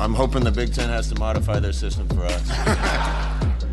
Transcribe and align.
I'm 0.00 0.14
hoping 0.14 0.44
the 0.44 0.52
Big 0.52 0.72
Ten 0.72 0.88
has 0.90 1.08
to 1.08 1.18
modify 1.18 1.58
their 1.58 1.72
system 1.72 2.08
for 2.10 2.22
us. 2.22 2.42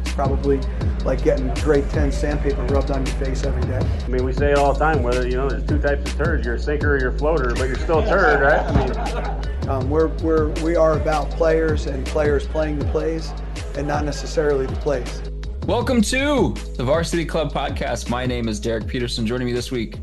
it's 0.02 0.12
Probably 0.16 0.59
like 1.04 1.23
getting 1.23 1.54
grade 1.55 1.88
10 1.91 2.12
sandpaper 2.12 2.63
rubbed 2.63 2.90
on 2.90 3.05
your 3.05 3.16
face 3.18 3.44
every 3.44 3.62
day. 3.63 3.77
I 3.77 4.08
mean, 4.08 4.26
we 4.26 4.34
say 4.34 4.52
it 4.52 4.58
all 4.58 4.73
the 4.73 4.80
time, 4.80 5.04
whether, 5.04 5.27
you 5.27 5.35
know, 5.35 5.48
there's 5.48 5.68
two 5.68 5.77
types 5.77 6.12
of 6.12 6.18
turds. 6.18 6.44
You're 6.44 6.55
a 6.55 6.59
sinker 6.59 6.96
or 6.96 6.99
you're 6.99 7.09
a 7.13 7.18
floater, 7.18 7.54
but 7.54 7.66
you're 7.66 7.76
still 7.76 7.99
a 7.99 8.08
turd, 8.08 8.41
right? 8.41 8.59
I 8.59 8.85
mean, 8.88 9.70
Um, 9.70 9.90
we're, 9.90 10.08
we're, 10.23 10.49
we 10.63 10.76
are 10.76 10.94
about 10.98 11.30
players 11.32 11.85
and 11.85 12.04
players 12.08 12.48
playing 12.48 12.80
the 12.80 12.85
plays 12.85 13.32
and 13.77 13.88
not 13.88 14.04
necessarily 14.04 14.66
the 14.66 14.76
plays. 14.77 15.21
Welcome 15.68 16.02
to 16.04 16.55
the 16.76 16.84
Varsity 16.84 17.26
Club 17.26 17.52
podcast. 17.52 18.10
My 18.10 18.26
name 18.26 18.48
is 18.48 18.60
Derek 18.60 18.88
Peterson. 18.88 19.27
Joining 19.27 19.46
me 19.46 19.54
this 19.54 19.71
week, 19.71 19.98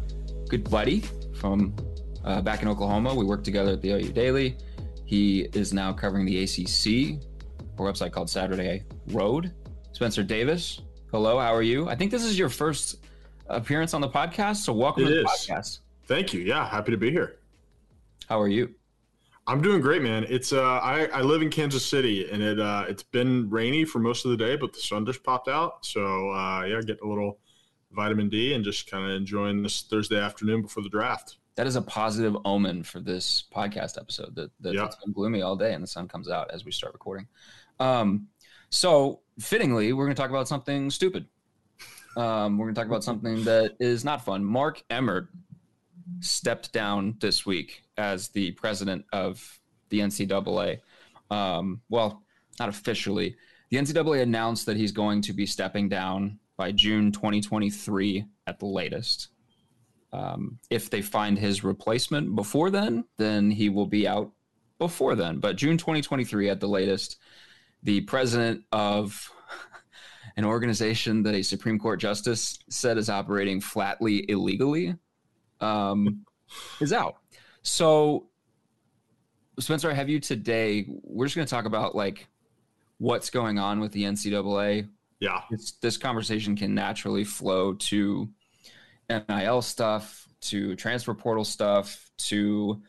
good 0.49 0.69
buddy 0.71 1.03
from 1.35 1.75
uh, 2.25 2.41
back 2.43 2.63
in 2.63 2.69
Oklahoma. 2.69 3.13
We 3.13 3.25
work 3.25 3.43
together 3.43 3.73
at 3.73 3.83
the 3.83 3.91
OU 3.91 4.13
Daily. 4.13 4.57
He 5.13 5.41
is 5.53 5.75
now 5.75 5.93
covering 5.93 6.25
the 6.25 6.43
ACC, 6.43 7.21
a 7.61 7.83
website 7.83 8.13
called 8.13 8.31
Saturday 8.31 8.85
Road. 9.09 9.53
Spenser 9.93 10.27
Davis, 10.27 10.81
hello. 11.11 11.39
How 11.39 11.55
are 11.55 11.61
you? 11.61 11.87
I 11.87 11.95
think 11.95 12.11
this 12.11 12.25
is 12.25 12.39
your 12.39 12.49
first 12.49 13.05
appearance 13.47 13.93
on 13.93 14.01
the 14.01 14.09
podcast, 14.09 14.65
so 14.65 14.73
welcome 14.73 15.05
It 15.05 15.09
to 15.09 15.15
the 15.17 15.21
is. 15.21 15.27
podcast. 15.27 15.81
Thank 16.07 16.33
you. 16.33 16.41
Yeah, 16.41 16.67
happy 16.67 16.93
to 16.93 16.97
be 16.97 17.11
here. 17.11 17.41
How 18.27 18.41
are 18.41 18.49
you? 18.49 18.75
I'm 19.47 19.61
doing 19.61 19.83
great, 19.83 20.01
man. 20.01 20.25
It's 20.31 20.51
uh, 20.51 20.63
I, 20.63 21.05
I 21.13 21.21
live 21.21 21.43
in 21.43 21.51
Kansas 21.51 21.85
City, 21.85 22.31
and 22.31 22.43
it 22.43 22.59
uh, 22.59 22.87
it's 22.89 23.03
been 23.03 23.51
rainy 23.51 23.85
for 23.85 23.99
most 23.99 24.25
of 24.25 24.31
the 24.31 24.39
day, 24.39 24.57
but 24.57 24.73
the 24.73 24.81
sun 24.81 25.05
just 25.05 25.23
popped 25.23 25.47
out. 25.49 25.85
So 25.85 26.31
uh, 26.31 26.65
yeah, 26.65 26.81
getting 26.81 27.05
a 27.05 27.07
little 27.11 27.39
vitamin 27.91 28.31
D 28.31 28.55
and 28.55 28.65
just 28.65 28.91
kind 28.91 29.05
of 29.05 29.11
enjoying 29.11 29.63
this 29.63 29.83
Thursday 29.83 30.19
afternoon 30.19 30.63
before 30.63 30.83
the 30.83 30.89
draft. 30.89 31.37
That 31.57 31.67
is 31.67 31.77
a 31.77 31.83
positive 31.83 32.37
omen 32.45 32.83
for 32.83 33.01
this 33.01 33.45
podcast 33.55 33.99
episode. 34.01 34.35
That, 34.37 34.51
that 34.61 34.75
Yeah. 34.75 34.87
it's 34.87 34.97
been 34.97 35.13
gloomy 35.13 35.43
all 35.43 35.57
day 35.57 35.75
and 35.75 35.83
the 35.83 35.87
sun 35.89 36.09
comes 36.09 36.31
out 36.31 36.51
as 36.51 36.65
we 36.65 36.73
start 36.73 36.93
recording. 36.95 37.27
Um, 37.79 38.29
so 38.71 39.21
fittingly, 39.39 39.93
we're 39.93 40.05
going 40.07 40.17
to 40.17 40.21
talk 40.21 40.31
about 40.31 40.49
something 40.49 40.89
stupid. 40.91 41.27
Um, 42.17 42.59
we're 42.59 42.67
going 42.67 42.75
to 42.75 42.81
talk 42.81 42.89
about 42.89 43.05
something 43.05 43.45
that 43.45 43.77
is 43.81 44.05
not 44.05 44.25
fun. 44.25 44.45
Mark 44.45 44.83
Emmert 44.91 45.29
stepped 46.21 46.73
down 46.73 47.17
this 47.21 47.45
week 47.47 47.83
as 47.97 48.29
the 48.29 48.53
president 48.53 49.05
of 49.13 49.61
the 49.91 50.01
NCAA. 50.01 50.81
Um, 51.31 51.81
well, 51.89 52.23
not 52.59 52.69
officially. 52.69 53.37
The 53.71 53.79
NCAA 53.79 54.23
announced 54.23 54.67
that 54.67 54.77
he's 54.77 54.93
going 54.93 55.23
to 55.23 55.33
be 55.33 55.47
stepping 55.47 55.89
down 55.89 56.39
by 56.57 56.73
June 56.73 57.13
2023 57.13 58.25
at 58.47 58.59
the 58.59 58.67
latest. 58.67 59.29
Um, 60.13 60.59
if 60.69 60.91
they 60.91 61.01
find 61.01 61.39
his 61.39 61.65
replacement 61.65 62.35
before 62.35 62.71
then, 62.71 63.05
then 63.17 63.51
he 63.51 63.69
will 63.71 63.87
be 63.87 64.07
out 64.07 64.31
before 64.79 65.15
then. 65.15 65.39
But 65.39 65.57
June 65.57 65.79
2023 65.79 66.51
at 66.51 66.61
the 66.61 66.69
latest, 66.69 67.19
the 67.83 68.03
president 68.03 68.63
of 68.73 69.33
an 70.37 70.45
organization 70.45 71.23
that 71.23 71.35
a 71.35 71.43
Supreme 71.43 71.79
Court 71.79 71.99
justice 71.99 72.59
said 72.69 72.99
is 72.99 73.09
operating 73.09 73.61
flatly 73.61 74.31
illegally 74.31 74.97
um, 75.61 76.25
is 76.81 76.93
out. 76.93 77.17
So, 77.63 78.29
Spenser, 79.61 79.91
I 79.91 79.95
have 79.95 80.09
you 80.09 80.21
today. 80.21 80.87
We're 80.89 81.27
just 81.27 81.37
going 81.37 81.47
to 81.47 81.51
talk 81.51 81.65
about 81.65 81.95
like 81.95 82.27
what's 82.99 83.31
going 83.31 83.59
on 83.59 83.81
with 83.81 83.93
the 83.93 84.03
NCAA 84.03 84.89
Yeah, 85.21 85.41
this, 85.51 85.73
this 85.73 85.97
conversation 85.97 86.57
can 86.57 86.75
naturally 86.75 87.25
flow 87.25 87.75
to 87.75 88.29
NIL 89.29 89.63
stuff, 89.63 90.29
to 90.43 90.75
transfer 90.77 91.15
portal 91.15 91.45
stuff, 91.45 92.11
to 92.19 92.83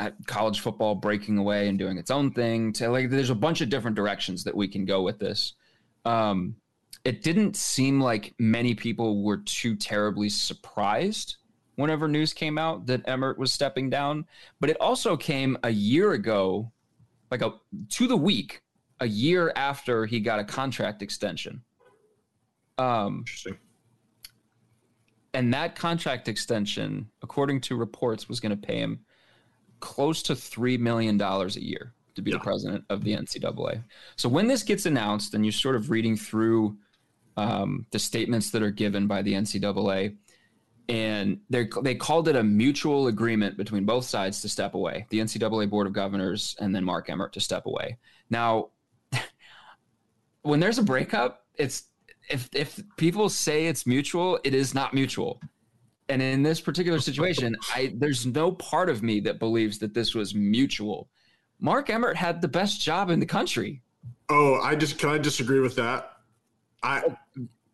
uh, 0.00 0.10
college 0.26 0.60
football 0.60 0.94
breaking 0.94 1.38
away 1.38 1.68
and 1.68 1.78
doing 1.78 1.98
its 1.98 2.10
own 2.10 2.32
thing. 2.32 2.72
To 2.74 2.88
like, 2.90 3.10
there's 3.10 3.30
a 3.30 3.34
bunch 3.34 3.60
of 3.60 3.68
different 3.68 3.96
directions 3.96 4.44
that 4.44 4.56
we 4.56 4.68
can 4.68 4.84
go 4.84 5.02
with 5.02 5.18
this. 5.18 5.54
Um, 6.04 6.56
it 7.04 7.22
didn't 7.22 7.56
seem 7.56 8.00
like 8.00 8.34
many 8.38 8.74
people 8.74 9.22
were 9.22 9.38
too 9.38 9.76
terribly 9.76 10.28
surprised 10.28 11.36
whenever 11.76 12.06
news 12.06 12.32
came 12.32 12.58
out 12.58 12.86
that 12.86 13.06
Emmert 13.08 13.38
was 13.38 13.52
stepping 13.52 13.90
down, 13.90 14.26
but 14.60 14.70
it 14.70 14.76
also 14.80 15.16
came 15.16 15.58
a 15.62 15.70
year 15.70 16.12
ago, 16.12 16.70
like 17.30 17.42
a 17.42 17.54
to 17.90 18.06
the 18.06 18.16
week, 18.16 18.62
a 19.00 19.06
year 19.06 19.52
after 19.56 20.06
he 20.06 20.20
got 20.20 20.38
a 20.38 20.44
contract 20.44 21.02
extension. 21.02 21.62
Um, 22.78 23.18
interesting. 23.18 23.58
And 25.34 25.52
that 25.54 25.74
contract 25.74 26.28
extension, 26.28 27.08
according 27.22 27.60
to 27.62 27.76
reports, 27.76 28.28
was 28.28 28.40
going 28.40 28.50
to 28.50 28.66
pay 28.66 28.78
him 28.78 29.00
close 29.80 30.22
to 30.24 30.34
$3 30.34 30.78
million 30.78 31.20
a 31.20 31.46
year 31.58 31.94
to 32.14 32.22
be 32.22 32.30
the 32.30 32.38
president 32.38 32.84
of 32.90 33.02
the 33.04 33.16
NCAA. 33.16 33.82
So 34.16 34.28
when 34.28 34.46
this 34.46 34.62
gets 34.62 34.86
announced 34.86 35.34
and 35.34 35.44
you're 35.44 35.52
sort 35.52 35.76
of 35.76 35.90
reading 35.90 36.16
through 36.16 36.76
um, 37.36 37.86
the 37.90 37.98
statements 37.98 38.50
that 38.50 38.62
are 38.62 38.70
given 38.70 39.06
by 39.06 39.22
the 39.22 39.32
NCAA, 39.32 40.16
and 40.88 41.40
they 41.48 41.68
they 41.82 41.94
called 41.94 42.28
it 42.28 42.36
a 42.36 42.42
mutual 42.42 43.06
agreement 43.06 43.56
between 43.56 43.86
both 43.86 44.04
sides 44.04 44.42
to 44.42 44.48
step 44.48 44.74
away. 44.74 45.06
The 45.10 45.20
NCAA 45.20 45.70
Board 45.70 45.86
of 45.86 45.92
Governors 45.92 46.56
and 46.60 46.74
then 46.74 46.84
Mark 46.84 47.08
Emmert 47.08 47.32
to 47.34 47.40
step 47.40 47.66
away. 47.66 47.98
Now, 48.28 48.70
when 50.42 50.60
there's 50.60 50.78
a 50.78 50.82
breakup, 50.82 51.46
it's 51.54 51.84
if 52.32 52.48
if 52.52 52.80
people 52.96 53.28
say 53.28 53.66
it's 53.66 53.86
mutual, 53.86 54.40
it 54.44 54.54
is 54.54 54.74
not 54.74 54.94
mutual. 54.94 55.40
And 56.08 56.20
in 56.20 56.42
this 56.42 56.60
particular 56.60 56.98
situation, 56.98 57.56
I 57.74 57.92
there's 57.96 58.26
no 58.26 58.52
part 58.52 58.88
of 58.88 59.02
me 59.02 59.20
that 59.20 59.38
believes 59.38 59.78
that 59.78 59.94
this 59.94 60.14
was 60.14 60.34
mutual. 60.34 61.08
Mark 61.60 61.90
Emmert 61.90 62.16
had 62.16 62.40
the 62.40 62.48
best 62.48 62.80
job 62.80 63.10
in 63.10 63.20
the 63.20 63.26
country. 63.26 63.82
Oh, 64.28 64.60
I 64.60 64.74
just 64.74 64.98
can 64.98 65.10
I 65.10 65.18
disagree 65.18 65.60
with 65.60 65.76
that. 65.76 66.12
I 66.82 67.02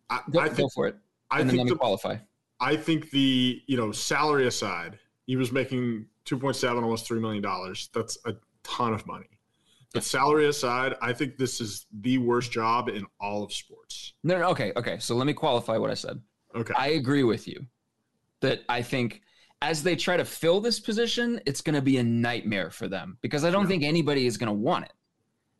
I, 0.09 0.21
Go, 0.31 0.39
I 0.39 0.47
go 0.49 0.53
think 0.53 0.73
for 0.73 0.87
it. 0.87 0.95
I 1.31 1.41
and 1.41 1.49
then 1.49 1.57
let 1.57 1.63
think 1.63 1.75
the, 1.75 1.79
qualify. 1.79 2.17
I 2.59 2.75
think 2.75 3.09
the 3.11 3.61
you 3.67 3.77
know 3.77 3.91
salary 3.91 4.47
aside, 4.47 4.99
he 5.25 5.35
was 5.35 5.51
making 5.51 6.05
two 6.25 6.37
point 6.37 6.55
seven, 6.55 6.83
almost 6.83 7.07
three 7.07 7.19
million 7.19 7.41
dollars. 7.41 7.89
That's 7.93 8.17
a 8.25 8.35
ton 8.63 8.93
of 8.93 9.05
money. 9.07 9.38
But 9.93 10.03
salary 10.03 10.47
aside, 10.47 10.93
I 11.01 11.13
think 11.13 11.37
this 11.37 11.59
is 11.59 11.87
the 12.01 12.19
worst 12.19 12.51
job 12.51 12.89
in 12.89 13.05
all 13.19 13.43
of 13.43 13.51
sports. 13.51 14.13
No, 14.23 14.37
no, 14.37 14.49
okay, 14.49 14.71
okay. 14.75 14.99
So 14.99 15.15
let 15.15 15.25
me 15.25 15.33
qualify 15.33 15.77
what 15.77 15.89
I 15.89 15.95
said. 15.95 16.21
Okay. 16.55 16.73
I 16.77 16.89
agree 16.89 17.23
with 17.23 17.47
you 17.47 17.65
that 18.41 18.61
I 18.69 18.81
think 18.81 19.21
as 19.61 19.81
they 19.83 19.95
try 19.95 20.15
to 20.15 20.25
fill 20.25 20.61
this 20.61 20.79
position, 20.79 21.41
it's 21.45 21.61
going 21.61 21.75
to 21.75 21.81
be 21.81 21.97
a 21.97 22.03
nightmare 22.03 22.69
for 22.69 22.87
them 22.87 23.17
because 23.21 23.43
I 23.43 23.49
don't 23.51 23.63
Yeah. 23.63 23.69
think 23.69 23.83
anybody 23.83 24.25
is 24.27 24.37
going 24.37 24.47
to 24.47 24.53
want 24.53 24.85
it. 24.85 24.93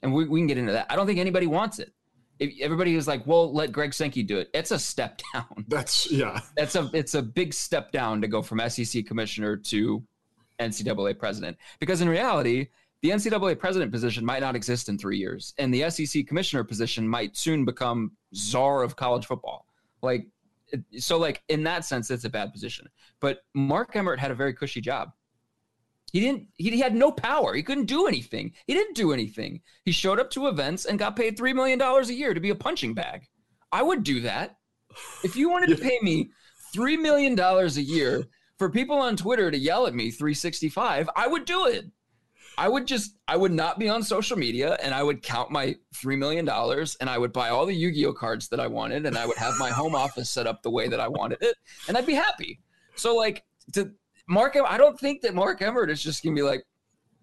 And 0.01 0.13
we, 0.13 0.25
we 0.27 0.39
can 0.39 0.47
get 0.47 0.57
into 0.57 0.71
that. 0.73 0.85
I 0.89 0.95
don't 0.95 1.05
think 1.07 1.19
anybody 1.19 1.47
wants 1.47 1.79
it. 1.79 1.91
If 2.39 2.53
everybody 2.61 2.95
is 2.95 3.05
like, 3.07 3.27
well, 3.27 3.53
let 3.53 3.71
Greg 3.73 3.93
Sankey 3.93 4.23
do 4.23 4.37
it. 4.39 4.49
It's 4.53 4.71
a 4.71 4.79
step 4.79 5.19
down. 5.33 5.65
That's 5.67 6.09
yeah. 6.09 6.39
That's 6.55 6.75
a 6.75 6.89
it's 6.93 7.15
a 7.15 7.21
big 7.21 7.53
step 7.53 7.91
down 7.91 8.21
to 8.21 8.27
go 8.29 8.41
from 8.41 8.61
SEC 8.69 9.05
commissioner 9.05 9.57
to 9.57 10.01
NCAA 10.59 11.17
president. 11.19 11.57
Because 11.79 11.99
in 11.99 12.07
reality, 12.07 12.67
the 13.01 13.09
NCAA 13.09 13.57
president 13.57 13.91
position 13.91 14.25
might 14.25 14.41
not 14.41 14.55
exist 14.55 14.89
in 14.89 14.97
three 14.97 15.17
years, 15.17 15.53
and 15.57 15.73
the 15.73 15.89
SEC 15.89 16.27
commissioner 16.27 16.63
position 16.63 17.07
might 17.07 17.37
soon 17.37 17.63
become 17.63 18.11
czar 18.35 18.83
of 18.83 18.95
college 18.95 19.25
football. 19.25 19.65
Like, 20.01 20.27
so 20.97 21.17
like 21.17 21.41
in 21.47 21.63
that 21.63 21.85
sense, 21.85 22.11
it's 22.11 22.25
a 22.25 22.29
bad 22.29 22.51
position. 22.51 22.87
But 23.19 23.39
Mark 23.53 23.95
Emmert 23.95 24.19
had 24.19 24.31
a 24.31 24.35
very 24.35 24.53
cushy 24.53 24.81
job. 24.81 25.11
He 26.11 26.19
didn't. 26.19 26.47
He 26.57 26.79
had 26.79 26.95
no 26.95 27.11
power. 27.11 27.53
He 27.53 27.63
couldn't 27.63 27.85
do 27.85 28.07
anything. 28.07 28.53
He 28.65 28.73
didn't 28.73 28.95
do 28.95 29.13
anything. 29.13 29.61
He 29.85 29.91
showed 29.91 30.19
up 30.19 30.31
to 30.31 30.47
events 30.47 30.85
and 30.85 30.97
got 30.97 31.15
paid 31.15 31.37
three 31.37 31.53
million 31.53 31.77
dollars 31.77 32.09
a 32.09 32.13
year 32.13 32.33
to 32.33 32.39
be 32.39 32.49
a 32.49 32.55
punching 32.55 32.93
bag. 32.93 33.27
I 33.71 33.83
would 33.83 34.03
do 34.03 34.21
that. 34.21 34.57
If 35.23 35.35
you 35.35 35.49
wanted 35.49 35.69
to 35.69 35.81
pay 35.81 35.99
me 36.01 36.31
three 36.73 36.97
million 36.97 37.35
dollars 37.35 37.77
a 37.77 37.83
year 37.83 38.25
for 38.57 38.69
people 38.69 38.97
on 38.97 39.15
Twitter 39.15 39.51
to 39.51 39.57
yell 39.57 39.87
at 39.87 39.93
me 39.93 40.11
365, 40.11 41.09
I 41.15 41.27
would 41.27 41.45
do 41.45 41.67
it. 41.67 41.85
I 42.59 42.67
would 42.67 42.85
just 42.85 43.15
I 43.27 43.37
would 43.37 43.53
not 43.53 43.79
be 43.79 43.87
on 43.87 44.03
social 44.03 44.37
media 44.37 44.77
and 44.83 44.93
I 44.93 45.01
would 45.01 45.21
count 45.23 45.49
my 45.49 45.75
three 45.95 46.17
million 46.17 46.43
dollars 46.43 46.97
and 46.99 47.09
I 47.09 47.17
would 47.17 47.31
buy 47.31 47.49
all 47.49 47.65
the 47.65 47.73
Yu-Gi-Oh 47.73 48.13
cards 48.13 48.49
that 48.49 48.59
I 48.59 48.67
wanted 48.67 49.05
and 49.05 49.17
I 49.17 49.25
would 49.25 49.37
have 49.37 49.57
my 49.57 49.69
home 49.69 49.95
office 49.95 50.29
set 50.29 50.45
up 50.45 50.61
the 50.61 50.69
way 50.69 50.89
that 50.89 50.99
I 50.99 51.07
wanted 51.07 51.37
it 51.41 51.55
and 51.87 51.97
I'd 51.97 52.05
be 52.05 52.15
happy. 52.15 52.59
So 52.95 53.15
like 53.15 53.45
to 53.73 53.91
Mark, 54.27 54.57
I 54.57 54.77
don't 54.77 54.99
think 54.99 55.21
that 55.21 55.33
Mark 55.33 55.61
Emmert 55.61 55.89
is 55.89 56.03
just 56.03 56.21
gonna 56.21 56.35
be 56.35 56.41
like, 56.41 56.63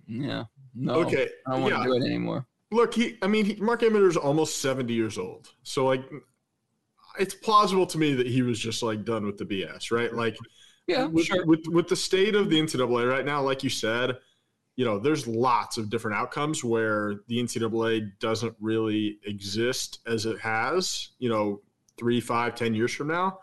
yeah, 0.06 0.44
no, 0.74 0.94
Okay. 1.00 1.28
I 1.46 1.52
don't 1.52 1.62
want 1.62 1.74
yeah. 1.74 1.82
to 1.82 1.84
do 1.84 1.94
it 1.96 2.04
anymore. 2.06 2.46
look, 2.72 2.94
he. 2.94 3.18
I 3.20 3.26
mean, 3.26 3.44
he, 3.44 3.56
Mark 3.56 3.82
Emmert 3.82 4.04
is 4.04 4.16
almost 4.16 4.62
seventy 4.62 4.94
years 4.94 5.18
old, 5.18 5.50
so 5.62 5.84
like, 5.84 6.02
it's 7.18 7.34
plausible 7.34 7.86
to 7.86 7.98
me 7.98 8.14
that 8.14 8.26
he 8.26 8.40
was 8.42 8.58
just 8.58 8.82
like 8.82 9.04
done 9.04 9.26
with 9.26 9.36
the 9.36 9.44
BS, 9.44 9.90
right? 9.90 10.12
Like, 10.14 10.36
Yeah, 10.86 11.04
with, 11.04 11.26
sure. 11.26 11.44
with 11.46 11.64
with 11.68 11.88
the 11.88 11.96
state 11.96 12.34
of 12.34 12.48
the 12.50 12.58
NCAA 12.60 13.10
right 13.10 13.24
now, 13.24 13.42
like 13.42 13.62
you 13.62 13.70
said, 13.70 14.16
you 14.76 14.84
know, 14.84 14.98
there's 14.98 15.26
lots 15.26 15.78
of 15.78 15.88
different 15.88 16.16
outcomes 16.18 16.62
where 16.62 17.20
the 17.28 17.38
NCAA 17.42 18.10
doesn't 18.20 18.54
really 18.60 19.18
exist 19.24 20.00
as 20.06 20.26
it 20.26 20.38
has, 20.38 21.10
you 21.18 21.28
know, 21.30 21.62
three, 21.98 22.20
five, 22.20 22.54
ten 22.54 22.74
years 22.74 22.94
from 22.94 23.08
now. 23.08 23.40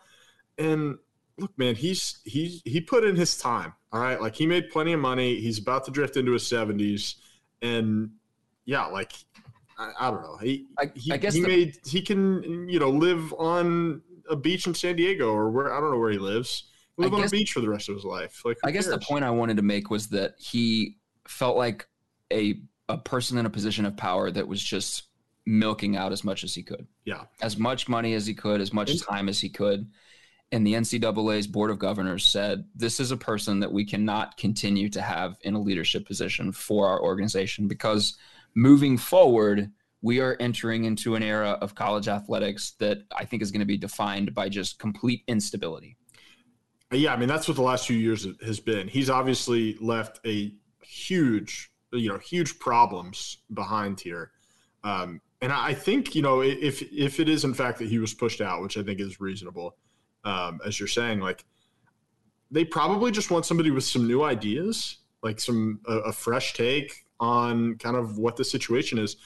And 0.60 0.98
look, 1.40 1.58
man, 1.58 1.76
he's 1.76 2.20
he 2.24 2.62
he 2.66 2.80
put 2.80 3.04
in 3.04 3.16
his 3.16 3.36
time. 3.38 3.74
All 3.92 4.00
right, 4.00 4.22
like 4.22 4.36
he 4.36 4.46
made 4.48 4.70
plenty 4.70 4.94
of 4.94 5.00
money. 5.00 5.40
He's 5.40 5.58
about 5.60 5.86
to 5.86 5.92
drift 5.92 6.18
into 6.18 6.32
his 6.34 6.46
seventies, 6.46 7.16
and 7.64 8.12
yeah, 8.66 8.86
like 8.86 9.14
I, 9.78 9.92
I 10.00 10.12
don't 10.12 10.22
know. 10.22 10.38
He 10.38 10.68
I- 10.78 10.92
he, 10.96 11.12
I 11.12 11.18
guess 11.18 11.34
he 11.34 11.42
the- 11.42 11.48
made 11.48 11.78
he 11.86 12.02
can 12.02 12.70
you 12.70 12.80
know 12.80 12.90
live 12.90 13.34
on 13.40 14.02
a 14.30 14.36
beach 14.36 14.68
in 14.68 14.74
San 14.76 14.96
Diego 14.96 15.32
or 15.32 15.50
where 15.50 15.74
I 15.74 15.80
don't 15.80 15.92
know 15.92 15.98
where 16.00 16.12
he 16.12 16.20
lives. 16.20 16.66
I 17.00 17.04
Live 17.04 17.14
on 17.16 17.24
a 17.24 17.30
beach 17.30 17.54
for 17.54 17.60
the 17.62 17.70
rest 17.70 17.90
of 17.90 17.96
his 17.96 18.06
life. 18.06 18.44
Like 18.46 18.58
I 18.64 18.70
guess 18.70 18.86
the 18.86 19.00
point 19.00 19.26
I 19.26 19.32
wanted 19.32 19.58
to 19.58 19.64
make 19.64 19.90
was 19.90 20.10
that 20.10 20.36
he 20.38 20.98
felt 21.28 21.58
like 21.58 21.88
a 22.31 22.60
a 22.90 22.98
person 22.98 23.38
in 23.38 23.46
a 23.46 23.50
position 23.50 23.86
of 23.86 23.96
power 23.96 24.30
that 24.30 24.48
was 24.48 24.62
just 24.62 25.04
milking 25.46 25.96
out 25.96 26.12
as 26.12 26.24
much 26.24 26.44
as 26.44 26.54
he 26.54 26.62
could, 26.64 26.86
Yeah. 27.06 27.24
as 27.42 27.58
much 27.58 27.88
money 27.88 28.14
as 28.14 28.25
he 28.28 28.34
could, 28.34 28.60
as 28.62 28.74
much 28.74 29.00
time 29.02 29.30
as 29.30 29.40
he 29.40 29.50
could. 29.50 29.90
And 30.52 30.68
the 30.68 30.74
NCAA's 30.75 31.48
board 31.48 31.72
of 31.72 31.80
governors 31.80 32.25
said, 32.25 32.66
"This 32.75 33.00
is 33.00 33.12
a 33.12 33.18
person 33.18 33.60
that 33.62 33.72
we 33.72 33.86
cannot 33.86 34.38
continue 34.38 34.90
to 34.90 35.02
have 35.02 35.38
in 35.42 35.54
a 35.56 35.62
leadership 35.62 36.06
position 36.06 36.52
for 36.52 36.88
our 36.88 37.02
organization 37.02 37.68
because 37.68 38.18
moving 38.54 38.98
forward." 38.98 39.72
We 40.02 40.20
are 40.20 40.36
entering 40.42 40.84
into 40.84 41.16
an 41.16 41.24
era 41.24 41.52
of 41.62 41.75
college 41.75 42.10
athletics 42.10 42.72
that 42.80 43.04
I 43.16 43.24
think 43.24 43.42
is 43.42 43.52
going 43.52 43.62
to 43.62 43.66
be 43.66 43.78
defined 43.78 44.34
by 44.34 44.50
just 44.50 44.78
complete 44.78 45.24
instability. 45.30 45.96
Yeah, 46.92 47.14
I 47.14 47.18
mean 47.18 47.30
that's 47.30 47.48
what 47.48 47.56
the 47.56 47.64
last 47.64 47.88
few 47.88 47.98
years 47.98 48.28
has 48.46 48.60
been. 48.60 48.90
He's 48.90 49.10
obviously 49.10 49.78
left 49.80 50.20
a 50.25 50.54
huge, 50.84 51.72
you 51.92 52.10
know, 52.10 52.18
huge 52.18 52.60
problems 52.60 53.40
behind 53.54 54.00
here. 54.00 54.32
Um, 54.84 55.22
and 55.42 55.52
I 55.52 55.74
think 55.74 56.16
you 56.16 56.22
know 56.22 56.42
if 56.42 56.82
if 56.82 57.20
it 57.20 57.28
is 57.28 57.44
in 57.44 57.54
fact 57.54 57.80
that 57.80 57.90
he 57.90 58.00
was 58.00 58.14
pushed 58.14 58.42
out, 58.42 58.62
which 58.62 58.78
I 58.78 58.84
think 58.84 59.00
is 59.00 59.20
reasonable, 59.20 59.76
um, 60.24 60.60
as 60.66 60.80
you're 60.80 60.88
saying, 60.88 61.20
like 61.20 61.44
they 62.50 62.64
probably 62.64 63.12
just 63.12 63.32
want 63.32 63.46
somebody 63.46 63.72
with 63.72 63.84
some 63.84 64.08
new 64.08 64.24
ideas, 64.24 64.98
like 65.22 65.40
some 65.40 65.80
a, 65.88 65.96
a 65.98 66.14
fresh 66.14 66.54
take 66.54 67.06
on 67.20 67.76
kind 67.78 67.96
of 67.96 68.18
what 68.18 68.38
the 68.38 68.46
situation 68.46 68.98
is. 68.98 69.18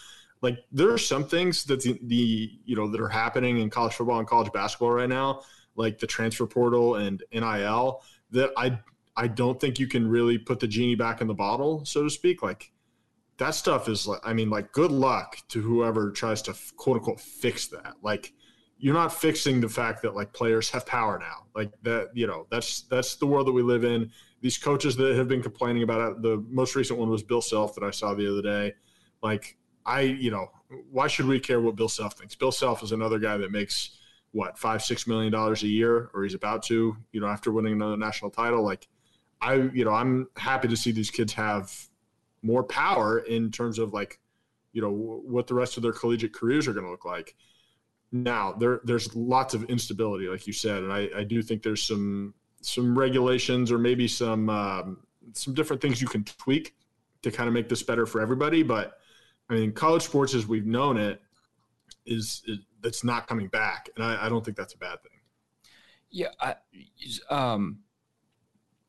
Like 0.42 0.60
there 0.72 0.92
are 0.92 1.00
some 1.00 1.26
things 1.26 1.64
that 1.66 1.82
the, 1.82 2.00
the 2.04 2.52
you 2.66 2.76
know 2.76 2.88
that 2.88 3.02
are 3.02 3.10
happening 3.10 3.60
in 3.60 3.70
college 3.70 3.94
football 3.94 4.20
and 4.20 4.28
college 4.28 4.52
basketball 4.52 4.92
right 4.92 5.10
now 5.10 5.42
like 5.78 6.00
the 6.00 6.08
transfer 6.08 6.46
portal 6.46 6.96
and 6.96 7.24
NIL 7.32 8.02
that 8.32 8.52
I 8.58 8.80
I 9.18 9.28
don't 9.28 9.60
think 9.60 9.80
you 9.80 9.88
can 9.88 10.08
really 10.08 10.38
put 10.38 10.60
the 10.60 10.68
genie 10.68 10.96
back 10.96 11.22
in 11.22 11.28
the 11.28 11.34
bottle, 11.34 11.84
so 11.86 12.04
to 12.04 12.10
speak. 12.10 12.44
Like 12.44 12.72
that 13.38 13.56
stuff 13.56 13.90
is 13.90 14.08
like 14.08 14.22
I 14.24 14.34
mean, 14.34 14.50
like 14.50 14.72
good 14.72 14.92
luck 14.92 15.40
to 15.50 15.62
whoever 15.62 16.12
tries 16.12 16.42
to 16.44 16.56
quote 16.76 16.98
unquote 16.98 17.20
fix 17.20 17.68
that. 17.68 17.96
Like 18.04 18.34
you're 18.78 18.94
not 18.94 19.12
fixing 19.12 19.60
the 19.60 19.68
fact 19.68 20.04
that 20.04 20.16
like 20.16 20.34
players 20.34 20.70
have 20.70 20.86
power 20.86 21.18
now. 21.18 21.48
Like 21.56 21.72
that, 21.82 22.10
you 22.14 22.28
know, 22.28 22.46
that's 22.52 22.82
that's 22.84 23.16
the 23.16 23.26
world 23.26 23.48
that 23.48 23.54
we 23.54 23.64
live 23.64 23.84
in. 23.84 24.12
These 24.42 24.60
coaches 24.60 24.96
that 24.98 25.16
have 25.16 25.28
been 25.28 25.42
complaining 25.42 25.82
about 25.82 26.12
it. 26.12 26.22
The 26.22 26.46
most 26.48 26.76
recent 26.76 27.00
one 27.00 27.10
was 27.10 27.24
Bill 27.24 27.42
Self 27.42 27.74
that 27.74 27.84
I 27.84 27.90
saw 27.90 28.14
the 28.14 28.32
other 28.32 28.44
day. 28.44 28.76
Like 29.24 29.58
I, 29.84 30.02
you 30.02 30.30
know, 30.30 30.52
why 30.92 31.08
should 31.08 31.26
we 31.26 31.40
care 31.40 31.60
what 31.60 31.76
Bill 31.76 31.90
Self 31.90 32.14
thinks? 32.14 32.36
Bill 32.36 32.52
Self 32.52 32.84
is 32.84 32.92
another 32.92 33.18
guy 33.18 33.38
that 33.38 33.52
makes 33.52 33.98
what 34.32 34.58
five 34.58 34.84
six 34.84 35.08
million 35.08 35.32
dollars 35.32 35.64
a 35.64 35.68
year 35.68 36.12
or 36.14 36.24
he's 36.24 36.34
about 36.34 36.62
to 36.62 36.96
you 37.12 37.20
know 37.20 37.28
after 37.28 37.52
winning 37.52 37.74
another 37.74 37.98
national 37.98 38.30
title 38.30 38.64
like 38.64 38.88
i 39.42 39.54
you 39.54 39.86
know 39.86 39.92
i'm 39.92 40.28
happy 40.36 40.68
to 40.68 40.78
see 40.78 40.92
these 40.92 41.12
kids 41.12 41.34
have 41.34 41.74
more 42.42 42.64
power 42.64 43.20
in 43.20 43.52
terms 43.52 43.80
of 43.80 43.94
like 43.94 44.20
you 44.74 44.82
know 44.82 44.92
what 44.92 45.48
the 45.48 45.54
rest 45.54 45.78
of 45.78 45.84
their 45.84 45.92
collegiate 45.92 46.34
careers 46.34 46.68
are 46.68 46.74
going 46.74 46.86
to 46.86 46.92
look 46.92 47.06
like 47.06 47.36
now 48.12 48.54
there 48.54 48.82
there's 48.84 49.14
lots 49.16 49.54
of 49.54 49.64
instability 49.66 50.28
like 50.28 50.48
you 50.48 50.54
said 50.54 50.84
and 50.84 50.94
i 50.94 51.10
i 51.16 51.24
do 51.24 51.42
think 51.42 51.62
there's 51.62 51.84
some 51.84 52.34
some 52.62 52.98
regulations 52.98 53.72
or 53.72 53.78
maybe 53.78 54.08
some 54.08 54.50
um, 54.50 54.98
some 55.34 55.54
different 55.54 55.82
things 55.82 56.02
you 56.02 56.08
can 56.08 56.24
tweak 56.24 56.76
to 57.22 57.32
kind 57.32 57.48
of 57.48 57.54
make 57.54 57.70
this 57.70 57.84
better 57.84 58.06
for 58.06 58.22
everybody 58.22 58.64
but 58.64 59.00
i 59.50 59.54
mean 59.54 59.72
college 59.72 60.04
sports 60.04 60.34
as 60.34 60.48
we've 60.48 60.66
known 60.66 60.98
it 60.98 61.22
is, 62.08 62.42
is 62.46 62.60
that's 62.82 63.04
not 63.04 63.28
coming 63.28 63.48
back, 63.48 63.90
and 63.96 64.04
I, 64.04 64.26
I 64.26 64.30
don't 64.30 64.44
think 64.44 64.58
that's 64.58 64.74
a 64.74 64.78
bad 64.78 65.02
thing. 65.04 65.12
Yeah, 66.10 66.30
I, 66.40 66.56
um, 67.30 67.80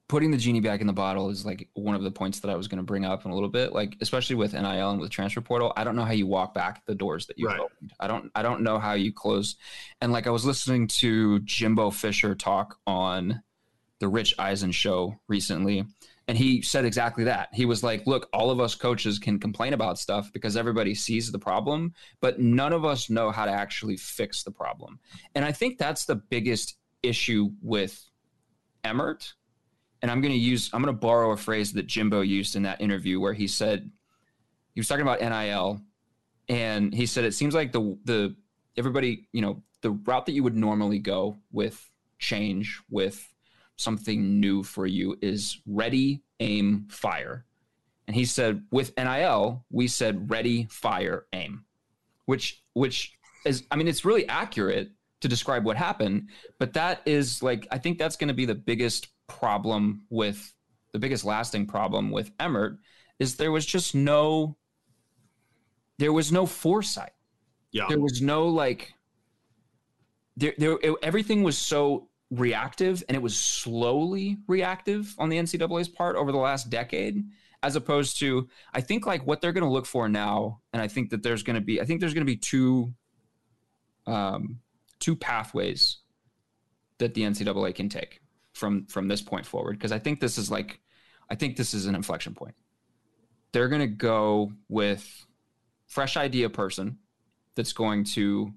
putting 0.09 0.31
the 0.31 0.37
genie 0.39 0.61
back 0.61 0.81
in 0.81 0.87
the 0.87 0.93
bottle 0.93 1.29
is 1.29 1.45
like 1.45 1.69
one 1.75 1.95
of 1.95 2.03
the 2.03 2.11
points 2.11 2.41
that 2.41 2.51
I 2.51 2.57
was 2.57 2.67
going 2.67 2.79
to 2.79 2.83
bring 2.83 3.05
up 3.05 3.25
in 3.25 3.31
a 3.31 3.35
little 3.35 3.51
bit. 3.51 3.73
Like, 3.73 3.95
especially 4.01 4.37
with 4.37 4.55
NIL 4.55 4.91
and 4.91 5.01
with 5.01 5.11
transfer 5.11 5.43
portal, 5.43 5.73
I 5.77 5.85
don't 5.85 5.97
know 5.97 6.05
how 6.05 6.13
you 6.13 6.27
walk 6.27 6.55
back 6.55 6.85
the 6.87 6.95
doors 6.95 7.27
that 7.27 7.39
you 7.39 7.47
Right. 7.47 7.61
opened. 7.61 7.93
I 8.01 8.07
don't, 8.07 8.31
I 8.35 8.43
don't 8.43 8.63
know 8.63 8.79
how 8.79 8.95
you 8.95 9.13
close. 9.13 9.57
And 10.01 10.11
like, 10.11 10.27
I 10.27 10.31
was 10.31 10.45
listening 10.47 10.89
to 10.89 11.41
Jimbo 11.41 11.91
Fisher 11.91 12.35
talk 12.35 12.79
on 12.87 13.43
the 14.01 14.09
Rich 14.09 14.35
Eisen 14.39 14.73
show 14.73 15.17
recently, 15.29 15.85
and 16.29 16.39
he 16.39 16.63
said 16.63 16.85
exactly 16.85 17.25
that. 17.25 17.49
He 17.53 17.65
was 17.65 17.83
like, 17.83 18.07
"Look, 18.07 18.29
all 18.33 18.51
of 18.51 18.61
us 18.61 18.77
coaches 18.77 19.19
can 19.19 19.41
complain 19.41 19.73
about 19.73 19.99
stuff 19.99 20.33
because 20.33 20.57
everybody 20.57 20.95
sees 20.95 21.33
the 21.33 21.39
problem, 21.39 21.95
but 22.21 22.39
none 22.39 22.73
of 22.73 22.85
us 22.85 23.11
know 23.11 23.33
how 23.33 23.45
to 23.45 23.51
actually 23.51 23.97
fix 23.97 24.45
the 24.45 24.53
problem." 24.53 25.01
And 25.35 25.45
I 25.45 25.51
think 25.51 25.79
that's 25.79 26.05
the 26.05 26.15
biggest 26.15 26.77
issue 27.03 27.51
with 27.61 28.09
Emmert. 28.85 29.35
And 30.01 30.11
I'm 30.11 30.21
going 30.21 30.33
to 30.33 30.39
use, 30.39 30.71
I'm 30.73 30.83
going 30.83 30.95
to 30.95 31.01
borrow 31.01 31.33
a 31.33 31.37
phrase 31.37 31.73
that 31.73 31.87
Jimbo 31.87 32.21
used 32.21 32.57
in 32.57 32.63
that 32.63 32.81
interview 32.81 33.19
where 33.21 33.33
he 33.33 33.47
said, 33.49 33.91
he 34.75 34.81
was 34.81 34.87
talking 34.87 35.03
about 35.03 35.21
NIL 35.21 35.81
and 36.49 36.95
he 36.95 37.07
said, 37.07 37.25
it 37.25 37.35
seems 37.35 37.55
like 37.55 37.73
the, 37.73 37.99
the, 38.05 38.37
everybody, 38.77 39.29
you 39.33 39.41
know, 39.41 39.63
the 39.83 39.91
route 39.91 40.27
that 40.27 40.33
you 40.33 40.43
would 40.43 40.57
normally 40.57 40.99
go 40.99 41.37
with 41.53 41.91
change, 42.19 42.81
with 42.91 43.29
something 43.77 44.41
new 44.41 44.63
for 44.63 44.87
you 44.87 45.17
is 45.21 45.61
ready, 45.67 46.23
aim, 46.41 46.87
fire. 46.91 47.45
And 48.07 48.15
he 48.15 48.25
said, 48.25 48.65
with 48.71 48.97
NIL, 48.97 49.65
we 49.71 49.87
said 49.89 50.31
ready, 50.31 50.67
fire, 50.71 51.27
aim, 51.33 51.65
which, 52.25 52.63
which 52.73 53.19
is, 53.45 53.65
I 53.71 53.77
mean, 53.77 53.89
it's 53.89 54.05
really 54.05 54.29
accurate 54.29 54.91
to 55.21 55.29
describe 55.29 55.65
what 55.65 55.77
happened, 55.77 56.29
but 56.59 56.73
that 56.75 57.03
is 57.05 57.43
like, 57.43 57.67
I 57.71 57.79
think 57.79 57.99
that's 57.99 58.17
going 58.17 58.29
to 58.29 58.35
be 58.35 58.47
the 58.47 58.55
biggest 58.55 59.09
problem 59.29 60.03
with 60.11 60.53
the 60.93 60.99
biggest 60.99 61.25
lasting 61.25 61.67
problem 61.67 62.11
with 62.11 62.31
Emmert 62.41 62.79
is 63.19 63.37
there 63.37 63.53
was 63.53 63.65
just 63.67 63.95
no, 63.95 64.57
there 65.99 66.13
was 66.13 66.33
no 66.33 66.47
foresight. 66.47 67.13
Yeah, 67.73 67.85
There 67.89 68.01
was 68.01 68.23
no 68.23 68.47
like, 68.49 68.95
there, 70.37 70.55
there, 70.59 70.79
it- 70.83 70.97
everything 71.03 71.43
was 71.43 71.59
so 71.59 72.09
reactive 72.31 73.03
and 73.09 73.17
it 73.17 73.23
was 73.23 73.39
slowly 73.39 74.39
reactive 74.47 75.15
on 75.19 75.29
the 75.29 75.37
NCAA's 75.39 75.89
part 75.89 76.17
over 76.17 76.33
the 76.33 76.39
last 76.39 76.71
decade, 76.71 77.25
as 77.63 77.77
opposed 77.77 78.19
to, 78.21 78.49
I 78.73 78.81
think 78.81 79.07
like 79.07 79.27
what 79.27 79.41
they're 79.41 79.53
going 79.53 79.65
to 79.65 79.71
look 79.71 79.87
for 79.87 80.09
now. 80.09 80.61
And 80.73 80.81
I 80.81 80.89
think 80.89 81.11
that 81.11 81.23
there's 81.23 81.43
going 81.43 81.55
to 81.57 81.61
be, 81.61 81.81
I 81.81 81.85
think 81.85 82.01
there's 82.01 82.15
going 82.15 82.27
to 82.27 82.33
be 82.33 82.37
two, 82.37 82.95
um, 84.07 84.61
two 85.01 85.17
pathways 85.17 85.99
that 86.99 87.15
the 87.15 87.23
NCAA 87.23 87.75
can 87.75 87.89
take 87.89 88.21
from 88.59 88.87
from 88.87 89.09
this 89.09 89.23
point 89.23 89.47
forward 89.47 89.79
because 89.79 89.93
I 89.93 89.99
think 89.99 90.21
this 90.21 90.37
is 90.37 90.51
like 90.51 90.81
I 91.31 91.35
think 91.35 91.57
this 91.57 91.75
is 91.75 91.87
an 91.87 91.95
inflection 91.95 92.35
point. 92.35 92.55
They're 93.53 93.69
going 93.69 93.81
to 93.81 93.87
go 93.87 94.53
with 94.69 95.27
fresh 95.87 96.17
idea 96.17 96.51
person 96.51 96.99
that's 97.55 97.73
going 97.73 98.05
to 98.05 98.53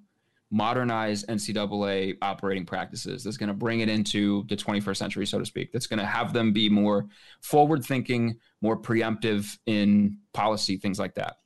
modernize 0.50 1.24
NCAA 1.26 2.18
operating 2.22 2.66
practices. 2.66 3.24
That's 3.24 3.38
going 3.38 3.48
to 3.48 3.54
bring 3.54 3.80
it 3.80 3.88
into 3.88 4.46
the 4.50 4.58
21st 4.58 4.98
century, 4.98 5.26
so 5.26 5.40
to 5.40 5.46
speak. 5.46 5.72
That's 5.72 5.88
going 5.88 6.00
to 6.00 6.06
have 6.06 6.34
them 6.34 6.52
be 6.52 6.70
more 6.70 7.08
forward 7.42 7.86
thinking, 7.86 8.38
more 8.62 8.78
preemptive 8.78 9.58
in 9.66 10.18
policy, 10.34 10.78
things 10.78 11.00
like 11.00 11.16
that. 11.16 11.38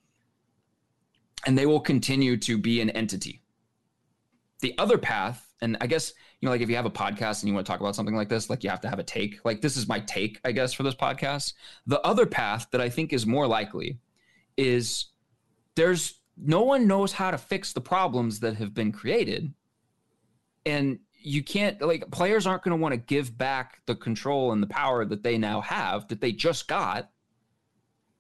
And 1.46 1.56
they 1.56 1.68
will 1.68 1.80
continue 1.80 2.36
to 2.38 2.58
be 2.58 2.82
an 2.82 2.90
entity. 2.90 3.44
The 4.62 4.74
other 4.80 4.98
path, 4.98 5.54
and 5.62 5.78
I 5.82 5.86
guess 5.86 6.14
you 6.40 6.46
know, 6.46 6.52
like 6.52 6.62
if 6.62 6.70
you 6.70 6.76
have 6.76 6.86
a 6.86 6.92
podcast 6.92 7.42
and 7.42 7.48
you 7.48 7.54
want 7.54 7.66
to 7.66 7.72
talk 7.72 7.80
about 7.80 7.96
something 7.96 8.16
like 8.16 8.30
this, 8.30 8.50
like 8.50 8.64
you 8.64 8.70
have 8.70 8.82
to 8.82 8.90
have 8.90 9.00
a 9.00 9.04
take. 9.04 9.44
Like 9.46 9.62
this 9.62 9.78
is 9.78 9.88
my 9.88 10.00
take, 10.02 10.40
I 10.44 10.52
guess, 10.52 10.74
for 10.74 10.84
this 10.84 10.96
podcast. 10.96 11.54
The 11.88 12.02
other 12.02 12.26
path 12.26 12.68
that 12.72 12.82
I 12.82 12.90
think 12.90 13.14
is 13.14 13.26
more 13.26 13.48
likely 13.48 14.00
is 14.58 15.06
there's 15.76 16.20
no 16.38 16.62
one 16.62 16.88
knows 16.88 17.14
how 17.14 17.32
to 17.32 17.38
fix 17.38 17.74
the 17.74 17.82
problems 17.82 18.42
that 18.42 18.58
have 18.58 18.74
been 18.74 18.92
created. 18.92 19.54
And 20.66 21.00
you 21.14 21.44
can't 21.44 21.82
like 21.82 22.12
players 22.12 22.46
aren't 22.46 22.64
going 22.64 22.78
to 22.78 22.82
want 22.82 22.94
to 22.94 22.98
give 22.98 23.36
back 23.38 23.82
the 23.88 23.96
control 23.96 24.52
and 24.52 24.62
the 24.62 24.68
power 24.68 25.06
that 25.06 25.24
they 25.24 25.38
now 25.38 25.62
have 25.62 26.08
that 26.10 26.22
they 26.22 26.32
just 26.32 26.68
got 26.68 27.10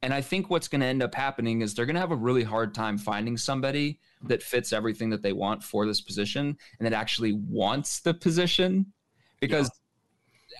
And 0.01 0.13
I 0.13 0.21
think 0.21 0.49
what's 0.49 0.67
going 0.67 0.81
to 0.81 0.87
end 0.87 1.01
up 1.01 1.15
happening 1.15 1.61
is 1.61 1.73
they're 1.73 1.85
going 1.87 1.95
to 1.95 1.99
have 1.99 2.11
a 2.11 2.15
really 2.15 2.43
hard 2.43 2.75
time 2.75 2.97
finding 2.97 3.37
somebody 3.37 3.99
that 4.27 4.43
fits 4.43 4.73
everything 4.73 5.09
that 5.09 5.21
they 5.21 5.33
want 5.33 5.63
for 5.63 5.85
this 5.85 6.01
position 6.01 6.57
and 6.79 6.85
that 6.85 6.93
actually 6.93 7.33
wants 7.33 8.01
the 8.01 8.13
position 8.13 8.85
because 9.39 9.69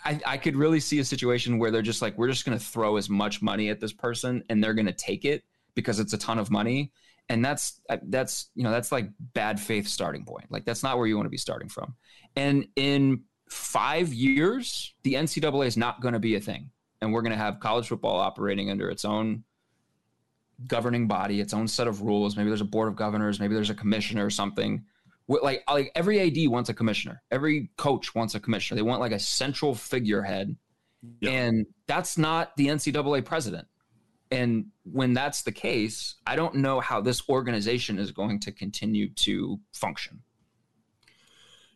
I, 0.03 0.19
I 0.25 0.37
could 0.37 0.55
really 0.55 0.79
see 0.79 0.99
a 0.99 1.05
situation 1.05 1.57
where 1.57 1.71
they're 1.71 1.81
just 1.81 2.01
like, 2.01 2.17
we're 2.17 2.29
just 2.29 2.45
going 2.45 2.57
to 2.57 2.63
throw 2.63 2.97
as 2.97 3.09
much 3.09 3.41
money 3.41 3.69
at 3.69 3.79
this 3.79 3.93
person 3.93 4.43
and 4.49 4.63
they're 4.63 4.73
going 4.73 4.85
to 4.87 4.93
take 4.93 5.25
it 5.25 5.43
because 5.73 5.99
it's 5.99 6.13
a 6.13 6.17
ton 6.17 6.39
of 6.39 6.51
money. 6.51 6.91
And 7.29 7.43
that's, 7.43 7.81
that's, 8.03 8.49
you 8.55 8.63
know, 8.63 8.71
that's 8.71 8.91
like 8.91 9.09
bad 9.33 9.59
faith 9.59 9.87
starting 9.87 10.25
point. 10.25 10.51
Like 10.51 10.65
that's 10.65 10.83
not 10.83 10.97
where 10.97 11.07
you 11.07 11.15
want 11.15 11.25
to 11.25 11.31
be 11.31 11.37
starting 11.37 11.69
from. 11.69 11.95
And 12.35 12.67
in 12.75 13.23
five 13.49 14.13
years, 14.13 14.93
the 15.03 15.15
NCAA 15.15 15.65
is 15.67 15.77
not 15.77 16.01
going 16.01 16.13
to 16.13 16.19
be 16.19 16.35
a 16.35 16.39
thing. 16.39 16.69
And 17.01 17.13
we're 17.13 17.21
going 17.21 17.31
to 17.31 17.37
have 17.37 17.59
college 17.59 17.87
football 17.87 18.19
operating 18.19 18.69
under 18.69 18.89
its 18.89 19.05
own 19.05 19.43
governing 20.67 21.07
body, 21.07 21.41
its 21.41 21.53
own 21.53 21.67
set 21.67 21.87
of 21.87 22.01
rules. 22.01 22.37
Maybe 22.37 22.49
there's 22.49 22.61
a 22.61 22.65
board 22.65 22.87
of 22.87 22.95
governors, 22.95 23.39
maybe 23.39 23.55
there's 23.55 23.69
a 23.69 23.75
commissioner 23.75 24.25
or 24.25 24.29
something 24.29 24.85
like 25.27 25.63
like 25.67 25.91
every 25.95 26.19
AD 26.19 26.49
wants 26.51 26.69
a 26.69 26.73
commissioner, 26.73 27.21
every 27.31 27.71
coach 27.77 28.13
wants 28.13 28.35
a 28.35 28.39
commissioner. 28.39 28.77
They 28.77 28.83
want 28.83 29.01
like 29.01 29.11
a 29.11 29.19
central 29.19 29.73
figurehead, 29.73 30.55
yeah. 31.19 31.31
and 31.31 31.65
that's 31.87 32.17
not 32.17 32.55
the 32.57 32.67
NCAA 32.67 33.25
president. 33.25 33.67
And 34.31 34.67
when 34.83 35.13
that's 35.13 35.43
the 35.43 35.51
case, 35.51 36.15
I 36.25 36.35
don't 36.35 36.55
know 36.55 36.79
how 36.79 36.99
this 36.99 37.27
organization 37.29 37.99
is 37.99 38.11
going 38.11 38.39
to 38.41 38.51
continue 38.51 39.09
to 39.13 39.59
function. 39.71 40.21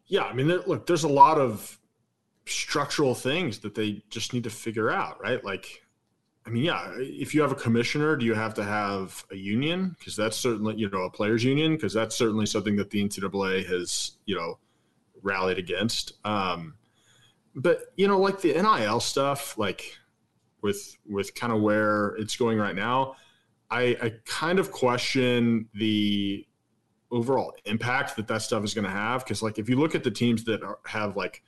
Yeah, 0.08 0.24
I 0.24 0.34
mean, 0.34 0.48
look, 0.48 0.88
there's 0.88 1.04
a 1.04 1.10
lot 1.10 1.38
of 1.38 1.80
structural 2.46 3.14
things 3.14 3.60
that 3.60 3.76
they 3.76 4.04
just 4.10 4.34
need 4.34 4.44
to 4.46 4.50
figure 4.50 4.90
out, 4.90 5.22
right? 5.22 5.44
Like 5.46 5.84
I 6.50 6.52
mean, 6.52 6.64
yeah, 6.64 6.92
if 6.98 7.36
you 7.36 7.42
have 7.42 7.52
a 7.52 7.56
commissioner, 7.56 8.16
do 8.16 8.26
you 8.26 8.34
have 8.34 8.56
to 8.56 8.64
have 8.64 9.24
a 9.32 9.36
union? 9.36 9.96
Because 10.00 10.16
that's 10.16 10.36
certainly, 10.36 10.76
you 10.78 10.90
know, 10.90 11.04
a 11.04 11.10
players' 11.12 11.44
union, 11.44 11.76
because 11.76 11.94
that's 11.94 12.18
certainly 12.18 12.48
something 12.48 12.76
that 12.78 12.90
the 12.90 13.04
NCAA 13.04 13.68
has, 13.68 14.14
you 14.26 14.36
know, 14.36 14.58
rallied 15.22 15.60
against. 15.60 16.14
Um, 16.26 16.74
but 17.54 17.94
you 17.98 18.08
know, 18.08 18.18
like 18.18 18.42
the 18.42 18.54
NIL 18.54 19.00
stuff, 19.00 19.60
like 19.60 19.96
with 20.64 20.98
with 21.06 21.36
kind 21.36 21.54
of 21.54 21.62
where 21.62 22.16
it's 22.18 22.36
going 22.36 22.58
right 22.58 22.76
now, 22.76 23.16
I, 23.70 23.96
I 24.02 24.14
kind 24.26 24.58
of 24.58 24.72
question 24.72 25.70
the 25.76 26.48
overall 27.12 27.54
impact 27.66 28.16
that 28.16 28.28
that 28.28 28.42
stuff 28.42 28.64
is 28.64 28.74
going 28.74 28.86
to 28.86 28.92
have. 28.92 29.24
Because 29.24 29.44
like, 29.44 29.60
if 29.60 29.70
you 29.70 29.76
look 29.76 29.94
at 29.94 30.04
the 30.04 30.12
teams 30.12 30.46
that 30.46 30.64
are, 30.64 30.80
have 30.88 31.16
like 31.16 31.44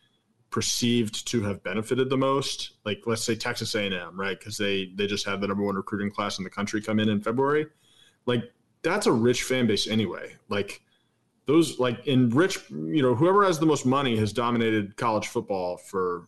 perceived 0.51 1.25
to 1.27 1.41
have 1.41 1.63
benefited 1.63 2.09
the 2.09 2.17
most 2.17 2.73
like 2.85 3.01
let's 3.05 3.23
say 3.23 3.35
texas 3.35 3.73
a&m 3.73 4.19
right? 4.19 4.37
Because 4.37 4.57
they 4.57 4.91
they 4.95 5.07
just 5.07 5.25
had 5.25 5.41
the 5.41 5.47
number 5.47 5.63
one 5.63 5.75
recruiting 5.75 6.11
class 6.11 6.37
in 6.37 6.43
the 6.43 6.49
country 6.49 6.81
come 6.81 6.99
in 6.99 7.09
in 7.09 7.21
february. 7.21 7.67
Like 8.25 8.43
that's 8.83 9.07
a 9.07 9.11
rich 9.11 9.43
fan 9.43 9.65
base 9.67 9.87
anyway. 9.87 10.35
Like 10.49 10.81
those 11.45 11.79
like 11.79 12.05
in 12.05 12.29
rich 12.29 12.59
you 12.69 13.01
know 13.01 13.15
whoever 13.15 13.45
has 13.45 13.59
the 13.59 13.65
most 13.65 13.85
money 13.85 14.15
has 14.17 14.33
dominated 14.33 14.95
college 14.97 15.27
football 15.27 15.77
for 15.77 16.27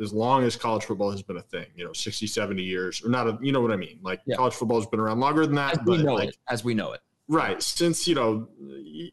as 0.00 0.12
long 0.12 0.44
as 0.44 0.56
college 0.56 0.84
football 0.84 1.10
has 1.10 1.22
been 1.22 1.36
a 1.36 1.42
thing 1.42 1.66
you 1.76 1.84
know 1.84 1.92
60 1.92 2.26
70 2.26 2.62
years 2.62 3.04
or 3.04 3.08
not 3.08 3.26
a, 3.26 3.38
you 3.40 3.52
know 3.52 3.60
what 3.60 3.70
i 3.70 3.76
mean? 3.76 3.98
Like 4.02 4.20
yeah. 4.26 4.36
college 4.36 4.54
football 4.54 4.78
has 4.78 4.86
been 4.86 5.00
around 5.00 5.20
longer 5.20 5.44
than 5.44 5.54
that 5.56 5.78
as 5.80 5.86
we 5.86 6.02
know 6.02 6.14
like, 6.14 6.30
it 6.30 6.36
as 6.48 6.64
we 6.64 6.74
know 6.74 6.92
it. 6.92 7.00
Right 7.28 7.62
since 7.62 8.08
you 8.08 8.14
know 8.14 8.48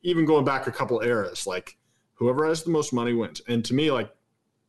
even 0.02 0.26
going 0.26 0.46
back 0.46 0.66
a 0.68 0.72
couple 0.72 1.02
eras 1.02 1.46
like 1.46 1.78
whoever 2.16 2.48
has 2.48 2.64
the 2.64 2.72
most 2.72 2.94
money 2.94 3.14
wins. 3.14 3.42
And 3.48 3.64
to 3.66 3.74
me 3.74 3.92
like 3.92 4.10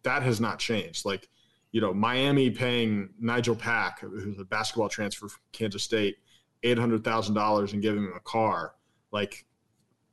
that 0.07 0.23
has 0.23 0.41
not 0.41 0.59
changed. 0.61 1.05
Like, 1.05 1.29
you 1.73 1.81
know, 1.81 1.93
Miami 1.93 2.49
paying 2.49 3.11
Nijel 3.23 3.59
Pack, 3.59 4.01
who's 4.01 4.39
a 4.39 4.45
basketball 4.45 4.89
transfer 4.89 5.29
from 5.29 5.43
Kansas 5.53 5.83
State, 5.83 6.17
eight 6.63 6.79
hundred 6.79 7.05
thousand 7.05 7.35
dollars 7.35 7.73
and 7.73 7.83
giving 7.83 8.05
him 8.05 8.13
a 8.17 8.21
car, 8.21 8.75
like 9.11 9.45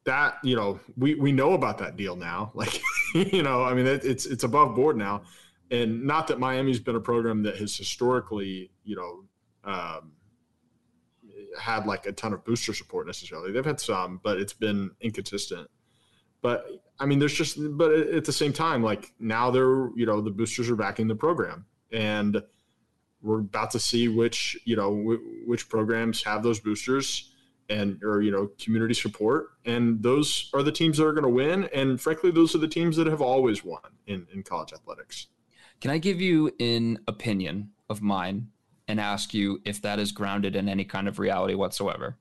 that. 0.04 0.40
You 0.44 0.56
know, 0.56 0.80
we 0.98 1.14
we 1.16 1.32
know 1.32 1.54
about 1.54 1.78
that 1.78 1.96
deal 1.96 2.16
now. 2.16 2.52
Like, 2.56 2.82
you 3.14 3.44
know, 3.44 3.64
I 3.64 3.76
mean, 3.76 3.86
it, 3.86 4.04
it's 4.04 4.26
it's 4.26 4.44
above 4.44 4.76
board 4.76 4.98
now, 4.98 5.22
and 5.70 6.04
not 6.04 6.28
that 6.28 6.40
Miami's 6.40 6.80
been 6.80 6.96
a 6.96 7.00
program 7.00 7.44
that 7.44 7.58
has 7.58 7.78
historically, 7.78 8.72
you 8.84 8.96
know. 8.96 9.24
Um, 9.72 10.12
had 11.60 11.86
like 11.86 12.08
a 12.08 12.12
ton 12.12 12.34
of 12.34 12.44
booster 12.44 12.74
support 12.74 13.06
necessarily. 13.06 13.52
They've 13.52 13.64
had 13.64 13.80
some, 13.80 14.20
but 14.24 14.40
it's 14.40 14.54
been 14.54 14.90
inconsistent. 15.02 15.70
But 16.42 16.66
I 17.00 17.06
mean, 17.06 17.20
there's 17.20 17.34
just, 17.34 17.58
but 17.78 17.92
at 17.92 18.26
the 18.26 18.32
same 18.32 18.54
time, 18.54 18.84
like 18.84 19.14
now 19.20 19.52
they're, 19.52 19.90
you 19.96 20.06
know, 20.06 20.22
the 20.22 20.32
boosters 20.32 20.70
are 20.70 20.76
backing 20.76 21.08
the 21.08 21.16
program, 21.16 21.66
and 21.92 22.42
we're 23.22 23.40
about 23.40 23.72
to 23.72 23.80
see 23.80 24.08
which, 24.08 24.58
you 24.66 24.76
know, 24.76 24.90
w- 24.90 25.44
which 25.46 25.70
programs 25.70 26.24
have 26.24 26.44
those 26.44 26.60
boosters 26.60 27.34
and 27.70 28.04
or 28.04 28.22
you 28.22 28.32
know 28.32 28.50
community 28.60 28.94
support. 28.94 29.52
And 29.66 30.02
those 30.02 30.50
are 30.54 30.64
the 30.64 30.72
teams 30.72 30.98
that 30.98 31.06
are 31.06 31.14
going 31.14 31.24
to 31.24 31.30
win. 31.30 31.66
And 31.74 32.00
frankly 32.00 32.32
those 32.32 32.56
are 32.56 32.60
the 32.60 32.68
teams 32.68 32.98
that 32.98 33.08
have 33.08 33.22
always 33.22 33.64
won 33.64 33.82
in, 34.08 34.28
in 34.34 34.44
college 34.44 34.74
athletics. 34.74 35.28
Can 35.82 35.92
i 35.92 35.98
give 35.98 36.22
you 36.22 36.52
an 36.60 37.00
opinion 37.08 37.72
of 37.90 38.02
mine 38.02 38.48
and 38.88 39.00
ask 39.00 39.34
you 39.34 39.62
if 39.66 39.82
that 39.82 40.00
is 40.00 40.12
grounded 40.12 40.56
in 40.56 40.70
any 40.70 40.86
kind 40.86 41.08
of 41.08 41.20
reality 41.20 41.56
whatsoever? 41.56 42.18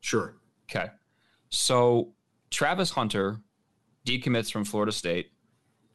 Sure. 0.00 0.36
Okay. 0.70 0.90
So 1.50 2.14
travis 2.50 2.90
hunter 2.90 3.40
decommits 4.06 4.50
from 4.50 4.64
Florida 4.64 4.92
State, 4.92 5.30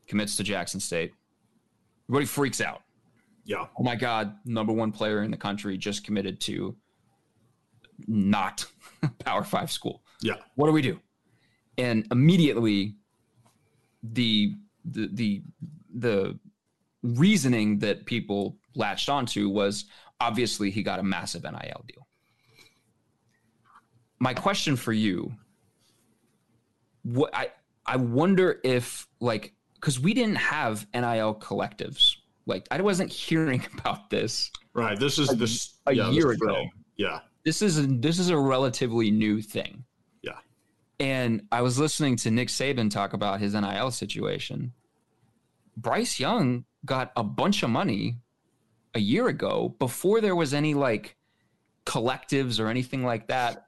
commits 0.07 0.35
to 0.37 0.43
Jackson 0.43 0.79
State. 0.79 1.13
Everybody 2.07 2.25
freaks 2.25 2.61
out. 2.61 2.81
Yeah. 3.45 3.65
Oh 3.77 3.83
my 3.83 3.95
God, 3.95 4.35
number 4.45 4.73
one 4.73 4.91
player 4.91 5.23
in 5.23 5.31
the 5.31 5.37
country 5.37 5.77
just 5.77 6.03
committed 6.03 6.39
to 6.41 6.75
not 8.07 8.65
Power 9.19 9.43
Five 9.43 9.71
school. 9.71 10.03
Yeah. 10.21 10.35
What 10.55 10.67
do 10.67 10.73
we 10.73 10.81
do? 10.81 10.99
And 11.77 12.05
immediately, 12.11 12.95
the 14.03 14.55
the 14.85 15.09
the 15.13 15.41
the 15.93 16.39
reasoning 17.03 17.79
that 17.79 18.05
people 18.05 18.57
latched 18.75 19.09
onto 19.09 19.49
was 19.49 19.85
obviously 20.19 20.69
he 20.69 20.83
got 20.83 20.99
a 20.99 21.03
massive 21.03 21.43
NIL 21.43 21.83
deal. 21.87 22.07
My 24.19 24.33
question 24.33 24.75
for 24.75 24.91
you, 24.91 25.31
what 27.03 27.33
I 27.33 27.51
I 27.89 27.95
wonder 27.95 28.59
if 28.63 29.07
like 29.19 29.53
because 29.73 29.99
we 29.99 30.13
didn't 30.13 30.35
have 30.35 30.85
NIL 30.93 31.33
collectives. 31.35 32.17
Like 32.45 32.67
I 32.69 32.79
wasn't 32.81 33.11
hearing 33.11 33.65
about 33.79 34.11
this. 34.11 34.51
Right. 34.73 34.97
This 34.97 35.17
is 35.17 35.31
a, 35.31 35.35
this 35.35 35.73
a 35.87 35.93
yeah, 35.93 36.11
year 36.11 36.27
this 36.27 36.35
ago. 36.35 36.53
Thing. 36.53 36.71
Yeah. 36.97 37.19
This 37.43 37.63
is 37.63 37.79
a, 37.79 37.87
this 37.87 38.19
is 38.19 38.29
a 38.29 38.37
relatively 38.37 39.09
new 39.09 39.41
thing. 39.41 39.85
Yeah. 40.21 40.37
And 40.99 41.47
I 41.51 41.63
was 41.63 41.79
listening 41.79 42.15
to 42.17 42.31
Nick 42.31 42.49
Saban 42.49 42.91
talk 42.91 43.13
about 43.13 43.39
his 43.39 43.55
NIL 43.55 43.89
situation. 43.89 44.73
Bryce 45.75 46.19
Young 46.19 46.65
got 46.85 47.11
a 47.15 47.23
bunch 47.23 47.63
of 47.63 47.71
money 47.71 48.17
a 48.93 48.99
year 48.99 49.29
ago 49.29 49.75
before 49.79 50.21
there 50.21 50.35
was 50.35 50.53
any 50.53 50.75
like 50.75 51.15
collectives 51.87 52.59
or 52.59 52.67
anything 52.67 53.03
like 53.03 53.27
that 53.29 53.65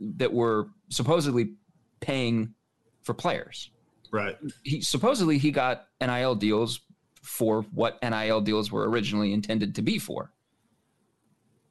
that 0.00 0.34
were 0.34 0.68
supposedly 0.90 1.54
paying 2.00 2.54
for 3.02 3.14
players. 3.14 3.70
Right. 4.12 4.36
He 4.62 4.80
supposedly 4.80 5.38
he 5.38 5.50
got 5.50 5.86
NIL 6.00 6.34
deals 6.34 6.80
for 7.22 7.62
what 7.72 7.98
NIL 8.02 8.40
deals 8.40 8.70
were 8.70 8.88
originally 8.88 9.32
intended 9.32 9.74
to 9.76 9.82
be 9.82 9.98
for. 9.98 10.32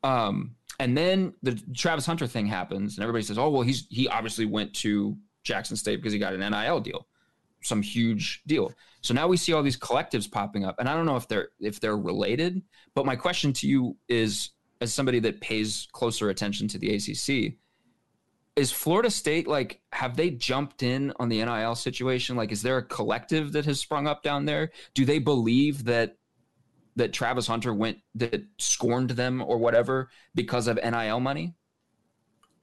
Um, 0.04 0.56
and 0.80 0.98
then 0.98 1.34
the 1.44 1.62
Travis 1.76 2.06
Hunter 2.06 2.26
thing 2.26 2.48
happens, 2.48 2.98
and 2.98 3.04
everybody 3.04 3.24
says, 3.24 3.38
"Oh, 3.38 3.50
well, 3.50 3.62
he's 3.62 3.86
he 3.90 4.08
obviously 4.08 4.46
went 4.46 4.74
to 4.76 5.16
Jackson 5.44 5.78
State 5.78 5.98
because 5.98 6.14
he 6.14 6.20
got 6.20 6.34
an 6.34 6.40
NIL 6.40 6.80
deal, 6.80 7.08
some 7.62 7.84
huge 7.84 8.42
deal." 8.48 8.74
So 9.02 9.14
now 9.14 9.28
we 9.28 9.38
see 9.38 9.54
all 9.54 9.62
these 9.62 9.78
collectives 9.78 10.32
popping 10.32 10.66
up, 10.66 10.80
and 10.80 10.90
I 10.90 10.96
don't 10.96 11.06
know 11.06 11.18
if 11.18 11.28
they're 11.28 11.50
if 11.60 11.80
they're 11.80 11.98
related. 11.98 12.64
But 12.96 13.06
my 13.06 13.16
question 13.16 13.54
to 13.54 13.68
you 13.68 13.96
is, 14.10 14.50
as 14.80 14.92
somebody 14.92 15.20
that 15.20 15.40
pays 15.40 15.88
closer 15.92 16.30
attention 16.30 16.68
to 16.70 16.80
the 16.80 16.96
ACC, 16.96 17.58
is 18.56 18.72
Florida 18.72 19.10
State 19.10 19.48
like 19.48 19.82
have 19.94 20.16
they 20.18 20.30
jumped 20.30 20.84
in 20.84 21.14
on 21.18 21.30
the 21.30 21.44
NIL 21.44 21.76
situation? 21.76 22.36
Like 22.36 22.52
is 22.52 22.62
there 22.62 22.78
a 22.78 22.84
collective 22.84 23.54
that 23.54 23.66
has 23.66 23.80
sprung 23.80 24.08
up 24.08 24.24
down 24.24 24.46
there? 24.46 24.72
Do 24.94 25.06
they 25.06 25.20
believe 25.20 25.86
that 25.86 26.18
that 26.98 27.14
Travis 27.14 27.48
Hunter 27.48 27.74
went 27.74 28.00
that 28.16 28.44
scorned 28.58 29.12
them 29.12 29.42
or 29.42 29.58
whatever 29.58 30.10
because 30.36 30.68
of 30.68 30.78
NIL 30.78 31.20
money? 31.20 31.56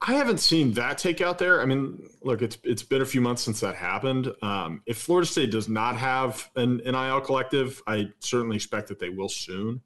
I 0.01 0.13
haven't 0.13 0.39
seen 0.39 0.73
that 0.73 0.97
take 0.97 1.19
out 1.19 1.39
there. 1.39 1.61
I 1.61 1.65
mean, 1.65 2.07
look, 2.21 2.41
it's 2.41 2.57
it's 2.63 2.83
been 2.83 3.01
a 3.01 3.05
few 3.05 3.19
months 3.19 3.41
since 3.41 3.59
that 3.59 3.75
happened. 3.75 4.31
Um, 4.41 4.81
if 4.85 4.97
Florida 4.97 5.27
State 5.27 5.51
does 5.51 5.67
not 5.67 5.97
have 5.97 6.49
an 6.55 6.77
NIL 6.85 7.19
collective, 7.21 7.81
I 7.85 8.09
certainly 8.19 8.55
expect 8.55 8.87
that 8.89 8.99
they 8.99 9.09
will 9.09 9.27
soon. 9.27 9.81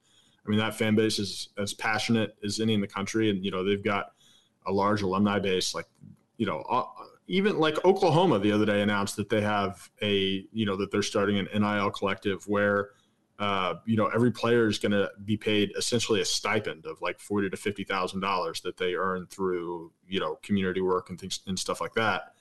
I 0.45 0.49
mean, 0.49 0.59
that 0.59 0.75
fan 0.75 0.95
base 0.95 1.19
is 1.19 1.49
as 1.57 1.73
passionate 1.73 2.35
as 2.43 2.59
any 2.59 2.73
in 2.73 2.81
the 2.81 2.87
country, 2.87 3.29
and 3.29 3.43
you 3.43 3.49
know 3.49 3.63
they've 3.63 3.83
got 3.83 4.12
a 4.65 4.71
large 4.71 5.01
alumni 5.01 5.39
base. 5.39 5.73
Like, 5.75 5.87
you 6.37 6.45
know, 6.45 6.59
uh, 6.69 6.83
even 7.27 7.57
like 7.59 7.83
Oklahoma 7.85 8.39
the 8.39 8.51
other 8.51 8.65
day 8.65 8.81
announced 8.81 9.15
that 9.17 9.29
they 9.29 9.41
have 9.41 9.89
a, 10.01 10.45
you 10.51 10.65
know, 10.65 10.75
that 10.77 10.91
they're 10.91 11.01
starting 11.01 11.37
an 11.39 11.47
NIL 11.53 11.91
collective 11.91 12.47
where 12.47 12.89
uh, 13.39 13.73
you 13.85 13.97
know, 13.97 14.07
every 14.09 14.31
player 14.31 14.67
is 14.67 14.77
going 14.77 14.91
to 14.91 15.09
be 15.25 15.35
paid 15.35 15.71
essentially 15.75 16.21
a 16.21 16.25
stipend 16.25 16.85
of 16.85 17.01
like 17.01 17.19
forty 17.19 17.49
to 17.49 17.57
fifty 17.57 17.83
thousand 17.83 18.19
dollars 18.21 18.61
that 18.61 18.77
they 18.77 18.93
earn 18.93 19.25
through 19.25 19.91
you 20.07 20.19
know 20.19 20.35
community 20.43 20.81
work 20.81 21.09
and 21.09 21.19
things 21.19 21.39
and 21.47 21.57
stuff 21.57 21.81
like 21.81 21.93
that. 21.95 22.35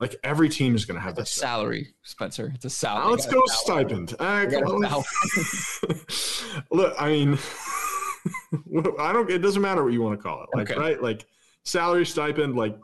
Like 0.00 0.16
every 0.24 0.48
team 0.48 0.74
is 0.74 0.86
going 0.86 0.94
to 0.96 1.02
have 1.02 1.16
that 1.16 1.22
a 1.22 1.26
salary, 1.26 1.88
Spenser. 2.02 2.50
It's 2.54 2.64
a 2.64 2.70
salary. 2.70 3.04
now, 3.04 3.10
let's 3.10 3.26
go 3.26 3.42
stipend. 3.46 4.14
Uh, 4.18 4.46
You 4.46 4.50
got 4.50 4.62
a 4.62 4.66
come 4.66 4.84
on. 4.84 5.04
Look, 6.72 6.94
I 6.98 7.08
mean, 7.10 7.38
I 8.98 9.12
don't. 9.12 9.30
It 9.30 9.38
doesn't 9.38 9.62
matter 9.62 9.84
what 9.84 9.92
you 9.92 10.00
want 10.02 10.18
to 10.18 10.22
call 10.22 10.44
it. 10.44 10.48
Like, 10.56 10.70
Okay. 10.70 10.80
right? 10.80 11.02
Like 11.02 11.26
salary, 11.64 12.06
stipend. 12.06 12.56
Like 12.56 12.76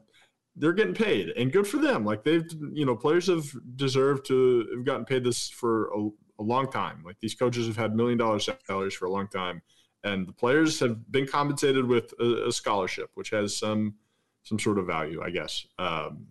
they're 0.57 0.73
getting 0.73 0.95
paid, 0.95 1.31
and 1.31 1.52
good 1.52 1.66
for 1.66 1.78
them. 1.78 2.04
Like 2.04 2.25
they've, 2.25 2.45
you 2.73 2.87
know, 2.87 2.97
players 2.97 3.26
have 3.26 3.45
deserved 3.76 4.26
to 4.26 4.66
have 4.75 4.85
gotten 4.85 5.04
paid 5.04 5.25
this 5.25 5.50
for 5.50 5.88
a, 5.95 6.09
a 6.38 6.43
long 6.43 6.71
time. 6.71 7.02
Like 7.04 7.16
these 7.21 7.35
coaches 7.35 7.66
have 7.66 7.76
had 7.76 7.95
million 7.95 8.19
dollar 8.19 8.38
salaries 8.38 8.95
for 8.95 9.07
a 9.07 9.11
long 9.11 9.28
time, 9.28 9.62
and 10.04 10.26
the 10.26 10.33
players 10.33 10.78
have 10.81 11.11
been 11.11 11.26
compensated 11.26 11.87
with 11.87 12.12
a, 12.21 12.49
a 12.49 12.52
scholarship, 12.52 13.11
which 13.14 13.31
has 13.31 13.57
some 13.57 13.95
some 14.43 14.59
sort 14.59 14.78
of 14.78 14.87
value, 14.87 15.23
I 15.23 15.31
guess. 15.31 15.66
Um, 15.78 16.26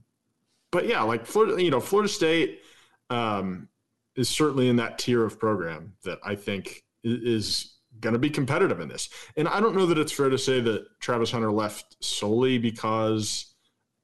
but 0.71 0.87
yeah, 0.87 1.01
like 1.03 1.25
Florida, 1.25 1.61
you 1.61 1.71
know, 1.71 1.79
Florida 1.79 2.09
State 2.09 2.61
um, 3.09 3.67
is 4.15 4.29
certainly 4.29 4.69
in 4.69 4.77
that 4.77 4.97
tier 4.97 5.23
of 5.25 5.39
program 5.39 5.93
that 6.03 6.19
I 6.23 6.35
think 6.35 6.83
is 7.03 7.72
going 8.03 8.13
to 8.13 8.19
be 8.19 8.29
competitive 8.29 8.79
in 8.79 8.87
this. 8.87 9.09
And 9.35 9.47
I 9.47 9.59
don't 9.59 9.75
know 9.75 9.87
that 9.87 9.97
it's 9.97 10.11
fair 10.11 10.29
to 10.29 10.37
say 10.37 10.61
that 10.61 10.85
Travis 10.99 11.31
Hunter 11.31 11.51
left 11.51 11.97
solely 12.03 12.59
because 12.59 13.55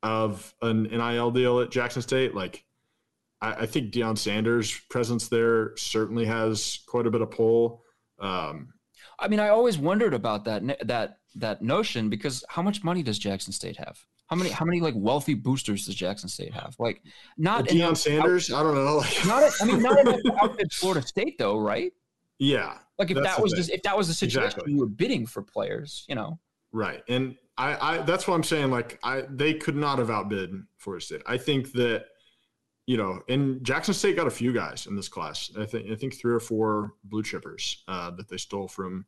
of 0.02 0.52
an 0.64 0.84
NIL 0.84 1.30
deal 1.30 1.60
at 1.60 1.70
Jackson 1.70 2.02
State. 2.02 2.34
Like, 2.34 2.64
I, 3.42 3.54
I 3.54 3.66
think 3.68 3.94
Deion 3.94 4.18
Sanders' 4.18 4.80
presence 4.90 5.28
there 5.28 5.76
certainly 5.78 6.26
has 6.26 6.80
quite 6.88 7.06
a 7.06 7.12
bit 7.12 7.22
of 7.22 7.30
pull. 7.30 7.84
Um, 8.20 8.70
I 9.20 9.28
mean, 9.28 9.40
I 9.40 9.50
always 9.50 9.78
wondered 9.78 10.14
about 10.14 10.46
that 10.46 10.64
that 10.88 11.18
that 11.36 11.62
notion 11.62 12.10
because 12.10 12.44
how 12.50 12.62
much 12.62 12.84
money 12.84 13.04
does 13.04 13.20
Jackson 13.20 13.54
State 13.54 13.78
have? 13.78 14.00
How 14.28 14.36
many 14.36 14.50
how 14.50 14.64
many 14.66 14.80
like 14.80 14.94
wealthy 14.96 15.34
boosters 15.34 15.86
does 15.86 15.96
Jackson 15.96 16.30
State 16.30 16.54
have? 16.54 16.76
Like 16.80 17.02
not 17.38 17.66
Deion 17.66 17.76
enough- 17.76 17.98
Sanders, 17.98 18.54
I 18.54 18.64
don't 18.64 18.76
know. 18.76 18.98
Like, 18.98 19.26
Not 19.26 19.52
I 19.62 19.66
mean 19.66 19.82
not 19.82 20.00
enough 20.00 20.20
outfit 20.42 20.72
Florida 20.72 21.06
State 21.06 21.38
though, 21.38 21.58
right? 21.58 21.92
Yeah, 22.40 22.78
Like 22.98 23.12
if 23.12 23.22
that 23.22 23.42
was 23.42 23.54
just 23.54 23.70
if 23.70 23.84
that 23.84 23.98
was 23.98 24.08
the 24.08 24.14
situation, 24.14 24.48
Exactly. 24.48 24.72
you 24.74 24.80
were 24.80 24.88
bidding 24.88 25.26
for 25.26 25.42
players, 25.44 26.06
you 26.08 26.16
know. 26.16 26.40
Right. 26.72 27.04
And 27.10 27.36
I, 27.58 27.96
I 27.96 27.98
that's 28.04 28.28
what 28.28 28.36
I'm 28.36 28.44
saying. 28.44 28.72
Like 28.72 28.98
I 29.04 29.24
they 29.30 29.54
could 29.54 29.76
not 29.76 30.00
have 30.00 30.10
outbid 30.10 30.52
Florida 30.78 31.04
State. 31.06 31.22
I 31.28 31.38
think 31.38 31.74
that, 31.74 32.06
you 32.86 32.96
know, 32.96 33.22
and 33.28 33.64
Jackson 33.64 33.94
State 33.94 34.16
got 34.16 34.28
a 34.28 34.32
few 34.32 34.54
guys 34.54 34.88
in 34.88 34.96
this 34.96 35.10
class. 35.10 35.52
I 35.60 35.66
think 35.66 35.92
I 35.92 35.96
think 35.96 36.16
three 36.16 36.34
or 36.34 36.40
four 36.40 36.94
blue 37.04 37.24
chippers 37.24 37.78
uh, 37.88 38.12
that 38.12 38.30
they 38.30 38.38
stole 38.38 38.68
from 38.68 39.06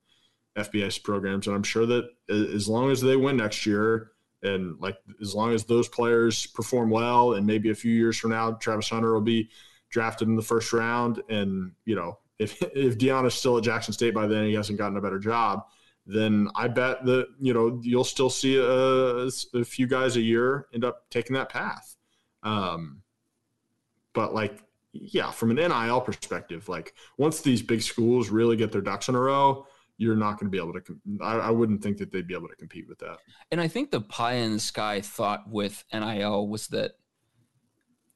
FBS 0.58 1.02
programs. 1.02 1.48
And 1.48 1.56
I'm 1.56 1.64
sure 1.64 1.86
that 1.86 2.10
as 2.30 2.68
long 2.68 2.92
as 2.92 3.00
they 3.00 3.16
win 3.16 3.38
next 3.38 3.66
year 3.66 4.12
and 4.44 4.78
like 4.80 4.98
as 5.22 5.34
long 5.34 5.54
as 5.54 5.64
those 5.64 5.88
players 5.88 6.48
perform 6.48 6.90
well 6.90 7.34
and 7.36 7.48
maybe 7.48 7.70
a 7.70 7.76
few 7.76 7.94
years 7.94 8.18
from 8.18 8.32
now, 8.32 8.52
Travis 8.54 8.90
Hunter 8.90 9.14
will 9.14 9.22
be 9.22 9.50
drafted 9.90 10.28
in 10.28 10.36
the 10.36 10.42
first 10.42 10.74
round. 10.74 11.22
And, 11.30 11.72
you 11.86 11.96
know, 11.96 12.18
if 12.42 12.62
if 12.62 12.98
Deion 12.98 13.26
is 13.26 13.34
still 13.34 13.58
at 13.58 13.64
Jackson 13.64 13.94
State 13.94 14.14
by 14.14 14.28
then, 14.28 14.46
he 14.46 14.54
hasn't 14.54 14.78
gotten 14.78 14.98
a 14.98 15.02
better 15.02 15.20
job 15.20 15.64
then 16.06 16.50
I 16.56 16.68
bet 16.68 17.06
that 17.06 17.28
you 17.40 17.54
know 17.54 17.80
you'll 17.84 18.04
still 18.04 18.30
see 18.30 18.58
a, 18.58 19.30
a 19.58 19.64
few 19.64 19.88
guys 19.88 20.16
a 20.16 20.22
year 20.22 20.68
end 20.74 20.84
up 20.84 21.10
taking 21.10 21.36
that 21.36 21.50
path. 21.50 21.96
Um, 22.44 23.02
but 24.14 24.34
like, 24.34 24.64
yeah, 24.94 25.32
from 25.32 25.52
an 25.52 25.58
NIL 25.58 26.02
perspective, 26.02 26.68
like 26.68 26.94
once 27.18 27.42
these 27.42 27.62
big 27.62 27.82
schools 27.82 28.30
really 28.30 28.56
get 28.56 28.72
their 28.72 28.82
ducks 28.82 29.10
in 29.10 29.16
a 29.16 29.20
row, 29.20 29.66
you're 29.98 30.16
not 30.16 30.40
going 30.40 30.48
to 30.48 30.50
be 30.50 30.58
able 30.58 30.74
to. 30.74 30.82
I, 31.22 31.36
I 31.36 31.50
wouldn't 31.52 31.84
think 31.84 31.98
that 31.98 32.12
they'd 32.12 32.28
be 32.28 32.34
able 32.34 32.50
to 32.50 32.56
compete 32.56 32.88
with 32.90 33.00
that. 33.00 33.18
And 33.52 33.62
I 33.62 33.68
think 33.68 33.92
the 33.92 34.02
pie 34.02 34.34
in 34.34 34.54
the 34.54 34.60
sky 34.60 35.02
thought 35.02 35.50
with 35.50 35.84
NIL 35.94 36.48
was 36.48 36.68
that, 36.70 36.94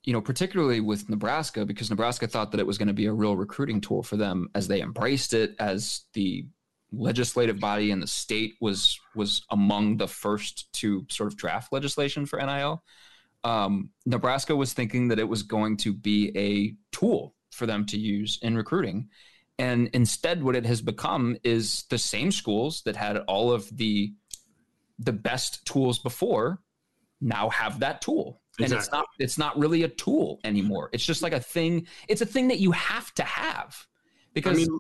you 0.05 0.13
know, 0.13 0.21
particularly 0.21 0.79
with 0.79 1.09
Nebraska, 1.09 1.65
because 1.65 1.89
Nebraska 1.89 2.27
thought 2.27 2.51
that 2.51 2.59
it 2.59 2.67
was 2.67 2.77
going 2.77 2.87
to 2.87 2.93
be 2.93 3.07
a 3.07 3.13
real 3.13 3.35
recruiting 3.35 3.81
tool 3.81 4.03
for 4.03 4.17
them 4.17 4.49
as 4.53 4.67
they 4.67 4.81
embraced 4.81 5.33
it, 5.33 5.55
as 5.59 6.01
the 6.13 6.45
legislative 6.91 7.59
body 7.59 7.91
in 7.91 7.99
the 7.99 8.07
state 8.07 8.53
was 8.61 8.99
was 9.15 9.43
among 9.49 9.97
the 9.97 10.07
first 10.07 10.71
to 10.73 11.05
sort 11.09 11.27
of 11.27 11.35
draft 11.35 11.73
legislation 11.73 12.25
for 12.25 12.39
NIL. 12.39 12.83
Um, 13.43 13.89
Nebraska 14.05 14.55
was 14.55 14.73
thinking 14.73 15.07
that 15.09 15.19
it 15.19 15.27
was 15.27 15.43
going 15.43 15.77
to 15.77 15.93
be 15.93 16.31
a 16.37 16.75
tool 16.95 17.35
for 17.51 17.65
them 17.65 17.85
to 17.87 17.97
use 17.97 18.39
in 18.41 18.55
recruiting. 18.55 19.09
And 19.57 19.89
instead, 19.93 20.43
what 20.43 20.55
it 20.55 20.65
has 20.65 20.81
become 20.81 21.37
is 21.43 21.85
the 21.89 21.97
same 21.97 22.31
schools 22.31 22.81
that 22.85 22.95
had 22.95 23.17
all 23.27 23.51
of 23.51 23.75
the 23.75 24.13
the 24.99 25.13
best 25.13 25.65
tools 25.65 25.97
before 25.97 26.59
now 27.19 27.49
have 27.49 27.79
that 27.79 28.01
tool 28.01 28.41
and 28.59 28.71
it's 28.71 28.91
not 28.91 29.05
it's 29.19 29.37
not 29.37 29.57
really 29.57 29.83
a 29.83 29.87
tool 29.87 30.39
anymore 30.43 30.89
it's 30.93 31.05
just 31.05 31.21
like 31.21 31.33
a 31.33 31.39
thing 31.39 31.85
it's 32.07 32.21
a 32.21 32.25
thing 32.25 32.47
that 32.47 32.59
you 32.59 32.71
have 32.71 33.13
to 33.13 33.23
have 33.23 33.87
because 34.33 34.57
I 34.57 34.61
mean, 34.61 34.79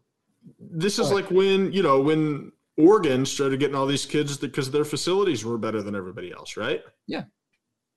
this 0.59 0.99
is 0.99 1.11
like 1.11 1.29
when 1.31 1.71
you 1.71 1.81
know 1.81 1.99
when 1.99 2.51
Oregon 2.77 3.25
started 3.25 3.59
getting 3.59 3.75
all 3.75 3.87
these 3.87 4.05
kids 4.05 4.37
because 4.37 4.69
their 4.69 4.85
facilities 4.85 5.43
were 5.43 5.57
better 5.57 5.81
than 5.81 5.95
everybody 5.95 6.31
else, 6.31 6.57
right? 6.57 6.81
Yeah. 7.07 7.23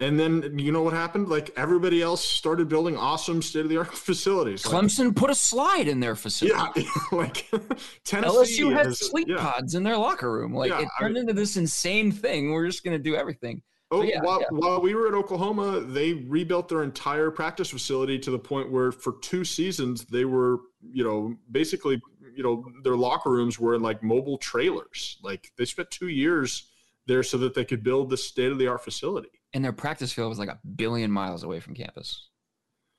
And 0.01 0.19
then 0.19 0.57
you 0.57 0.71
know 0.71 0.83
what 0.83 0.95
happened? 0.95 1.29
Like 1.29 1.51
everybody 1.57 2.01
else 2.01 2.25
started 2.25 2.69
building 2.69 2.97
awesome 2.97 3.43
state 3.43 3.63
of 3.63 3.69
the 3.69 3.79
art 3.79 3.93
facilities. 3.95 4.65
Like, 4.65 4.85
clemson 4.85 5.15
put 5.15 5.31
a 5.31 5.35
slide 5.35 5.89
in 5.89 5.99
their 5.99 6.15
facility 6.15 6.83
Yeah, 6.87 6.93
like 7.13 7.49
Tennessee 8.05 8.63
lsu 8.63 8.73
had 8.73 8.97
sleep 8.97 9.27
yeah. 9.29 9.39
pods 9.39 9.75
in 9.75 9.83
their 9.83 9.97
locker 9.97 10.33
room 10.33 10.55
like 10.55 10.71
Yeah, 10.71 10.83
it 10.83 10.89
I 10.97 11.03
turned 11.03 11.17
into 11.17 11.33
this 11.33 11.57
insane 11.57 12.13
thing 12.13 12.53
we're 12.53 12.67
just 12.67 12.85
going 12.85 12.97
to 12.97 13.03
do 13.03 13.17
everything 13.17 13.63
Oh, 13.91 14.03
yeah, 14.03 14.21
while, 14.23 14.41
yeah. 14.41 14.47
while 14.51 14.81
we 14.83 14.95
were 14.95 15.09
at 15.09 15.15
Oklahoma, 15.15 15.81
they 15.81 16.13
rebuilt 16.13 16.69
their 16.69 16.83
entire 16.83 17.31
practice 17.31 17.71
facility 17.71 18.19
to 18.19 18.31
the 18.31 18.39
point 18.39 18.71
where 18.71 18.93
for 18.93 19.15
two 19.23 19.45
seasons 19.45 20.05
they 20.05 20.27
were, 20.27 20.59
you 20.93 21.03
know, 21.05 21.35
basically, 21.51 22.01
you 22.37 22.43
know, 22.43 22.65
their 22.85 22.97
locker 22.97 23.31
rooms 23.31 23.59
were 23.59 23.75
in 23.75 23.81
like 23.83 24.03
mobile 24.03 24.37
trailers. 24.37 25.19
Like 25.23 25.51
they 25.57 25.65
spent 25.65 25.91
two 25.91 26.09
years 26.09 26.71
there 27.07 27.23
so 27.23 27.39
that 27.39 27.55
they 27.55 27.65
could 27.65 27.83
build 27.83 28.11
this 28.11 28.29
state 28.29 28.53
of 28.53 28.59
the 28.59 28.67
art 28.67 28.85
facility. 28.85 29.31
and 29.55 29.65
their 29.65 29.73
practice 29.73 30.13
field 30.13 30.29
was 30.29 30.39
like 30.39 30.51
a 30.51 30.59
billion 30.77 31.11
miles 31.11 31.43
away 31.43 31.59
from 31.59 31.75
campus 31.75 32.29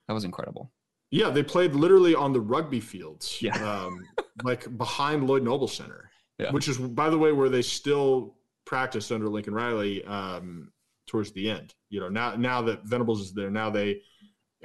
that 0.08 0.14
was 0.16 0.24
incredible 0.24 0.72
Yeah, 1.12 1.30
they 1.30 1.44
played 1.44 1.74
literally 1.76 2.16
on 2.16 2.34
the 2.34 2.42
rugby 2.42 2.80
fields, 2.80 3.38
Yeah. 3.40 3.56
um, 3.64 4.04
like 4.44 4.76
behind 4.80 5.28
Lloyd 5.28 5.44
Noble 5.44 5.68
Center, 5.68 6.10
Yeah. 6.40 6.52
which 6.52 6.68
is, 6.68 6.80
by 6.80 7.12
the 7.12 7.18
way, 7.20 7.32
where 7.32 7.50
they 7.50 7.62
still 7.62 8.36
practiced 8.66 9.12
under 9.12 9.30
Lincoln 9.30 9.54
Riley 9.54 10.04
um, 10.06 10.72
towards 11.10 11.32
the 11.34 11.50
end. 11.50 11.74
You 11.90 12.00
know, 12.00 12.10
now 12.10 12.36
now 12.36 12.62
that 12.64 12.84
Venables 12.86 13.22
is 13.22 13.34
there, 13.34 13.50
now 13.52 13.70
they 13.70 14.02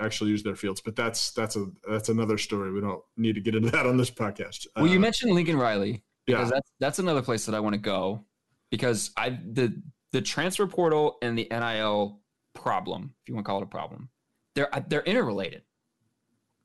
actually 0.00 0.30
use 0.30 0.42
their 0.42 0.56
fields. 0.56 0.80
But 0.80 0.94
that's 0.96 1.32
that's 1.32 1.56
a 1.56 1.66
that's 1.88 2.08
another 2.08 2.38
story. 2.38 2.72
We 2.72 2.80
don't 2.80 3.02
need 3.16 3.34
to 3.34 3.40
get 3.40 3.54
into 3.54 3.70
that 3.70 3.86
on 3.86 3.96
this 3.96 4.10
podcast. 4.10 4.66
Well, 4.76 4.86
you 4.86 4.98
Uh, 4.98 5.00
mentioned 5.00 5.32
Lincoln 5.32 5.56
Riley 5.56 6.04
because 6.26 6.48
yeah, 6.50 6.54
that's 6.56 6.70
that's 6.80 6.98
another 7.00 7.22
place 7.22 7.46
that 7.46 7.54
I 7.54 7.60
want 7.60 7.74
to 7.74 7.80
go 7.80 8.24
because 8.70 9.10
I 9.16 9.30
the 9.30 9.82
the 10.12 10.22
transfer 10.22 10.66
portal 10.66 11.16
and 11.22 11.36
the 11.36 11.48
NIL 11.50 12.20
problem, 12.54 13.14
if 13.22 13.28
you 13.28 13.34
want 13.34 13.44
to 13.44 13.48
call 13.50 13.58
it 13.60 13.64
a 13.64 13.66
problem, 13.66 14.10
they're 14.54 14.68
they're 14.88 15.02
interrelated. 15.02 15.62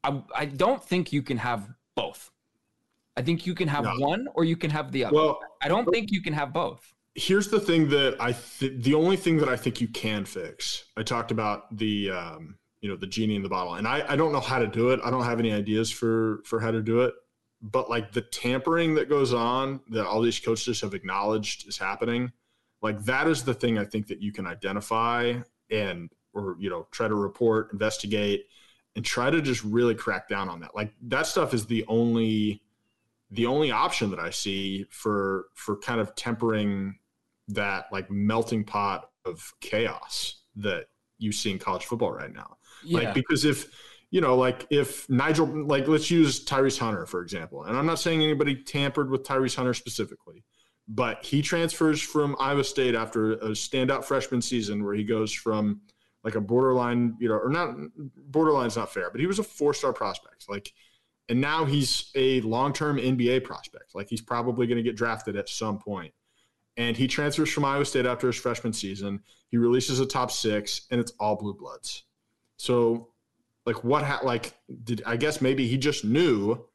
I 0.03 0.21
I 0.35 0.45
don't 0.45 0.83
think 0.83 1.11
you 1.11 1.21
can 1.23 1.37
have 1.37 1.67
both. 1.95 2.29
I 3.17 3.21
think 3.21 3.45
you 3.45 3.53
can 3.53 3.67
have 3.67 3.83
No. 3.83 3.95
one 3.97 4.27
or 4.33 4.45
you 4.45 4.55
can 4.55 4.69
have 4.71 4.91
the 4.93 5.03
other. 5.05 5.15
well, 5.15 5.39
I 5.61 5.67
don't 5.67 5.85
think 5.91 6.09
you 6.11 6.21
can 6.21 6.31
have 6.33 6.53
both. 6.53 6.93
Here's 7.19 7.49
the 7.49 7.59
thing 7.59 7.89
that 7.89 8.15
I 8.19 8.31
th- 8.31 8.81
the 8.83 8.93
only 8.93 9.17
thing 9.17 9.37
that 9.37 9.49
I 9.49 9.57
think 9.57 9.81
you 9.81 9.87
can 9.87 10.25
fix. 10.25 10.85
I 10.95 11.03
talked 11.03 11.31
about 11.31 11.75
the 11.77 12.11
um, 12.11 12.57
you 12.81 12.89
know 12.89 12.95
the 12.95 13.07
genie 13.07 13.35
in 13.35 13.43
the 13.43 13.49
bottle, 13.49 13.75
and 13.75 13.87
I 13.87 14.05
I 14.07 14.15
don't 14.15 14.31
know 14.31 14.39
how 14.39 14.59
to 14.59 14.67
do 14.67 14.89
it. 14.91 14.99
I 15.03 15.09
don't 15.11 15.25
have 15.25 15.39
any 15.39 15.51
ideas 15.51 15.91
for 15.91 16.41
for 16.45 16.59
how 16.59 16.71
to 16.71 16.81
do 16.81 17.01
it. 17.01 17.13
But 17.61 17.89
like 17.89 18.13
the 18.13 18.21
tampering 18.21 18.95
that 18.95 19.09
goes 19.09 19.33
on 19.33 19.81
that 19.89 20.07
all 20.07 20.21
these 20.21 20.39
coaches 20.39 20.79
have 20.79 20.93
acknowledged 20.93 21.67
is 21.67 21.77
happening, 21.77 22.31
like 22.81 23.03
that 23.03 23.27
is 23.27 23.43
the 23.43 23.53
thing 23.53 23.77
I 23.77 23.83
think 23.83 24.07
that 24.07 24.21
you 24.21 24.31
can 24.31 24.47
identify 24.47 25.35
and 25.69 26.09
or 26.33 26.55
you 26.57 26.69
know 26.69 26.87
try 26.91 27.09
to 27.09 27.15
report, 27.15 27.73
investigate, 27.73 28.45
and 28.95 29.03
try 29.03 29.29
to 29.29 29.41
just 29.41 29.63
really 29.63 29.95
crack 29.95 30.29
down 30.29 30.47
on 30.47 30.61
that. 30.61 30.73
Like 30.73 30.93
that 31.01 31.27
stuff 31.27 31.53
is 31.53 31.65
the 31.65 31.83
only 31.89 32.63
the 33.31 33.45
only 33.45 33.71
option 33.71 34.09
that 34.11 34.19
I 34.19 34.29
see 34.29 34.85
for 34.89 35.47
for 35.53 35.75
kind 35.75 35.99
of 35.99 36.15
tempering 36.15 36.98
that 37.49 37.85
like 37.91 38.09
melting 38.09 38.63
pot 38.63 39.09
of 39.25 39.53
chaos 39.61 40.41
that 40.55 40.85
you 41.17 41.31
see 41.31 41.51
in 41.51 41.59
college 41.59 41.85
football 41.85 42.11
right 42.11 42.33
now. 42.33 42.57
Yeah. 42.83 42.99
Like 42.99 43.13
because 43.13 43.45
if 43.45 43.67
you 44.11 44.21
know, 44.21 44.35
like 44.35 44.65
if 44.71 45.07
Nijel, 45.07 45.69
like 45.69 45.87
let's 45.87 46.09
use 46.09 46.43
Tyrese 46.43 46.79
Hunter 46.79 47.05
for 47.05 47.21
example, 47.21 47.63
and 47.63 47.77
I'm 47.77 47.85
not 47.85 47.99
saying 47.99 48.23
anybody 48.23 48.55
tampered 48.55 49.09
with 49.09 49.23
Tyrese 49.23 49.55
Hunter 49.55 49.73
specifically, 49.73 50.43
but 50.87 51.23
he 51.23 51.41
transfers 51.41 52.01
from 52.01 52.35
Iowa 52.39 52.63
State 52.63 52.95
after 52.95 53.33
a 53.33 53.49
standout 53.49 54.03
freshman 54.03 54.41
season 54.41 54.83
where 54.83 54.95
he 54.95 55.03
goes 55.03 55.31
from 55.31 55.81
like 56.23 56.35
a 56.35 56.41
borderline, 56.41 57.15
you 57.19 57.29
know, 57.29 57.35
or 57.35 57.49
not 57.49 57.75
borderline's 58.31 58.75
not 58.75 58.91
fair, 58.91 59.09
but 59.09 59.19
he 59.19 59.27
was 59.27 59.39
a 59.39 59.43
four 59.43 59.73
star 59.73 59.93
prospect, 59.93 60.45
like, 60.49 60.73
and 61.29 61.39
now 61.39 61.63
he's 61.63 62.09
a 62.15 62.41
long-term 62.41 62.97
NBA 62.97 63.43
prospect. 63.43 63.93
Like 63.93 64.09
he's 64.09 64.21
probably 64.21 64.65
going 64.65 64.77
to 64.77 64.83
get 64.83 64.95
drafted 64.95 65.35
at 65.35 65.47
some 65.47 65.77
point. 65.77 66.13
And 66.79 66.95
he 66.95 67.07
transfers 67.07 67.51
from 67.51 67.65
Iowa 67.65 67.83
State 67.83 68.05
after 68.05 68.27
his 68.27 68.37
freshman 68.37 68.71
season. 68.71 69.21
He 69.49 69.57
releases 69.57 69.99
a 69.99 70.05
top 70.05 70.31
six, 70.31 70.87
and 70.89 71.01
it's 71.01 71.11
all 71.19 71.35
blue 71.35 71.53
bloods. 71.53 72.05
So, 72.55 73.09
like, 73.65 73.83
what? 73.83 74.03
Ha- 74.03 74.21
like, 74.23 74.53
did 74.85 75.03
I 75.05 75.17
guess 75.17 75.41
maybe 75.41 75.67
he 75.67 75.77
just 75.77 76.05
knew, 76.05 76.65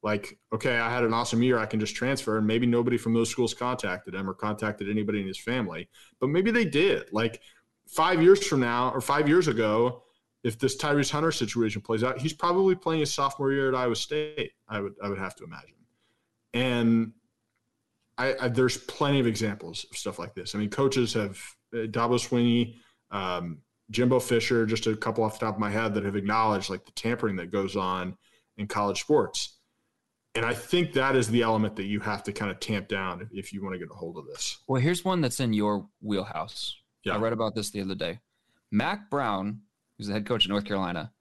like, 0.00 0.38
okay, 0.52 0.78
I 0.78 0.88
had 0.88 1.02
an 1.02 1.12
awesome 1.12 1.42
year. 1.42 1.58
I 1.58 1.66
can 1.66 1.80
just 1.80 1.96
transfer, 1.96 2.38
and 2.38 2.46
maybe 2.46 2.66
nobody 2.66 2.96
from 2.96 3.14
those 3.14 3.30
schools 3.30 3.52
contacted 3.52 4.14
him 4.14 4.30
or 4.30 4.34
contacted 4.34 4.88
anybody 4.88 5.20
in 5.20 5.26
his 5.26 5.40
family, 5.40 5.88
but 6.20 6.28
maybe 6.28 6.52
they 6.52 6.64
did. 6.64 7.12
Like, 7.12 7.42
five 7.88 8.22
years 8.22 8.46
from 8.46 8.60
now 8.60 8.92
or 8.92 9.00
five 9.00 9.28
years 9.28 9.48
ago, 9.48 10.04
if 10.44 10.56
this 10.56 10.76
Tyrese 10.76 11.10
Hunter 11.10 11.32
situation 11.32 11.82
plays 11.82 12.04
out, 12.04 12.20
he's 12.20 12.32
probably 12.32 12.76
playing 12.76 13.00
his 13.00 13.12
sophomore 13.12 13.50
year 13.50 13.70
at 13.70 13.74
Iowa 13.74 13.96
State. 13.96 14.52
I 14.68 14.80
would 14.80 14.94
I 15.02 15.08
would 15.08 15.18
have 15.18 15.34
to 15.34 15.44
imagine, 15.44 15.74
and 16.54 17.12
I, 18.18 18.34
I 18.40 18.48
there's 18.48 18.76
plenty 18.76 19.20
of 19.20 19.26
examples 19.26 19.86
of 19.90 19.96
stuff 19.96 20.18
like 20.18 20.34
this. 20.34 20.54
I 20.54 20.58
mean, 20.58 20.70
coaches 20.70 21.14
have 21.14 21.38
uh, 21.72 21.86
Dabo 21.86 22.18
Swinney, 22.18 22.74
um, 23.10 23.58
Jimbo 23.90 24.20
Fisher, 24.20 24.66
just 24.66 24.86
a 24.86 24.96
couple 24.96 25.24
off 25.24 25.38
the 25.38 25.46
top 25.46 25.54
of 25.54 25.60
my 25.60 25.70
head 25.70 25.94
that 25.94 26.04
have 26.04 26.16
acknowledged 26.16 26.68
like 26.68 26.84
the 26.84 26.92
tampering 26.92 27.36
that 27.36 27.50
goes 27.50 27.76
on 27.76 28.16
in 28.56 28.66
college 28.66 29.00
sports. 29.00 29.56
And 30.34 30.44
I 30.44 30.52
think 30.52 30.92
that 30.92 31.16
is 31.16 31.28
the 31.28 31.42
element 31.42 31.76
that 31.76 31.86
you 31.86 32.00
have 32.00 32.22
to 32.24 32.32
kind 32.32 32.50
of 32.50 32.60
tamp 32.60 32.88
down 32.88 33.22
if, 33.22 33.28
if 33.32 33.52
you 33.52 33.62
want 33.62 33.74
to 33.74 33.78
get 33.78 33.90
a 33.90 33.94
hold 33.94 34.18
of 34.18 34.26
this. 34.26 34.58
Well, 34.68 34.80
here's 34.80 35.04
one 35.04 35.20
that's 35.20 35.40
in 35.40 35.52
your 35.52 35.88
wheelhouse. 36.00 36.76
Yeah. 37.04 37.14
I 37.14 37.18
read 37.18 37.32
about 37.32 37.54
this 37.54 37.70
the 37.70 37.80
other 37.80 37.94
day. 37.94 38.20
Mack 38.70 39.10
Brown, 39.10 39.62
who's 39.96 40.08
the 40.08 40.12
head 40.12 40.26
coach 40.26 40.44
of 40.44 40.50
North 40.50 40.64
Carolina, 40.64 41.12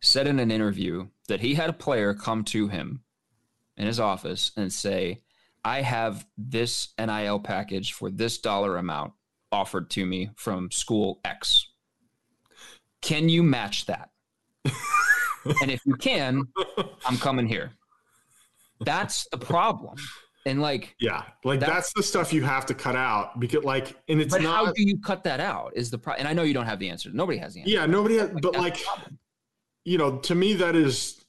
said 0.00 0.26
in 0.26 0.40
an 0.40 0.50
interview 0.50 1.08
that 1.28 1.40
he 1.40 1.54
had 1.54 1.70
a 1.70 1.74
player 1.74 2.12
come 2.12 2.44
to 2.44 2.68
him 2.68 3.02
in 3.76 3.86
his 3.86 4.00
office 4.00 4.52
and 4.56 4.72
say, 4.72 5.22
I 5.66 5.80
have 5.80 6.24
this 6.38 6.90
NIL 6.96 7.40
package 7.40 7.92
for 7.92 8.08
this 8.08 8.38
dollar 8.38 8.76
amount 8.76 9.14
offered 9.50 9.90
to 9.90 10.06
me 10.06 10.30
from 10.36 10.70
school 10.70 11.18
X. 11.24 11.66
Can 13.02 13.28
you 13.28 13.42
match 13.42 13.86
that? 13.86 14.10
and 14.64 15.68
if 15.68 15.84
you 15.84 15.96
can, 15.96 16.44
I'm 17.04 17.16
coming 17.16 17.48
here. 17.48 17.72
That's 18.84 19.26
the 19.32 19.38
problem. 19.38 19.96
And 20.46 20.62
like, 20.62 20.94
Yeah, 21.00 21.24
like 21.42 21.58
That- 21.58 21.70
that's 21.70 21.92
the 21.94 22.02
stuff 22.04 22.32
you 22.32 22.44
have 22.44 22.64
to 22.66 22.74
cut 22.74 22.94
out 22.94 23.40
because, 23.40 23.64
like, 23.64 23.96
and 24.08 24.20
it's 24.20 24.32
but 24.32 24.44
how 24.44 24.66
do 24.66 24.82
you 24.84 25.00
cut 25.00 25.24
that 25.24 25.40
out? 25.40 25.72
Is 25.74 25.90
the 25.90 25.98
pro- 25.98 26.14
and 26.14 26.28
I 26.28 26.32
know 26.32 26.44
you 26.44 26.54
don't 26.54 26.66
have 26.66 26.78
the 26.78 26.90
answer. 26.90 27.10
Nobody 27.12 27.38
has 27.38 27.54
the 27.54 27.62
answer. 27.62 27.72
Yeah, 27.72 27.86
nobody. 27.86 28.18
Has, 28.18 28.30
but 28.40 28.54
like, 28.54 28.78
you 29.84 29.98
know, 29.98 30.18
to 30.18 30.36
me, 30.36 30.54
that 30.54 30.76
is 30.76 31.24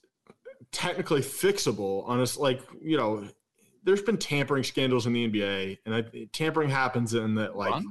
technically 0.72 1.22
fixable. 1.22 2.04
Honest, 2.06 2.38
like, 2.38 2.62
you 2.80 2.98
know, 2.98 3.28
there's 3.88 4.02
been 4.02 4.18
tampering 4.18 4.66
scandals 4.66 5.08
in 5.08 5.14
the 5.14 5.30
NBA, 5.30 5.78
and 5.86 5.96
I, 5.96 6.04
tampering 6.34 6.70
happens 6.70 7.14
in 7.14 7.36
that, 7.36 7.56
like, 7.56 7.82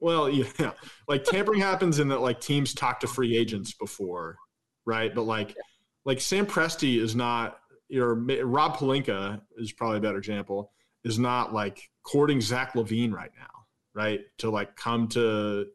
well, 0.00 0.28
yeah, 0.58 0.72
like 1.08 1.24
tampering 1.24 1.60
happens 1.60 1.98
in 1.98 2.08
that, 2.08 2.20
like, 2.20 2.42
teams 2.42 2.74
talk 2.74 3.00
to 3.00 3.06
free 3.06 3.38
agents 3.38 3.72
before, 3.72 4.36
right? 4.84 5.14
But 5.14 5.22
like, 5.22 5.56
like 6.04 6.20
Sam 6.20 6.44
Presti 6.46 7.00
is 7.00 7.16
not, 7.16 7.58
or 7.94 8.16
Rob 8.16 8.76
Pelinka 8.76 9.40
is 9.56 9.72
probably 9.72 9.96
a 9.96 10.00
better 10.02 10.18
example, 10.18 10.72
is 11.04 11.18
not 11.18 11.54
like 11.54 11.88
courting 12.02 12.42
Zach 12.42 12.74
LaVine 12.74 13.12
right 13.12 13.32
now, 13.38 13.64
right? 13.94 14.20
To 14.38 14.50
like 14.50 14.76
come 14.76 15.08
to 15.08 15.68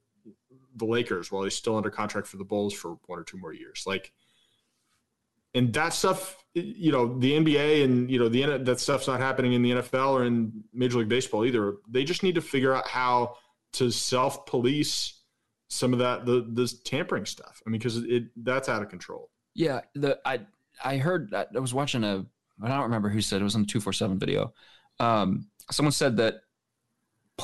the 0.76 0.86
Lakers 0.86 1.32
while 1.32 1.44
he's 1.44 1.56
still 1.56 1.76
under 1.76 1.90
contract 1.90 2.28
for 2.28 2.38
the 2.38 2.44
Bulls 2.44 2.74
for 2.76 2.98
one 3.08 3.18
or 3.18 3.24
two 3.24 3.40
more 3.40 3.52
years. 3.52 3.84
Like, 3.88 4.12
and 5.56 5.74
that 5.74 5.94
stuff, 5.94 6.41
you 6.54 6.92
know, 6.92 7.18
the 7.18 7.34
NBA 7.34 7.84
and 7.84 8.10
you 8.10 8.20
know 8.20 8.28
the 8.28 8.58
that 8.64 8.80
stuff's 8.80 9.08
not 9.08 9.20
happening 9.20 9.54
in 9.54 9.62
the 9.62 9.72
NFL 9.72 10.12
or 10.12 10.26
in 10.26 10.64
Major 10.74 11.00
League 11.00 11.10
Baseball 11.10 11.46
either. 11.46 11.76
They 11.90 12.04
just 12.04 12.24
need 12.24 12.36
to 12.36 12.42
figure 12.42 12.74
out 12.74 12.88
how 12.88 13.38
to 13.74 13.90
self 13.92 14.46
police 14.46 15.22
some 15.72 15.94
of 15.94 16.00
that 16.00 16.26
the 16.26 16.46
the 16.52 16.68
tampering 16.84 17.26
stuff. 17.26 17.62
I 17.66 17.70
mean, 17.70 17.80
because 17.80 17.98
it 17.98 18.26
that's 18.36 18.68
out 18.68 18.82
of 18.82 18.90
control. 18.90 19.30
Yeah, 19.54 19.82
the 19.96 20.20
I 20.26 20.42
I 20.84 20.98
heard 20.98 21.34
I 21.34 21.46
was 21.60 21.74
watching 21.74 22.04
a 22.04 22.26
I 22.62 22.68
don't 22.68 22.84
remember 22.84 23.10
who 23.10 23.22
said 23.22 23.42
it 23.42 23.46
was 23.46 23.56
on 23.56 23.62
the 23.62 23.68
two 23.68 23.80
four 23.80 23.94
seven 23.94 24.20
video. 24.20 24.54
Um, 25.00 25.48
someone 25.72 25.94
said 25.94 26.18
that 26.18 26.42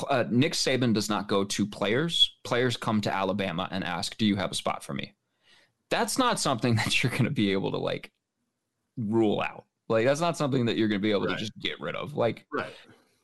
uh, 0.08 0.24
Nick 0.30 0.52
Saban 0.52 0.92
does 0.92 1.08
not 1.08 1.26
go 1.26 1.44
to 1.44 1.66
players. 1.66 2.36
Players 2.44 2.76
come 2.76 3.00
to 3.00 3.12
Alabama 3.12 3.66
and 3.70 3.82
ask, 3.82 4.16
"Do 4.18 4.26
you 4.26 4.36
have 4.36 4.50
a 4.50 4.54
spot 4.54 4.84
for 4.84 4.92
me?" 4.92 5.14
That's 5.88 6.18
not 6.18 6.38
something 6.38 6.74
that 6.76 7.02
you're 7.02 7.10
going 7.10 7.24
to 7.24 7.30
be 7.30 7.52
able 7.52 7.72
to 7.72 7.78
like 7.78 8.12
rule 8.98 9.40
out. 9.40 9.64
Like 9.88 10.04
that's 10.04 10.20
not 10.20 10.36
something 10.36 10.66
that 10.66 10.76
you're 10.76 10.88
going 10.88 11.00
to 11.00 11.02
be 11.02 11.12
able 11.12 11.26
Right. 11.26 11.34
to 11.34 11.36
just 11.38 11.56
get 11.58 11.80
rid 11.80 11.94
of. 11.94 12.14
Like 12.14 12.44
Right. 12.52 12.74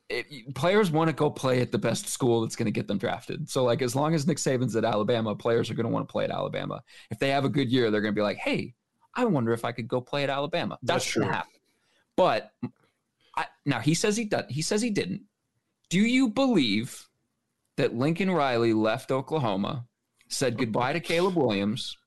it, 0.09 0.55
players 0.55 0.89
want 0.89 1.09
to 1.09 1.13
go 1.15 1.29
play 1.29 1.61
at 1.61 1.71
the 1.71 1.77
best 1.77 2.07
school 2.07 2.41
that's 2.41 2.55
going 2.55 2.65
to 2.65 2.71
get 2.71 2.87
them 2.87 2.97
drafted. 2.97 3.47
So 3.49 3.63
like 3.63 3.81
as 3.81 3.95
long 3.95 4.13
as 4.15 4.25
Nick 4.25 4.37
Saban's 4.37 4.75
at 4.75 4.83
Alabama, 4.85 5.35
players 5.35 5.69
are 5.69 5.73
going 5.75 5.85
to 5.85 5.91
want 5.91 6.07
to 6.07 6.11
play 6.11 6.23
at 6.23 6.31
Alabama. 6.31 6.81
If 7.11 7.19
they 7.19 7.29
have 7.29 7.45
a 7.45 7.49
good 7.49 7.71
year, 7.71 7.91
they're 7.91 8.01
going 8.01 8.13
to 8.13 8.19
be 8.19 8.23
like, 8.23 8.37
"Hey, 8.37 8.73
I 9.13 9.25
wonder 9.25 9.51
if 9.53 9.63
I 9.65 9.71
could 9.71 9.87
go 9.87 10.01
play 10.01 10.23
at 10.23 10.29
Alabama." 10.29 10.77
That's, 10.81 11.03
That's 11.05 11.11
true. 11.11 11.31
But 12.17 12.51
I, 13.35 13.45
now 13.65 13.79
he 13.79 13.93
says 13.93 14.15
he 14.17 14.25
does. 14.25 14.45
He 14.49 14.61
says 14.61 14.81
he 14.81 14.89
didn't. 14.89 15.21
Do 15.89 15.99
you 15.99 16.29
believe 16.29 17.07
that 17.77 17.93
Lincoln 17.95 18.31
Riley 18.31 18.73
left 18.73 19.11
Oklahoma, 19.11 19.85
said 20.29 20.57
goodbye 20.57 20.93
to 20.93 20.99
Caleb 20.99 21.35
Williams, 21.35 21.97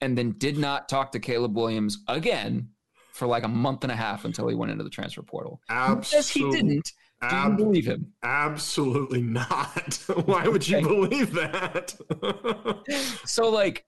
and 0.00 0.18
then 0.18 0.32
did 0.32 0.58
not 0.58 0.88
talk 0.88 1.12
to 1.12 1.20
Caleb 1.20 1.56
Williams 1.56 2.02
again 2.08 2.70
for 3.14 3.26
like 3.26 3.44
a 3.44 3.48
month 3.48 3.84
and 3.84 3.92
a 3.92 3.96
half 3.96 4.24
until 4.24 4.48
he 4.48 4.54
went 4.54 4.72
into 4.72 4.84
the 4.84 4.90
transfer 4.90 5.22
portal? 5.22 5.60
He 5.68 5.74
says 6.04 6.28
he 6.28 6.42
Absolutely. 6.42 6.56
didn't. 6.56 6.92
Do 7.22 7.36
you 7.36 7.42
Ab- 7.42 7.56
believe 7.56 7.86
him? 7.86 8.12
Absolutely 8.22 9.22
not. 9.22 9.98
Why 10.26 10.46
would 10.46 10.68
you 10.68 10.82
believe 10.82 11.32
that? 11.32 11.94
so 13.24 13.48
like 13.48 13.86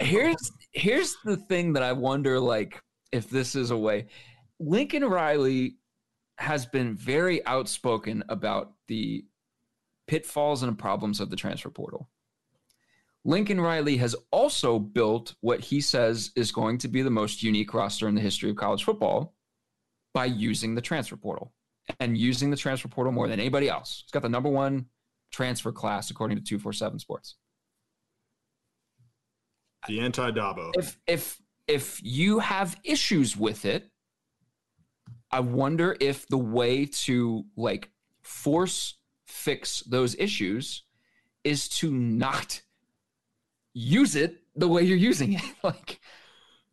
here's 0.00 0.52
here's 0.72 1.16
the 1.24 1.36
thing 1.36 1.72
that 1.74 1.82
i 1.82 1.92
wonder 1.92 2.40
like 2.40 2.80
if 3.12 3.28
this 3.28 3.54
is 3.54 3.70
a 3.70 3.76
way 3.76 4.06
lincoln 4.58 5.04
riley 5.04 5.76
has 6.38 6.64
been 6.64 6.96
very 6.96 7.44
outspoken 7.46 8.24
about 8.28 8.72
the 8.88 9.24
pitfalls 10.06 10.62
and 10.62 10.78
problems 10.78 11.20
of 11.20 11.28
the 11.28 11.36
transfer 11.36 11.70
portal 11.70 12.08
lincoln 13.24 13.60
riley 13.60 13.96
has 13.96 14.14
also 14.30 14.78
built 14.78 15.34
what 15.40 15.60
he 15.60 15.80
says 15.80 16.30
is 16.36 16.52
going 16.52 16.78
to 16.78 16.88
be 16.88 17.02
the 17.02 17.10
most 17.10 17.42
unique 17.42 17.74
roster 17.74 18.08
in 18.08 18.14
the 18.14 18.20
history 18.20 18.50
of 18.50 18.56
college 18.56 18.84
football 18.84 19.34
by 20.14 20.24
using 20.24 20.74
the 20.74 20.80
transfer 20.80 21.16
portal 21.16 21.52
and 21.98 22.16
using 22.16 22.50
the 22.50 22.56
transfer 22.56 22.88
portal 22.88 23.12
more 23.12 23.28
than 23.28 23.38
anybody 23.40 23.68
else 23.68 24.02
he's 24.04 24.10
got 24.10 24.22
the 24.22 24.28
number 24.28 24.48
one 24.48 24.86
transfer 25.30 25.72
class 25.72 26.10
according 26.10 26.36
to 26.36 26.42
247 26.42 26.98
sports 26.98 27.36
the 29.88 30.00
anti 30.00 30.30
Dabo. 30.30 30.72
if 30.74 30.98
if 31.06 31.40
if 31.66 32.00
you 32.02 32.38
have 32.38 32.76
issues 32.84 33.36
with 33.36 33.64
it 33.64 33.90
i 35.30 35.40
wonder 35.40 35.96
if 36.00 36.26
the 36.28 36.38
way 36.38 36.86
to 36.86 37.44
like 37.56 37.90
force 38.22 38.96
fix 39.26 39.80
those 39.82 40.14
issues 40.16 40.84
is 41.44 41.68
to 41.68 41.90
not 41.90 42.60
use 43.72 44.16
it 44.16 44.42
the 44.56 44.68
way 44.68 44.82
you're 44.82 44.96
using 44.96 45.34
it 45.34 45.42
like 45.62 46.00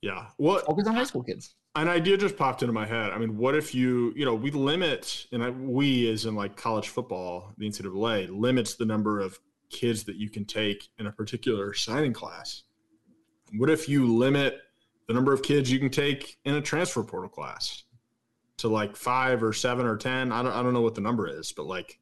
Yeah. 0.01 0.27
What 0.37 0.65
focus 0.65 0.87
on 0.87 0.95
high 0.95 1.03
school 1.03 1.23
kids 1.23 1.55
an 1.77 1.87
idea 1.87 2.17
just 2.17 2.37
popped 2.37 2.63
into 2.63 2.73
my 2.73 2.85
head. 2.85 3.11
I 3.11 3.19
mean, 3.19 3.37
what 3.37 3.55
if 3.55 3.75
you, 3.75 4.11
you 4.15 4.25
know, 4.25 4.33
we 4.33 4.49
limit, 4.49 5.27
and 5.31 5.43
I, 5.43 5.51
we 5.51 6.09
as 6.11 6.25
in 6.25 6.35
like 6.35 6.55
college 6.55 6.89
football, 6.89 7.53
the 7.57 7.69
NCAA 7.69 8.29
limits 8.31 8.75
the 8.75 8.85
number 8.85 9.19
of 9.19 9.39
kids 9.69 10.03
that 10.05 10.15
you 10.15 10.29
can 10.29 10.43
take 10.43 10.89
in 10.97 11.07
a 11.07 11.11
particular 11.11 11.73
signing 11.73 12.13
class. 12.13 12.63
What 13.55 13.69
if 13.69 13.87
you 13.87 14.07
limit 14.07 14.59
the 15.07 15.13
number 15.13 15.33
of 15.33 15.43
kids 15.43 15.71
you 15.71 15.79
can 15.79 15.89
take 15.89 16.37
in 16.45 16.55
a 16.55 16.61
transfer 16.61 17.03
portal 17.03 17.29
class 17.29 17.83
to 18.57 18.67
like 18.67 18.95
five 18.95 19.43
or 19.43 19.53
seven 19.53 19.85
or 19.85 19.97
ten? 19.97 20.31
I 20.31 20.41
don't, 20.41 20.53
I 20.53 20.63
don't 20.63 20.73
know 20.73 20.81
what 20.81 20.95
the 20.95 21.01
number 21.01 21.27
is, 21.27 21.51
but 21.51 21.67
like, 21.67 21.99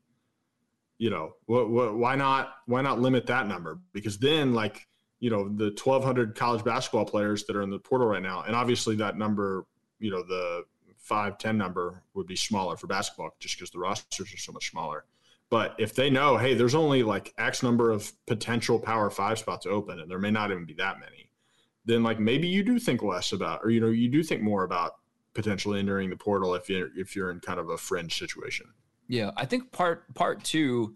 you 0.98 1.10
know, 1.10 1.34
what, 1.46 1.70
what, 1.70 1.96
why 1.96 2.16
not, 2.16 2.56
why 2.66 2.82
not 2.82 3.00
limit 3.00 3.28
that 3.28 3.48
number? 3.48 3.80
Because 3.94 4.18
then, 4.18 4.54
like, 4.54 4.88
you 5.20 5.30
know 5.30 5.48
the 5.50 5.66
1200 5.66 6.36
college 6.36 6.64
basketball 6.64 7.06
players 7.06 7.46
that 7.46 7.56
are 7.56 7.62
in 7.62 7.70
the 7.70 7.80
portal 7.80 8.08
right 8.08 8.22
now 8.22 8.44
and 8.46 8.56
obviously 8.56 8.96
that 8.96 9.18
number 9.18 9.66
you 10.00 10.12
know 10.12 10.22
the 10.24 10.64
510 10.98 11.58
number 11.58 12.04
would 12.14 12.28
be 12.28 12.36
smaller 12.36 12.76
for 12.78 12.88
basketball 12.88 13.32
just 13.40 13.58
because 13.58 13.72
the 13.72 13.80
rosters 13.80 14.34
are 14.34 14.38
so 14.38 14.52
much 14.52 14.70
smaller 14.70 15.06
but 15.50 15.76
if 15.80 15.96
they 15.96 16.10
know 16.10 16.38
hey 16.38 16.54
there's 16.54 16.76
only 16.76 17.04
like 17.04 17.34
x 17.38 17.64
number 17.64 17.92
of 17.92 18.12
potential 18.28 18.80
power 18.80 19.10
five 19.10 19.40
spots 19.40 19.66
open 19.66 20.00
and 20.00 20.12
there 20.12 20.20
may 20.20 20.32
not 20.32 20.52
even 20.52 20.66
be 20.66 20.74
that 20.74 21.00
many 21.00 21.30
then 21.86 22.04
like 22.04 22.20
maybe 22.20 22.48
you 22.48 22.64
do 22.64 22.78
think 22.80 23.02
less 23.02 23.32
about 23.32 23.62
or 23.64 23.70
you 23.70 23.80
know 23.80 23.88
you 23.88 24.10
do 24.10 24.22
think 24.22 24.42
more 24.42 24.64
about 24.64 24.96
potentially 25.34 25.80
entering 25.80 26.10
the 26.10 26.16
portal 26.16 26.56
if 26.56 26.70
you're 26.70 26.90
if 26.96 27.16
you're 27.16 27.32
in 27.32 27.40
kind 27.40 27.60
of 27.60 27.70
a 27.70 27.78
fringe 27.78 28.18
situation 28.18 28.68
yeah 29.08 29.32
i 29.38 29.46
think 29.46 29.72
part 29.72 30.14
part 30.14 30.44
two 30.44 30.96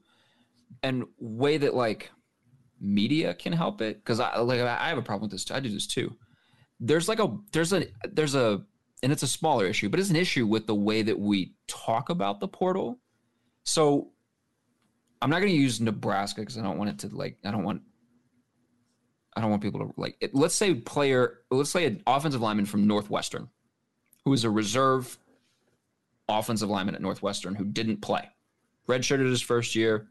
and 0.83 1.03
way 1.19 1.57
that 1.57 1.73
like 1.73 2.11
media 2.79 3.33
can 3.33 3.51
help 3.51 3.81
it 3.81 3.97
because 3.97 4.19
i 4.19 4.37
like 4.39 4.59
i 4.59 4.87
have 4.87 4.97
a 4.97 5.01
problem 5.01 5.23
with 5.23 5.31
this 5.31 5.45
too. 5.45 5.53
i 5.53 5.59
do 5.59 5.69
this 5.69 5.87
too 5.87 6.15
there's 6.79 7.09
like 7.09 7.19
a 7.19 7.37
there's 7.51 7.73
a 7.73 7.85
there's 8.13 8.35
a 8.35 8.61
and 9.01 9.11
it's 9.11 9.23
a 9.23 9.27
smaller 9.27 9.65
issue, 9.65 9.89
but 9.89 9.99
it's 9.99 10.09
an 10.09 10.15
issue 10.15 10.45
with 10.45 10.67
the 10.67 10.75
way 10.75 11.01
that 11.01 11.17
we 11.17 11.53
talk 11.67 12.09
about 12.09 12.39
the 12.39 12.47
portal. 12.47 12.99
So 13.63 14.11
I'm 15.21 15.29
not 15.29 15.39
going 15.39 15.51
to 15.51 15.57
use 15.57 15.79
Nebraska 15.79 16.41
because 16.41 16.57
I 16.57 16.63
don't 16.63 16.77
want 16.77 16.89
it 16.89 16.99
to 16.99 17.15
like 17.15 17.37
I 17.45 17.51
don't 17.51 17.63
want 17.63 17.81
I 19.35 19.41
don't 19.41 19.49
want 19.49 19.61
people 19.61 19.79
to 19.81 19.93
like 19.95 20.17
it. 20.19 20.33
Let's 20.33 20.55
say 20.55 20.73
player, 20.73 21.39
let's 21.51 21.69
say 21.69 21.85
an 21.85 22.01
offensive 22.07 22.41
lineman 22.41 22.65
from 22.65 22.87
Northwestern, 22.87 23.49
who 24.25 24.33
is 24.33 24.43
a 24.43 24.49
reserve 24.49 25.17
offensive 26.29 26.69
lineman 26.69 26.95
at 26.95 27.01
Northwestern 27.01 27.55
who 27.55 27.65
didn't 27.65 28.01
play, 28.01 28.29
redshirted 28.87 29.29
his 29.29 29.41
first 29.41 29.75
year, 29.75 30.07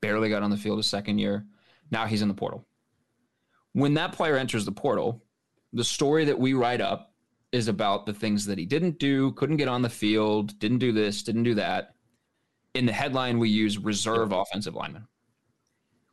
barely 0.00 0.28
got 0.28 0.42
on 0.42 0.50
the 0.50 0.56
field 0.56 0.78
his 0.78 0.86
second 0.86 1.18
year. 1.18 1.46
Now 1.90 2.06
he's 2.06 2.22
in 2.22 2.28
the 2.28 2.34
portal. 2.34 2.66
When 3.72 3.94
that 3.94 4.12
player 4.12 4.36
enters 4.36 4.64
the 4.64 4.72
portal, 4.72 5.22
the 5.72 5.84
story 5.84 6.24
that 6.24 6.38
we 6.38 6.54
write 6.54 6.80
up 6.80 7.12
is 7.52 7.68
about 7.68 8.06
the 8.06 8.12
things 8.12 8.44
that 8.46 8.58
he 8.58 8.66
didn't 8.66 8.98
do, 8.98 9.32
couldn't 9.32 9.56
get 9.56 9.68
on 9.68 9.82
the 9.82 9.88
field, 9.88 10.58
didn't 10.58 10.78
do 10.78 10.92
this, 10.92 11.22
didn't 11.22 11.42
do 11.44 11.54
that. 11.54 11.94
In 12.74 12.86
the 12.86 12.92
headline, 12.92 13.38
we 13.38 13.48
use 13.48 13.78
reserve 13.78 14.30
yep. 14.30 14.40
offensive 14.42 14.74
lineman. 14.74 15.06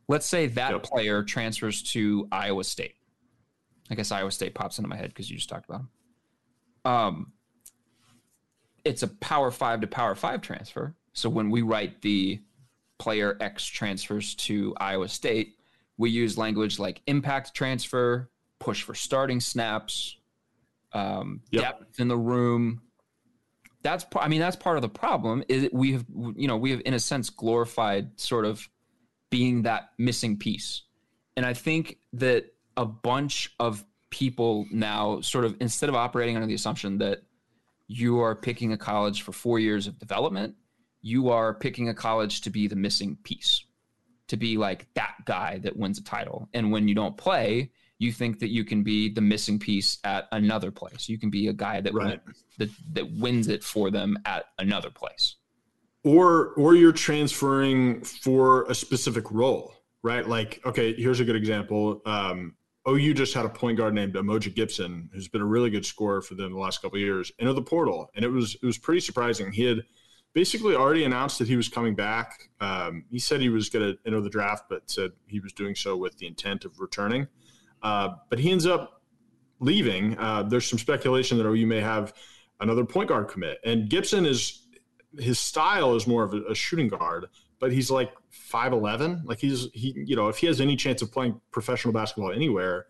Let's 0.08 0.26
say 0.26 0.46
that 0.48 0.72
yep. 0.72 0.82
player 0.82 1.22
transfers 1.22 1.82
to 1.92 2.26
Iowa 2.32 2.64
State. 2.64 2.94
I 3.90 3.94
guess 3.94 4.10
Iowa 4.10 4.30
State 4.30 4.54
pops 4.54 4.78
into 4.78 4.88
my 4.88 4.96
head 4.96 5.10
because 5.10 5.30
you 5.30 5.36
just 5.36 5.48
talked 5.48 5.68
about 5.68 5.80
him. 5.80 5.88
Um, 6.84 7.32
it's 8.88 9.02
a 9.02 9.08
power 9.08 9.50
five 9.50 9.82
to 9.82 9.86
power 9.86 10.14
five 10.14 10.40
transfer. 10.40 10.94
So 11.12 11.28
when 11.28 11.50
we 11.50 11.62
write 11.62 12.00
the 12.00 12.40
player 12.98 13.36
X 13.38 13.66
transfers 13.66 14.34
to 14.36 14.74
Iowa 14.78 15.08
State, 15.08 15.56
we 15.98 16.10
use 16.10 16.38
language 16.38 16.78
like 16.78 17.02
impact 17.06 17.54
transfer, 17.54 18.30
push 18.58 18.82
for 18.82 18.94
starting 18.94 19.40
snaps, 19.40 20.16
um, 20.92 21.42
yep. 21.50 21.62
depth 21.62 22.00
in 22.00 22.08
the 22.08 22.16
room. 22.16 22.80
That's 23.82 24.06
I 24.16 24.28
mean 24.28 24.40
that's 24.40 24.56
part 24.56 24.76
of 24.76 24.82
the 24.82 24.88
problem 24.88 25.44
is 25.48 25.68
we 25.70 25.92
have 25.92 26.06
you 26.34 26.48
know 26.48 26.56
we 26.56 26.70
have 26.70 26.80
in 26.86 26.94
a 26.94 26.98
sense 26.98 27.28
glorified 27.28 28.18
sort 28.18 28.46
of 28.46 28.66
being 29.30 29.62
that 29.62 29.90
missing 29.98 30.38
piece, 30.38 30.82
and 31.36 31.44
I 31.44 31.52
think 31.52 31.98
that 32.14 32.46
a 32.76 32.86
bunch 32.86 33.54
of 33.60 33.84
people 34.10 34.66
now 34.72 35.20
sort 35.20 35.44
of 35.44 35.56
instead 35.60 35.90
of 35.90 35.94
operating 35.94 36.36
under 36.36 36.46
the 36.46 36.54
assumption 36.54 36.98
that 36.98 37.22
you 37.88 38.20
are 38.20 38.36
picking 38.36 38.72
a 38.72 38.78
college 38.78 39.22
for 39.22 39.32
four 39.32 39.58
years 39.58 39.86
of 39.86 39.98
development, 39.98 40.54
you 41.00 41.30
are 41.30 41.54
picking 41.54 41.88
a 41.88 41.94
college 41.94 42.42
to 42.42 42.50
be 42.50 42.68
the 42.68 42.76
missing 42.76 43.16
piece, 43.24 43.64
to 44.28 44.36
be 44.36 44.56
like 44.56 44.86
that 44.94 45.14
guy 45.24 45.58
that 45.58 45.76
wins 45.76 45.98
a 45.98 46.04
title, 46.04 46.48
and 46.52 46.70
when 46.70 46.86
you 46.86 46.94
don't 46.94 47.16
play, 47.16 47.70
you 47.98 48.12
think 48.12 48.38
that 48.38 48.48
you 48.48 48.64
can 48.64 48.82
be 48.82 49.08
the 49.08 49.20
missing 49.20 49.58
piece 49.58 49.98
at 50.04 50.28
another 50.30 50.70
place. 50.70 51.08
You 51.08 51.18
can 51.18 51.30
be 51.30 51.48
a 51.48 51.52
guy 51.52 51.80
that 51.80 51.92
right. 51.94 52.20
wins, 52.24 52.44
that 52.58 52.70
that 52.92 53.12
wins 53.12 53.48
it 53.48 53.64
for 53.64 53.90
them 53.90 54.18
at 54.24 54.44
another 54.58 54.90
place. 54.90 55.36
Or 56.04 56.52
or 56.54 56.74
you're 56.76 56.92
transferring 56.92 58.02
for 58.04 58.64
a 58.64 58.74
specific 58.74 59.30
role, 59.32 59.74
right? 60.02 60.26
Like, 60.26 60.60
okay, 60.64 60.94
here's 60.94 61.20
a 61.20 61.24
good 61.24 61.36
example. 61.36 62.00
Um, 62.06 62.54
OU 62.88 63.14
just 63.14 63.34
had 63.34 63.44
a 63.44 63.48
point 63.48 63.76
guard 63.78 63.94
named 63.94 64.14
Umoja 64.14 64.54
Gibson, 64.54 65.10
who's 65.12 65.28
been 65.28 65.40
a 65.40 65.46
really 65.46 65.70
good 65.70 65.84
scorer 65.84 66.22
for 66.22 66.34
them 66.34 66.52
the 66.52 66.58
last 66.58 66.80
couple 66.80 66.98
years, 66.98 67.30
into 67.38 67.52
the 67.52 67.62
portal, 67.62 68.10
and 68.14 68.24
it 68.24 68.28
was 68.28 68.54
it 68.54 68.66
was 68.66 68.78
pretty 68.78 69.00
surprising. 69.00 69.52
He 69.52 69.64
had 69.64 69.84
basically 70.32 70.74
already 70.74 71.04
announced 71.04 71.38
that 71.38 71.48
he 71.48 71.56
was 71.56 71.68
coming 71.68 71.94
back. 71.94 72.50
Um, 72.60 73.04
he 73.10 73.18
said 73.18 73.40
he 73.40 73.48
was 73.48 73.68
going 73.68 73.92
to 73.92 73.98
enter 74.06 74.20
the 74.20 74.30
draft, 74.30 74.64
but 74.68 74.90
said 74.90 75.12
he 75.26 75.40
was 75.40 75.52
doing 75.52 75.74
so 75.74 75.96
with 75.96 76.18
the 76.18 76.26
intent 76.26 76.64
of 76.64 76.78
returning. 76.80 77.28
Uh, 77.82 78.10
but 78.28 78.38
he 78.38 78.50
ends 78.50 78.66
up 78.66 79.02
leaving. 79.60 80.18
Uh, 80.18 80.42
there's 80.42 80.66
some 80.66 80.78
speculation 80.78 81.38
that 81.38 81.46
OU 81.46 81.66
may 81.66 81.80
have 81.80 82.12
another 82.60 82.84
point 82.84 83.08
guard 83.08 83.28
commit. 83.28 83.58
And 83.64 83.88
Gibson 83.88 84.26
is 84.26 84.66
his 85.18 85.38
style 85.38 85.94
is 85.94 86.06
more 86.06 86.22
of 86.22 86.34
a, 86.34 86.42
a 86.50 86.54
shooting 86.54 86.88
guard, 86.88 87.26
but 87.58 87.72
he's 87.72 87.90
like 87.90 88.12
5'11. 88.32 89.24
Like 89.24 89.38
he's 89.38 89.68
he, 89.72 89.94
you 90.06 90.16
know, 90.16 90.28
if 90.28 90.38
he 90.38 90.46
has 90.46 90.60
any 90.60 90.76
chance 90.76 91.02
of 91.02 91.12
playing 91.12 91.40
professional 91.50 91.92
basketball 91.92 92.32
anywhere, 92.32 92.86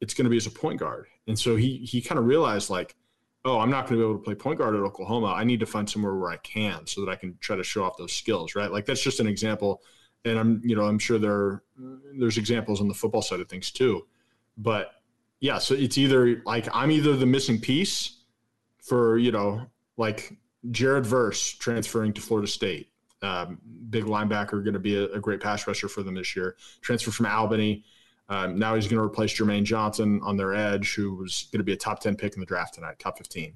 it's 0.00 0.14
going 0.14 0.24
to 0.24 0.30
be 0.30 0.36
as 0.36 0.46
a 0.46 0.50
point 0.50 0.80
guard. 0.80 1.06
And 1.26 1.38
so 1.38 1.56
he 1.56 1.78
he 1.78 2.00
kind 2.00 2.18
of 2.18 2.26
realized 2.26 2.70
like, 2.70 2.96
oh, 3.44 3.58
I'm 3.58 3.70
not 3.70 3.86
going 3.86 4.00
to 4.00 4.06
be 4.06 4.10
able 4.10 4.18
to 4.18 4.24
play 4.24 4.34
point 4.34 4.58
guard 4.58 4.74
at 4.74 4.80
Oklahoma. 4.80 5.28
I 5.28 5.44
need 5.44 5.60
to 5.60 5.66
find 5.66 5.88
somewhere 5.88 6.14
where 6.14 6.30
I 6.30 6.36
can 6.38 6.86
so 6.86 7.04
that 7.04 7.10
I 7.10 7.16
can 7.16 7.36
try 7.40 7.56
to 7.56 7.64
show 7.64 7.84
off 7.84 7.96
those 7.96 8.12
skills, 8.12 8.54
right? 8.54 8.70
Like 8.70 8.86
that's 8.86 9.02
just 9.02 9.20
an 9.20 9.26
example. 9.26 9.82
And 10.24 10.38
I'm, 10.38 10.60
you 10.64 10.76
know, 10.76 10.84
I'm 10.84 10.98
sure 10.98 11.18
there 11.18 11.62
there's 12.18 12.38
examples 12.38 12.80
on 12.80 12.88
the 12.88 12.94
football 12.94 13.22
side 13.22 13.40
of 13.40 13.48
things 13.48 13.70
too. 13.70 14.06
But 14.56 14.92
yeah, 15.40 15.58
so 15.58 15.74
it's 15.74 15.96
either 15.96 16.42
like 16.44 16.68
I'm 16.74 16.90
either 16.90 17.16
the 17.16 17.26
missing 17.26 17.58
piece 17.58 18.18
for, 18.82 19.16
you 19.16 19.32
know, 19.32 19.66
like 19.96 20.36
Jared 20.70 21.06
Verse 21.06 21.52
transferring 21.54 22.12
to 22.14 22.20
Florida 22.20 22.48
State. 22.48 22.89
Um, 23.22 23.58
big 23.90 24.04
linebacker, 24.04 24.62
going 24.64 24.72
to 24.72 24.78
be 24.78 24.96
a, 24.96 25.04
a, 25.12 25.20
great 25.20 25.40
pass 25.40 25.66
rusher 25.66 25.88
for 25.88 26.02
them 26.02 26.14
this 26.14 26.34
year. 26.34 26.56
Transfer 26.80 27.10
from 27.10 27.26
Albany. 27.26 27.84
Um, 28.30 28.58
now 28.58 28.74
he's 28.74 28.86
going 28.86 28.96
to 28.96 29.04
replace 29.04 29.34
Jermaine 29.34 29.64
Johnson 29.64 30.20
on 30.22 30.38
their 30.38 30.54
edge, 30.54 30.94
who 30.94 31.16
was 31.16 31.48
going 31.52 31.58
to 31.58 31.64
be 31.64 31.74
a 31.74 31.76
top 31.76 32.00
10 32.00 32.16
pick 32.16 32.32
in 32.32 32.40
the 32.40 32.46
draft 32.46 32.74
tonight, 32.74 32.98
top 32.98 33.18
15. 33.18 33.54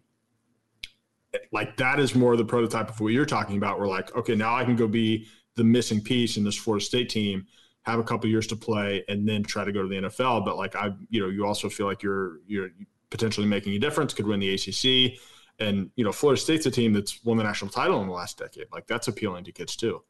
Like 1.51 1.79
that 1.79 1.99
is 1.99 2.15
more 2.15 2.37
the 2.37 2.45
prototype 2.45 2.91
of 2.91 3.01
what 3.01 3.15
you're 3.15 3.25
talking 3.25 3.57
about. 3.57 3.81
We're 3.81 3.89
like, 3.89 4.15
okay, 4.15 4.35
now 4.35 4.55
I 4.55 4.65
can 4.65 4.77
go 4.77 4.87
be 4.87 5.27
the 5.55 5.65
missing 5.65 6.03
piece 6.03 6.37
in 6.37 6.45
this 6.45 6.57
Florida 6.57 6.85
State 6.85 7.09
team 7.09 7.47
have 7.85 7.99
a 7.99 8.03
couple 8.03 8.29
years 8.29 8.47
to 8.49 8.57
play, 8.57 9.05
and 9.09 9.29
then 9.29 9.43
try 9.43 9.65
to 9.65 9.73
go 9.73 9.83
to 9.83 9.89
the 9.89 10.09
NFL. 10.09 10.45
But 10.45 10.57
like 10.57 10.75
I, 10.75 10.91
you 11.11 11.21
know, 11.21 11.29
you 11.29 11.47
also 11.47 11.69
feel 11.69 11.87
like 11.87 12.03
you're 12.03 12.41
you're 12.47 12.71
potentially 13.11 13.47
making 13.47 13.75
a 13.75 13.79
difference. 13.79 14.15
Could 14.15 14.27
win 14.27 14.41
the 14.41 14.55
ACC, 14.55 15.19
and 15.59 15.91
you 15.97 16.05
know, 16.05 16.13
Florida 16.13 16.41
State's 16.41 16.67
a 16.67 16.71
team 16.71 16.93
that's 16.93 17.23
won 17.25 17.37
the 17.37 17.45
national 17.45 17.71
title 17.71 18.01
in 18.01 18.09
the 18.09 18.13
last 18.13 18.39
decade. 18.39 18.67
Like 18.73 18.87
that's 18.87 19.09
appealing 19.09 19.45
to 19.45 19.53
kids 19.53 19.77
too. 19.77 20.03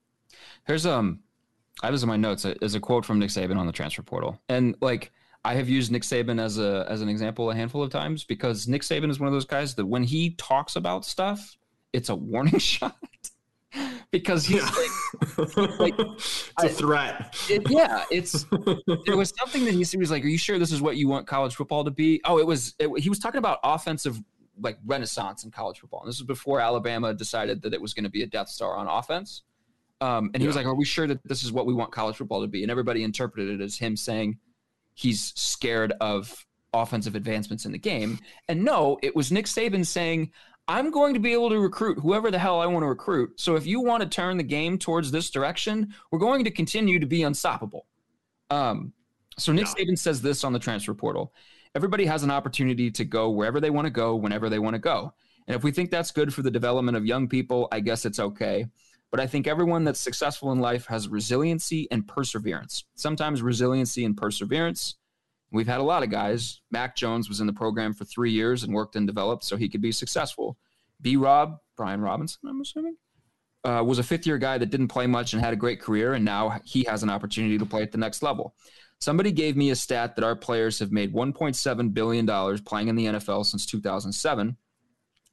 Here's 0.66 0.86
um, 0.86 1.20
I 1.82 1.86
have 1.86 1.94
this 1.94 2.02
in 2.02 2.08
my 2.08 2.16
notes. 2.16 2.44
Is 2.44 2.74
a 2.74 2.80
quote 2.80 3.04
from 3.04 3.18
Nick 3.18 3.30
Saban 3.30 3.56
on 3.56 3.66
the 3.66 3.72
transfer 3.72 4.02
portal, 4.02 4.40
and 4.48 4.76
like. 4.80 5.12
I 5.46 5.56
have 5.56 5.68
used 5.68 5.92
Nick 5.92 6.04
Saban 6.04 6.40
as 6.40 6.58
a 6.58 6.86
as 6.88 7.02
an 7.02 7.10
example 7.10 7.50
a 7.50 7.54
handful 7.54 7.82
of 7.82 7.90
times 7.90 8.24
because 8.24 8.66
Nick 8.66 8.80
Saban 8.80 9.10
is 9.10 9.20
one 9.20 9.26
of 9.26 9.34
those 9.34 9.44
guys 9.44 9.74
that 9.74 9.84
when 9.84 10.02
he 10.02 10.30
talks 10.36 10.74
about 10.74 11.04
stuff, 11.04 11.58
it's 11.92 12.08
a 12.08 12.14
warning 12.14 12.58
shot 12.58 12.96
because 14.10 14.44
he's 14.44 14.62
yeah. 14.62 14.70
like, 15.36 15.78
like, 15.78 15.94
it's 15.98 16.64
a 16.64 16.68
threat. 16.68 17.36
It, 17.50 17.68
yeah, 17.68 18.04
it's 18.10 18.46
it 19.06 19.16
was 19.16 19.32
something 19.38 19.64
that 19.64 19.74
he, 19.74 19.82
he 19.82 19.96
was 19.96 20.10
like, 20.10 20.24
"Are 20.24 20.28
you 20.28 20.38
sure 20.38 20.58
this 20.58 20.72
is 20.72 20.80
what 20.80 20.96
you 20.96 21.08
want 21.08 21.26
college 21.26 21.54
football 21.56 21.84
to 21.84 21.90
be?" 21.90 22.20
Oh, 22.24 22.38
it 22.38 22.46
was. 22.46 22.74
It, 22.78 22.88
he 23.00 23.08
was 23.08 23.18
talking 23.18 23.38
about 23.38 23.58
offensive 23.64 24.20
like 24.60 24.78
renaissance 24.84 25.44
in 25.44 25.50
college 25.50 25.80
football, 25.80 26.00
and 26.00 26.08
this 26.08 26.18
was 26.18 26.26
before 26.26 26.60
Alabama 26.60 27.14
decided 27.14 27.62
that 27.62 27.74
it 27.74 27.80
was 27.80 27.94
going 27.94 28.04
to 28.04 28.10
be 28.10 28.22
a 28.22 28.26
Death 28.26 28.48
Star 28.48 28.76
on 28.76 28.86
offense. 28.86 29.42
Um, 30.00 30.30
and 30.34 30.36
he 30.36 30.42
yeah. 30.42 30.48
was 30.48 30.56
like, 30.56 30.66
"Are 30.66 30.74
we 30.74 30.84
sure 30.84 31.06
that 31.06 31.26
this 31.26 31.42
is 31.42 31.52
what 31.52 31.66
we 31.66 31.74
want 31.74 31.92
college 31.92 32.16
football 32.16 32.42
to 32.42 32.48
be?" 32.48 32.62
And 32.62 32.70
everybody 32.70 33.02
interpreted 33.04 33.60
it 33.60 33.64
as 33.64 33.76
him 33.76 33.96
saying 33.96 34.38
he's 34.94 35.32
scared 35.36 35.92
of 36.00 36.46
offensive 36.72 37.14
advancements 37.14 37.66
in 37.66 37.72
the 37.72 37.78
game. 37.78 38.18
And 38.48 38.64
no, 38.64 38.98
it 39.02 39.14
was 39.14 39.30
Nick 39.30 39.46
Saban 39.46 39.86
saying, 39.86 40.32
I'm 40.66 40.90
going 40.90 41.14
to 41.14 41.20
be 41.20 41.32
able 41.32 41.50
to 41.50 41.58
recruit 41.58 41.98
whoever 41.98 42.30
the 42.30 42.38
hell 42.38 42.60
I 42.60 42.66
want 42.66 42.82
to 42.82 42.88
recruit. 42.88 43.38
So 43.38 43.54
if 43.54 43.66
you 43.66 43.80
want 43.80 44.02
to 44.02 44.08
turn 44.08 44.36
the 44.36 44.44
game 44.44 44.78
towards 44.78 45.10
this 45.10 45.30
direction, 45.30 45.94
we're 46.10 46.18
going 46.18 46.44
to 46.44 46.50
continue 46.50 46.98
to 46.98 47.06
be 47.06 47.22
unstoppable. 47.22 47.86
Um, 48.50 48.92
so 49.38 49.52
Nick 49.52 49.66
yeah. 49.66 49.84
Saban 49.84 49.98
says 49.98 50.22
this 50.22 50.42
on 50.42 50.52
the 50.52 50.58
transfer 50.58 50.94
portal. 50.94 51.32
Everybody 51.74 52.06
has 52.06 52.22
an 52.22 52.30
opportunity 52.30 52.90
to 52.90 53.04
go 53.04 53.30
wherever 53.30 53.60
they 53.60 53.70
want 53.70 53.86
to 53.86 53.90
go, 53.90 54.14
whenever 54.14 54.48
they 54.48 54.58
want 54.58 54.74
to 54.74 54.80
go. 54.80 55.12
And 55.46 55.56
if 55.56 55.62
we 55.62 55.72
think 55.72 55.90
that's 55.90 56.10
good 56.10 56.32
for 56.32 56.42
the 56.42 56.50
development 56.50 56.96
of 56.96 57.04
young 57.04 57.28
people, 57.28 57.68
I 57.72 57.80
guess 57.80 58.04
it's 58.04 58.20
okay. 58.20 58.66
But 59.10 59.20
I 59.20 59.26
think 59.26 59.46
everyone 59.46 59.84
that's 59.84 60.00
successful 60.00 60.52
in 60.52 60.58
life 60.58 60.86
has 60.86 61.08
resiliency 61.08 61.86
and 61.90 62.06
perseverance. 62.06 62.84
Sometimes 62.94 63.42
resiliency 63.42 64.04
and 64.04 64.16
perseverance 64.16 64.96
We've 65.54 65.68
had 65.68 65.78
a 65.78 65.84
lot 65.84 66.02
of 66.02 66.10
guys. 66.10 66.60
Mac 66.72 66.96
Jones 66.96 67.28
was 67.28 67.40
in 67.40 67.46
the 67.46 67.52
program 67.52 67.94
for 67.94 68.04
three 68.04 68.32
years 68.32 68.64
and 68.64 68.74
worked 68.74 68.96
and 68.96 69.06
developed 69.06 69.44
so 69.44 69.56
he 69.56 69.68
could 69.68 69.80
be 69.80 69.92
successful. 69.92 70.58
B 71.00 71.16
Rob, 71.16 71.58
Brian 71.76 72.00
Robinson, 72.00 72.40
I'm 72.48 72.60
assuming, 72.60 72.96
uh, 73.62 73.80
was 73.86 74.00
a 74.00 74.02
fifth 74.02 74.26
year 74.26 74.36
guy 74.36 74.58
that 74.58 74.70
didn't 74.70 74.88
play 74.88 75.06
much 75.06 75.32
and 75.32 75.40
had 75.40 75.52
a 75.52 75.56
great 75.56 75.80
career, 75.80 76.14
and 76.14 76.24
now 76.24 76.58
he 76.64 76.82
has 76.84 77.04
an 77.04 77.10
opportunity 77.10 77.56
to 77.56 77.64
play 77.64 77.82
at 77.82 77.92
the 77.92 77.98
next 77.98 78.20
level. 78.20 78.56
Somebody 79.04 79.32
gave 79.32 79.54
me 79.54 79.68
a 79.68 79.76
stat 79.76 80.16
that 80.16 80.24
our 80.24 80.34
players 80.34 80.78
have 80.78 80.90
made 80.90 81.12
$1.7 81.12 81.92
billion 81.92 82.26
playing 82.64 82.88
in 82.88 82.96
the 82.96 83.04
NFL 83.04 83.44
since 83.44 83.66
2007. 83.66 84.56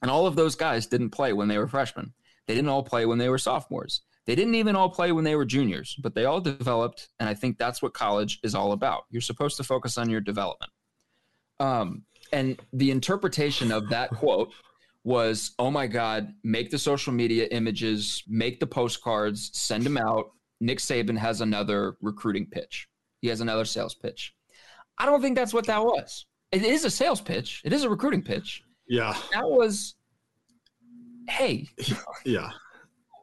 And 0.02 0.12
all 0.12 0.28
of 0.28 0.36
those 0.36 0.56
guys 0.56 0.88
didn't 0.88 1.12
play 1.12 1.32
when 1.32 1.48
they 1.48 1.58
were 1.58 1.70
freshmen. 1.70 2.12
They 2.48 2.54
didn't 2.54 2.68
all 2.68 2.84
play 2.84 3.06
when 3.06 3.18
they 3.18 3.30
were 3.30 3.38
sophomores. 3.38 4.02
They 4.26 4.36
didn't 4.36 4.56
even 4.56 4.76
all 4.76 4.90
play 4.90 5.14
when 5.14 5.24
they 5.24 5.38
were 5.38 5.46
juniors, 5.46 5.96
but 6.04 6.14
they 6.14 6.26
all 6.26 6.42
developed. 6.42 7.08
And 7.22 7.30
I 7.30 7.34
think 7.34 7.58
that's 7.58 7.82
what 7.82 7.94
college 7.94 8.42
is 8.44 8.56
all 8.56 8.74
about. 8.74 9.04
You're 9.10 9.22
supposed 9.22 9.56
to 9.56 9.64
focus 9.64 9.98
on 9.98 10.10
your 10.10 10.20
development. 10.20 10.74
Um, 11.62 12.04
and 12.34 12.60
the 12.74 12.92
interpretation 12.92 13.72
of 13.72 13.88
that 13.88 14.10
quote 14.10 14.52
was, 15.06 15.52
oh 15.60 15.72
my 15.72 15.88
God, 15.88 16.34
make 16.44 16.72
the 16.72 16.78
social 16.78 17.14
media 17.14 17.48
images, 17.52 18.22
make 18.28 18.60
the 18.60 18.68
postcards, 18.68 19.50
send 19.54 19.86
them 19.86 19.98
out. 19.98 20.32
Nick 20.60 20.80
Saban 20.80 21.18
has 21.18 21.40
another 21.40 21.96
recruiting 22.02 22.48
pitch. 22.48 22.90
He 23.22 23.28
has 23.28 23.42
another 23.42 23.66
sales 23.66 23.94
pitch. 23.94 24.34
I 24.98 25.06
don't 25.06 25.22
think 25.22 25.36
that's 25.36 25.54
what 25.54 25.68
that 25.68 25.84
was. 25.84 26.26
it 26.52 26.64
is 26.64 26.86
a 26.86 26.90
sales 26.90 27.22
pitch. 27.22 27.62
It 27.64 27.74
is 27.74 27.84
a 27.84 27.90
recruiting 27.90 28.22
pitch. 28.22 28.64
Yeah. 28.88 29.16
That 29.32 29.50
was, 29.50 29.96
hey, 31.30 31.68
Yeah. 32.26 32.50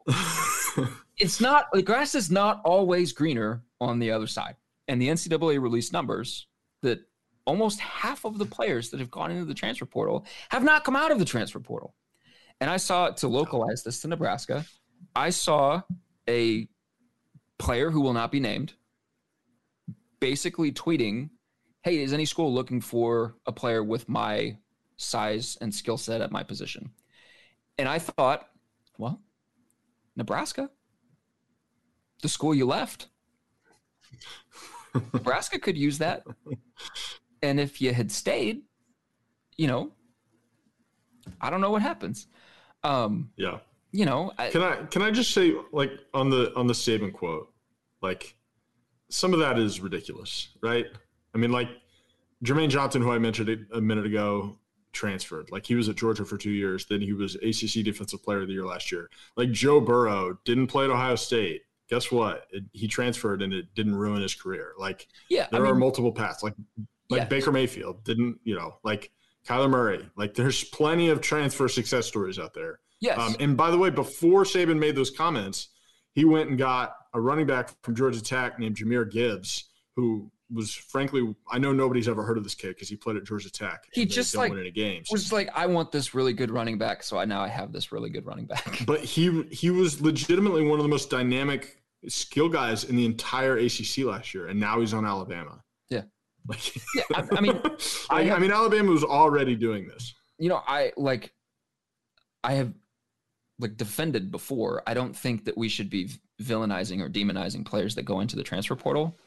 it's 1.17 1.39
not 1.39 1.65
the 1.71 1.83
grass 1.83 2.15
is 2.15 2.31
not 2.31 2.61
always 2.65 3.13
greener 3.13 3.63
on 3.79 3.99
the 3.99 4.11
other 4.11 4.27
side. 4.27 4.55
And 4.87 4.99
the 4.99 5.09
NCAA 5.09 5.61
released 5.61 5.93
numbers 5.93 6.47
that 6.81 6.99
almost 7.45 7.79
half 7.79 8.25
of 8.25 8.37
the 8.37 8.45
players 8.45 8.89
that 8.89 8.99
have 8.99 9.11
gone 9.11 9.31
into 9.31 9.45
the 9.45 9.53
transfer 9.53 9.85
portal 9.85 10.25
have 10.49 10.63
not 10.63 10.83
come 10.83 10.95
out 10.95 11.11
of 11.11 11.19
the 11.19 11.25
transfer 11.25 11.59
portal. 11.59 11.93
And 12.61 12.69
I 12.69 12.77
saw 12.77 13.09
to 13.09 13.27
localize 13.27 13.83
this 13.83 14.01
to 14.01 14.07
Nebraska, 14.07 14.65
I 15.15 15.29
saw 15.29 15.81
a 16.27 16.67
player 17.57 17.91
who 17.91 18.01
will 18.01 18.13
not 18.13 18.31
be 18.31 18.39
named 18.39 18.73
basically 20.19 20.71
tweeting, 20.71 21.29
Hey, 21.83 22.01
is 22.03 22.13
any 22.13 22.25
school 22.25 22.53
looking 22.53 22.81
for 22.81 23.35
a 23.45 23.51
player 23.51 23.83
with 23.83 24.09
my 24.09 24.57
size 24.97 25.57
and 25.61 25.73
skill 25.73 25.97
set 25.97 26.21
at 26.21 26.31
my 26.31 26.43
position? 26.43 26.91
And 27.77 27.87
I 27.87 27.99
thought, 27.99 28.49
well, 28.97 29.21
Nebraska, 30.17 30.69
the 32.21 32.27
school 32.27 32.53
you 32.53 32.65
left. 32.65 33.07
Nebraska 35.13 35.57
could 35.59 35.77
use 35.77 35.99
that. 35.99 36.23
And 37.41 37.59
if 37.59 37.79
you 37.79 37.93
had 37.93 38.11
stayed, 38.11 38.63
you 39.55 39.67
know, 39.67 39.91
I 41.39 41.49
don't 41.49 41.61
know 41.61 41.71
what 41.71 41.81
happens. 41.81 42.27
Um, 42.83 43.31
Yeah. 43.37 43.59
you 43.93 44.05
know, 44.05 44.33
I, 44.37 44.49
Can 44.49 44.61
I 44.61 44.75
can 44.87 45.01
I 45.01 45.11
just 45.11 45.31
say 45.31 45.53
like 45.71 45.91
on 46.13 46.29
the 46.29 46.53
on 46.55 46.67
the 46.67 46.73
Saban 46.73 47.13
quote, 47.13 47.53
like 48.01 48.35
some 49.09 49.33
of 49.33 49.39
that 49.39 49.57
is 49.59 49.79
ridiculous, 49.79 50.49
right? 50.61 50.85
I 51.33 51.37
mean, 51.37 51.51
like 51.51 51.69
Jermaine 52.43 52.69
Johnson, 52.69 53.01
who 53.01 53.11
I 53.11 53.17
mentioned 53.19 53.67
a- 53.73 53.81
minute 53.81 54.05
ago, 54.05 54.57
transferred. 54.91 55.51
Like 55.51 55.65
he 55.65 55.75
was 55.75 55.87
at 55.89 55.95
Georgia 55.95 56.25
for 56.25 56.37
two 56.37 56.51
years, 56.51 56.85
then 56.85 57.01
he 57.01 57.13
was 57.13 57.35
ACC 57.35 57.83
Defensive 57.83 58.23
Player 58.23 58.41
of 58.41 58.47
the 58.47 58.53
Year 58.53 58.65
last 58.65 58.91
year. 58.91 59.09
Like 59.35 59.51
Joe 59.51 59.79
Burrow 59.79 60.37
didn't 60.45 60.67
play 60.67 60.85
at 60.85 60.89
Ohio 60.89 61.15
State. 61.15 61.61
Guess 61.89 62.11
what? 62.11 62.45
It, 62.51 62.63
he 62.71 62.87
transferred 62.87 63.41
and 63.41 63.53
it 63.53 63.65
didn't 63.75 63.95
ruin 63.95 64.21
his 64.21 64.33
career. 64.35 64.73
Like 64.77 65.07
yeah, 65.29 65.47
I 65.51 65.57
there 65.57 65.65
are 65.65 65.73
mean, 65.73 65.79
multiple 65.79 66.11
paths. 66.11 66.43
Like 66.43 66.53
like 67.09 67.21
Yeah. 67.21 67.25
Baker 67.25 67.51
Mayfield 67.51 68.03
didn't, 68.03 68.39
you 68.43 68.55
know, 68.55 68.75
like 68.83 69.11
Kyler 69.47 69.69
Murray. 69.69 70.07
Like 70.15 70.33
there's 70.35 70.63
plenty 70.63 71.09
of 71.09 71.21
transfer 71.21 71.67
success 71.67 72.05
stories 72.05 72.37
out 72.39 72.53
there. 72.53 72.79
yes, 72.99 73.17
Um, 73.19 73.35
and 73.39 73.57
by 73.57 73.71
the 73.71 73.77
way, 73.77 73.89
before 73.89 74.43
Saban 74.43 74.77
made 74.77 74.95
those 74.95 75.09
comments, 75.09 75.69
he 76.13 76.25
went 76.25 76.49
and 76.49 76.57
got 76.57 76.95
a 77.13 77.21
running 77.21 77.45
back 77.47 77.71
from 77.83 77.95
Georgia 77.95 78.21
Tech 78.21 78.59
named 78.59 78.75
Jahmyr 78.77 79.09
Gibbs, 79.09 79.65
who 79.95 80.31
was 80.51 80.73
frankly, 80.73 81.35
I 81.51 81.59
know 81.59 81.71
nobody's 81.73 82.07
ever 82.07 82.23
heard 82.23 82.37
of 82.37 82.43
this 82.43 82.55
kid 82.55 82.69
because 82.69 82.89
he 82.89 82.95
played 82.95 83.17
at 83.17 83.23
Georgia 83.23 83.51
Tech. 83.51 83.85
He 83.93 84.05
just, 84.05 84.35
like, 84.35 84.51
win 84.51 84.59
any 84.59 84.71
games. 84.71 85.09
was 85.11 85.31
like, 85.31 85.49
I 85.53 85.67
want 85.67 85.91
this 85.91 86.13
really 86.15 86.33
good 86.33 86.49
running 86.51 86.77
back, 86.77 87.03
so 87.03 87.17
I 87.17 87.25
now 87.25 87.41
I 87.41 87.47
have 87.47 87.71
this 87.71 87.91
really 87.91 88.09
good 88.09 88.25
running 88.25 88.45
back. 88.45 88.79
but 88.87 89.01
he 89.01 89.43
he 89.51 89.69
was 89.69 90.01
legitimately 90.01 90.63
one 90.63 90.79
of 90.79 90.83
the 90.83 90.89
most 90.89 91.09
dynamic 91.09 91.81
skill 92.07 92.49
guys 92.49 92.85
in 92.85 92.95
the 92.95 93.05
entire 93.05 93.57
ACC 93.57 93.99
last 94.05 94.33
year, 94.33 94.47
and 94.47 94.59
now 94.59 94.79
he's 94.79 94.93
on 94.93 95.05
Alabama. 95.05 95.61
Yeah. 95.89 96.03
like 96.47 96.75
Yeah, 96.95 97.03
I- 97.13 97.27
I 97.37 97.41
mean, 97.41 97.59
like, 97.63 97.81
I 98.09 98.31
I, 98.31 98.39
mean, 98.39 98.51
Alabama 98.51 98.89
was 98.91 99.03
already 99.03 99.55
doing 99.55 99.87
this. 99.87 100.15
you 100.39 100.49
know, 100.49 100.61
I 100.65 100.93
like, 100.97 101.31
I 102.43 102.53
have 102.53 102.73
like 103.59 103.75
defended 103.77 104.31
before. 104.31 104.81
I 104.87 104.93
don't 104.93 105.15
think 105.15 105.45
that 105.45 105.57
we 105.57 105.67
should 105.69 105.89
be 105.89 106.09
villainizing 106.41 107.01
or 107.01 107.09
demonizing 107.09 107.65
players 107.65 107.95
that 107.95 108.03
go 108.03 108.19
into 108.19 108.35
the 108.35 108.43
transfer 108.43 108.75
portal. 108.75 109.17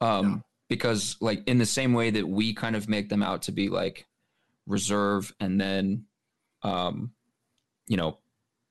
Um, 0.00 0.26
Yeah. 0.30 0.38
because 0.68 1.16
like 1.20 1.42
in 1.46 1.58
the 1.58 1.66
same 1.66 1.92
way 1.92 2.10
that 2.10 2.26
we 2.26 2.54
kind 2.54 2.76
of 2.76 2.88
make 2.88 3.08
them 3.08 3.22
out 3.22 3.42
to 3.42 3.52
be 3.52 3.68
like 3.68 4.06
reserve 4.66 5.34
and 5.40 5.60
then, 5.60 6.04
um, 6.62 7.12
you 7.88 7.96
know, 7.96 8.18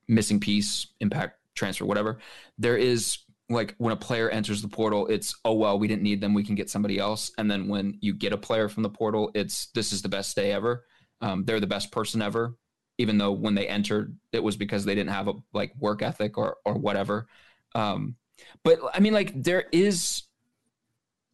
missing 0.07 0.39
piece, 0.39 0.87
impact 1.01 1.39
transfer, 1.55 1.85
whatever. 1.85 2.19
There 2.57 2.77
is 2.77 3.17
like 3.49 3.75
when 3.79 3.91
a 3.91 3.97
player 3.97 4.29
enters 4.29 4.61
the 4.61 4.67
portal, 4.67 5.07
it's 5.07 5.35
oh 5.43 5.53
well, 5.53 5.77
we 5.77 5.87
didn't 5.87 6.03
need 6.03 6.21
them, 6.21 6.33
we 6.33 6.43
can 6.43 6.55
get 6.55 6.69
somebody 6.69 6.99
else. 6.99 7.31
And 7.37 7.49
then 7.51 7.67
when 7.67 7.97
you 8.01 8.13
get 8.13 8.33
a 8.33 8.37
player 8.37 8.69
from 8.69 8.83
the 8.83 8.89
portal, 8.89 9.31
it's 9.35 9.67
this 9.75 9.91
is 9.91 10.01
the 10.01 10.09
best 10.09 10.35
day 10.35 10.51
ever. 10.51 10.85
Um, 11.21 11.43
they're 11.45 11.59
the 11.59 11.67
best 11.67 11.91
person 11.91 12.21
ever, 12.21 12.55
even 12.97 13.17
though 13.17 13.31
when 13.33 13.55
they 13.55 13.67
entered, 13.67 14.17
it 14.31 14.41
was 14.41 14.55
because 14.55 14.85
they 14.85 14.95
didn't 14.95 15.11
have 15.11 15.27
a 15.27 15.33
like 15.53 15.73
work 15.77 16.01
ethic 16.01 16.37
or 16.37 16.57
or 16.63 16.75
whatever. 16.75 17.27
Um, 17.75 18.15
but 18.63 18.79
I 18.93 18.99
mean, 18.99 19.13
like 19.13 19.41
there 19.43 19.65
is 19.71 20.23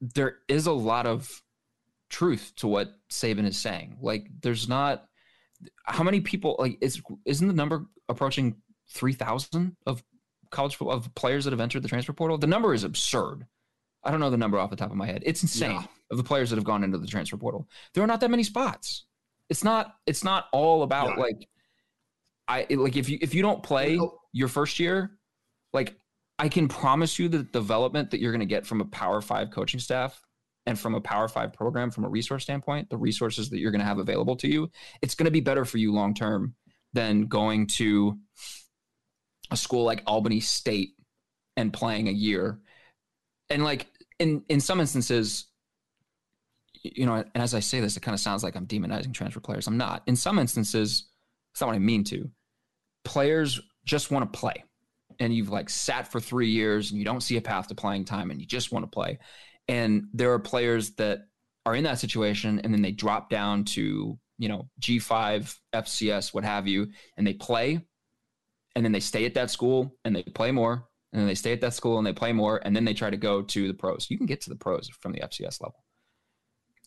there 0.01 0.37
is 0.47 0.67
a 0.67 0.71
lot 0.73 1.05
of 1.07 1.41
truth 2.09 2.53
to 2.57 2.67
what 2.67 2.93
Saban 3.09 3.45
is 3.45 3.57
saying. 3.59 3.97
Like 4.01 4.27
there's 4.41 4.67
not 4.69 5.05
how 5.85 6.03
many 6.03 6.21
people 6.21 6.55
like 6.59 6.77
is 6.81 7.01
isn't 7.25 7.47
the 7.47 7.53
number 7.53 7.85
approaching 8.09 8.55
three 8.89 9.13
thousand 9.13 9.75
of 9.85 10.03
college 10.51 10.75
football 10.75 10.95
of 10.95 11.13
players 11.15 11.45
that 11.45 11.51
have 11.51 11.59
entered 11.61 11.83
the 11.83 11.89
transfer 11.89 12.13
portal? 12.13 12.37
The 12.37 12.47
number 12.47 12.73
is 12.73 12.83
absurd. 12.83 13.45
I 14.03 14.11
don't 14.11 14.19
know 14.19 14.29
the 14.29 14.37
number 14.37 14.59
off 14.59 14.69
the 14.69 14.75
top 14.75 14.91
of 14.91 14.97
my 14.97 15.07
head. 15.07 15.23
It's 15.25 15.41
insane 15.41 15.71
Yeah. 15.71 15.83
of 16.11 16.17
the 16.17 16.23
players 16.23 16.49
that 16.51 16.57
have 16.57 16.65
gone 16.65 16.83
into 16.83 16.97
the 16.99 17.07
transfer 17.07 17.37
portal. 17.37 17.67
There 17.93 18.03
are 18.03 18.07
not 18.07 18.19
that 18.21 18.29
many 18.29 18.43
spots. 18.43 19.05
It's 19.49 19.63
not. 19.63 19.95
It's 20.05 20.23
not 20.23 20.45
all 20.51 20.83
about 20.83 21.17
Yeah. 21.17 21.23
like. 21.23 21.47
I 22.47 22.67
like 22.69 22.95
if 22.95 23.09
you 23.09 23.17
if 23.21 23.33
you 23.33 23.41
don't 23.41 23.63
play 23.63 23.99
your 24.31 24.47
first 24.47 24.79
year, 24.79 25.17
like 25.73 25.95
I 26.37 26.49
can 26.49 26.67
promise 26.67 27.17
you 27.17 27.29
the 27.29 27.43
development 27.43 28.11
that 28.11 28.19
you're 28.19 28.31
going 28.31 28.39
to 28.41 28.45
get 28.45 28.65
from 28.65 28.81
a 28.81 28.85
Power 28.85 29.21
Five 29.21 29.51
coaching 29.51 29.79
staff 29.79 30.21
and 30.65 30.77
from 30.77 30.95
a 30.95 31.01
Power 31.01 31.27
Five 31.27 31.53
program, 31.53 31.91
from 31.91 32.05
a 32.05 32.09
resource 32.09 32.43
standpoint, 32.43 32.89
the 32.89 32.97
resources 32.97 33.49
that 33.49 33.59
you're 33.59 33.71
going 33.71 33.79
to 33.79 33.85
have 33.85 33.99
available 33.99 34.35
to 34.37 34.47
you, 34.47 34.69
it's 35.01 35.15
going 35.15 35.25
to 35.25 35.31
be 35.31 35.39
better 35.39 35.65
for 35.65 35.77
you 35.77 35.93
long 35.93 36.13
term 36.13 36.55
than 36.93 37.27
going 37.27 37.67
to 37.67 38.17
a 39.51 39.57
school 39.57 39.83
like 39.83 40.03
Albany 40.07 40.39
State 40.39 40.95
and 41.55 41.71
playing 41.71 42.07
a 42.07 42.11
year. 42.11 42.59
And 43.49 43.63
like 43.63 43.87
in 44.19 44.43
in 44.49 44.59
some 44.59 44.79
instances, 44.79 45.45
you 46.83 47.05
know, 47.05 47.15
and 47.15 47.43
as 47.43 47.53
I 47.53 47.59
say 47.59 47.79
this, 47.79 47.95
it 47.95 48.01
kind 48.01 48.13
of 48.13 48.19
sounds 48.19 48.43
like 48.43 48.55
I'm 48.55 48.67
demonizing 48.67 49.13
transfer 49.13 49.39
players. 49.39 49.67
I'm 49.67 49.77
not. 49.77 50.03
In 50.07 50.15
some 50.15 50.39
instances, 50.39 51.05
it's 51.53 51.61
not 51.61 51.67
what 51.67 51.75
I 51.75 51.79
mean 51.79 52.03
to. 52.05 52.29
Players 53.03 53.61
just 53.85 54.11
want 54.11 54.31
to 54.31 54.37
play. 54.37 54.63
And 55.19 55.33
you've 55.33 55.49
like 55.49 55.69
sat 55.69 56.11
for 56.11 56.19
three 56.19 56.49
years 56.49 56.91
and 56.91 56.99
you 56.99 57.05
don't 57.05 57.21
see 57.21 57.37
a 57.37 57.41
path 57.41 57.67
to 57.67 57.75
playing 57.75 58.05
time 58.05 58.31
and 58.31 58.39
you 58.39 58.47
just 58.47 58.71
want 58.71 58.83
to 58.83 58.89
play. 58.89 59.19
And 59.67 60.05
there 60.13 60.31
are 60.33 60.39
players 60.39 60.91
that 60.95 61.27
are 61.65 61.75
in 61.75 61.83
that 61.85 61.99
situation 61.99 62.59
and 62.59 62.73
then 62.73 62.81
they 62.81 62.91
drop 62.91 63.29
down 63.29 63.65
to, 63.65 64.17
you 64.37 64.49
know, 64.49 64.69
G5, 64.79 65.57
FCS, 65.73 66.33
what 66.33 66.43
have 66.43 66.67
you, 66.67 66.87
and 67.17 67.25
they 67.25 67.33
play 67.33 67.81
and 68.75 68.83
then 68.83 68.91
they 68.91 68.99
stay 68.99 69.25
at 69.25 69.33
that 69.35 69.49
school 69.49 69.95
and 70.03 70.15
they 70.15 70.23
play 70.23 70.51
more 70.51 70.87
and 71.13 71.21
then 71.21 71.27
they 71.27 71.35
stay 71.35 71.53
at 71.53 71.61
that 71.61 71.73
school 71.73 71.97
and 71.97 72.05
they 72.05 72.13
play 72.13 72.33
more 72.33 72.59
and 72.63 72.75
then 72.75 72.83
they 72.83 72.93
try 72.93 73.09
to 73.09 73.17
go 73.17 73.41
to 73.41 73.67
the 73.67 73.73
pros. 73.73 74.07
You 74.09 74.17
can 74.17 74.25
get 74.25 74.41
to 74.41 74.49
the 74.49 74.55
pros 74.55 74.89
from 75.01 75.13
the 75.13 75.21
FCS 75.21 75.61
level. 75.61 75.83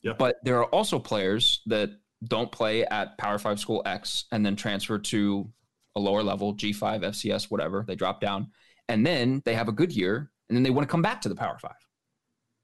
Yeah. 0.02 0.12
But 0.18 0.36
there 0.44 0.58
are 0.58 0.66
also 0.66 0.98
players 0.98 1.62
that 1.66 1.90
don't 2.24 2.52
play 2.52 2.84
at 2.84 3.16
Power 3.18 3.38
5 3.38 3.58
school 3.58 3.82
X 3.86 4.26
and 4.30 4.44
then 4.44 4.54
transfer 4.54 4.98
to 4.98 5.50
a 5.98 6.00
lower 6.00 6.22
level, 6.22 6.54
G5, 6.54 7.02
FCS, 7.02 7.50
whatever. 7.50 7.84
They 7.86 7.94
drop 7.94 8.20
down 8.20 8.48
and 8.88 9.06
then 9.06 9.42
they 9.44 9.54
have 9.54 9.68
a 9.68 9.72
good 9.72 9.92
year 9.92 10.30
and 10.48 10.56
then 10.56 10.62
they 10.62 10.70
want 10.70 10.88
to 10.88 10.90
come 10.90 11.02
back 11.02 11.20
to 11.22 11.28
the 11.28 11.34
Power 11.34 11.58
5. 11.58 11.70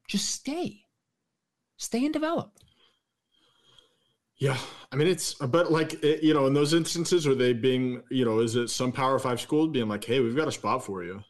Just 0.09 0.31
stay. 0.31 0.81
Stay 1.77 2.05
and 2.05 2.12
develop. 2.12 2.53
Yeah, 4.38 4.59
I 4.92 4.97
mean 4.97 5.09
it's 5.09 5.35
but 5.35 5.70
like 5.70 6.03
it, 6.03 6.23
you 6.23 6.35
know 6.35 6.47
in 6.47 6.55
those 6.55 6.75
instances 6.75 7.27
are 7.27 7.37
they 7.37 7.53
being 7.53 8.03
you 8.11 8.25
know 8.25 8.40
is 8.40 8.57
it 8.57 8.68
some 8.68 8.90
Power 8.90 9.18
Five 9.18 9.40
school 9.40 9.68
being 9.68 9.88
like 9.88 10.05
hey 10.05 10.20
we've 10.20 10.37
got 10.37 10.49
a 10.49 10.53
spot 10.53 10.85
for 10.85 11.05
you, 11.05 11.23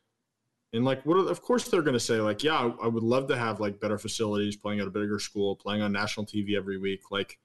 and 0.72 0.84
like 0.84 1.04
what 1.04 1.18
are- 1.18 1.28
of 1.30 1.42
course 1.42 1.68
they're 1.68 1.82
going 1.82 1.94
to 1.94 2.00
say 2.00 2.16
like 2.20 2.42
yeah 2.42 2.56
I, 2.56 2.84
I 2.84 2.88
would 2.88 3.02
love 3.02 3.28
to 3.28 3.36
have 3.36 3.60
like 3.60 3.78
better 3.78 3.98
facilities 3.98 4.56
playing 4.56 4.80
at 4.80 4.86
a 4.86 4.90
bigger 4.90 5.18
school 5.18 5.54
playing 5.54 5.82
on 5.82 5.92
national 5.92 6.24
TV 6.26 6.56
every 6.56 6.78
week 6.78 7.10
like 7.10 7.38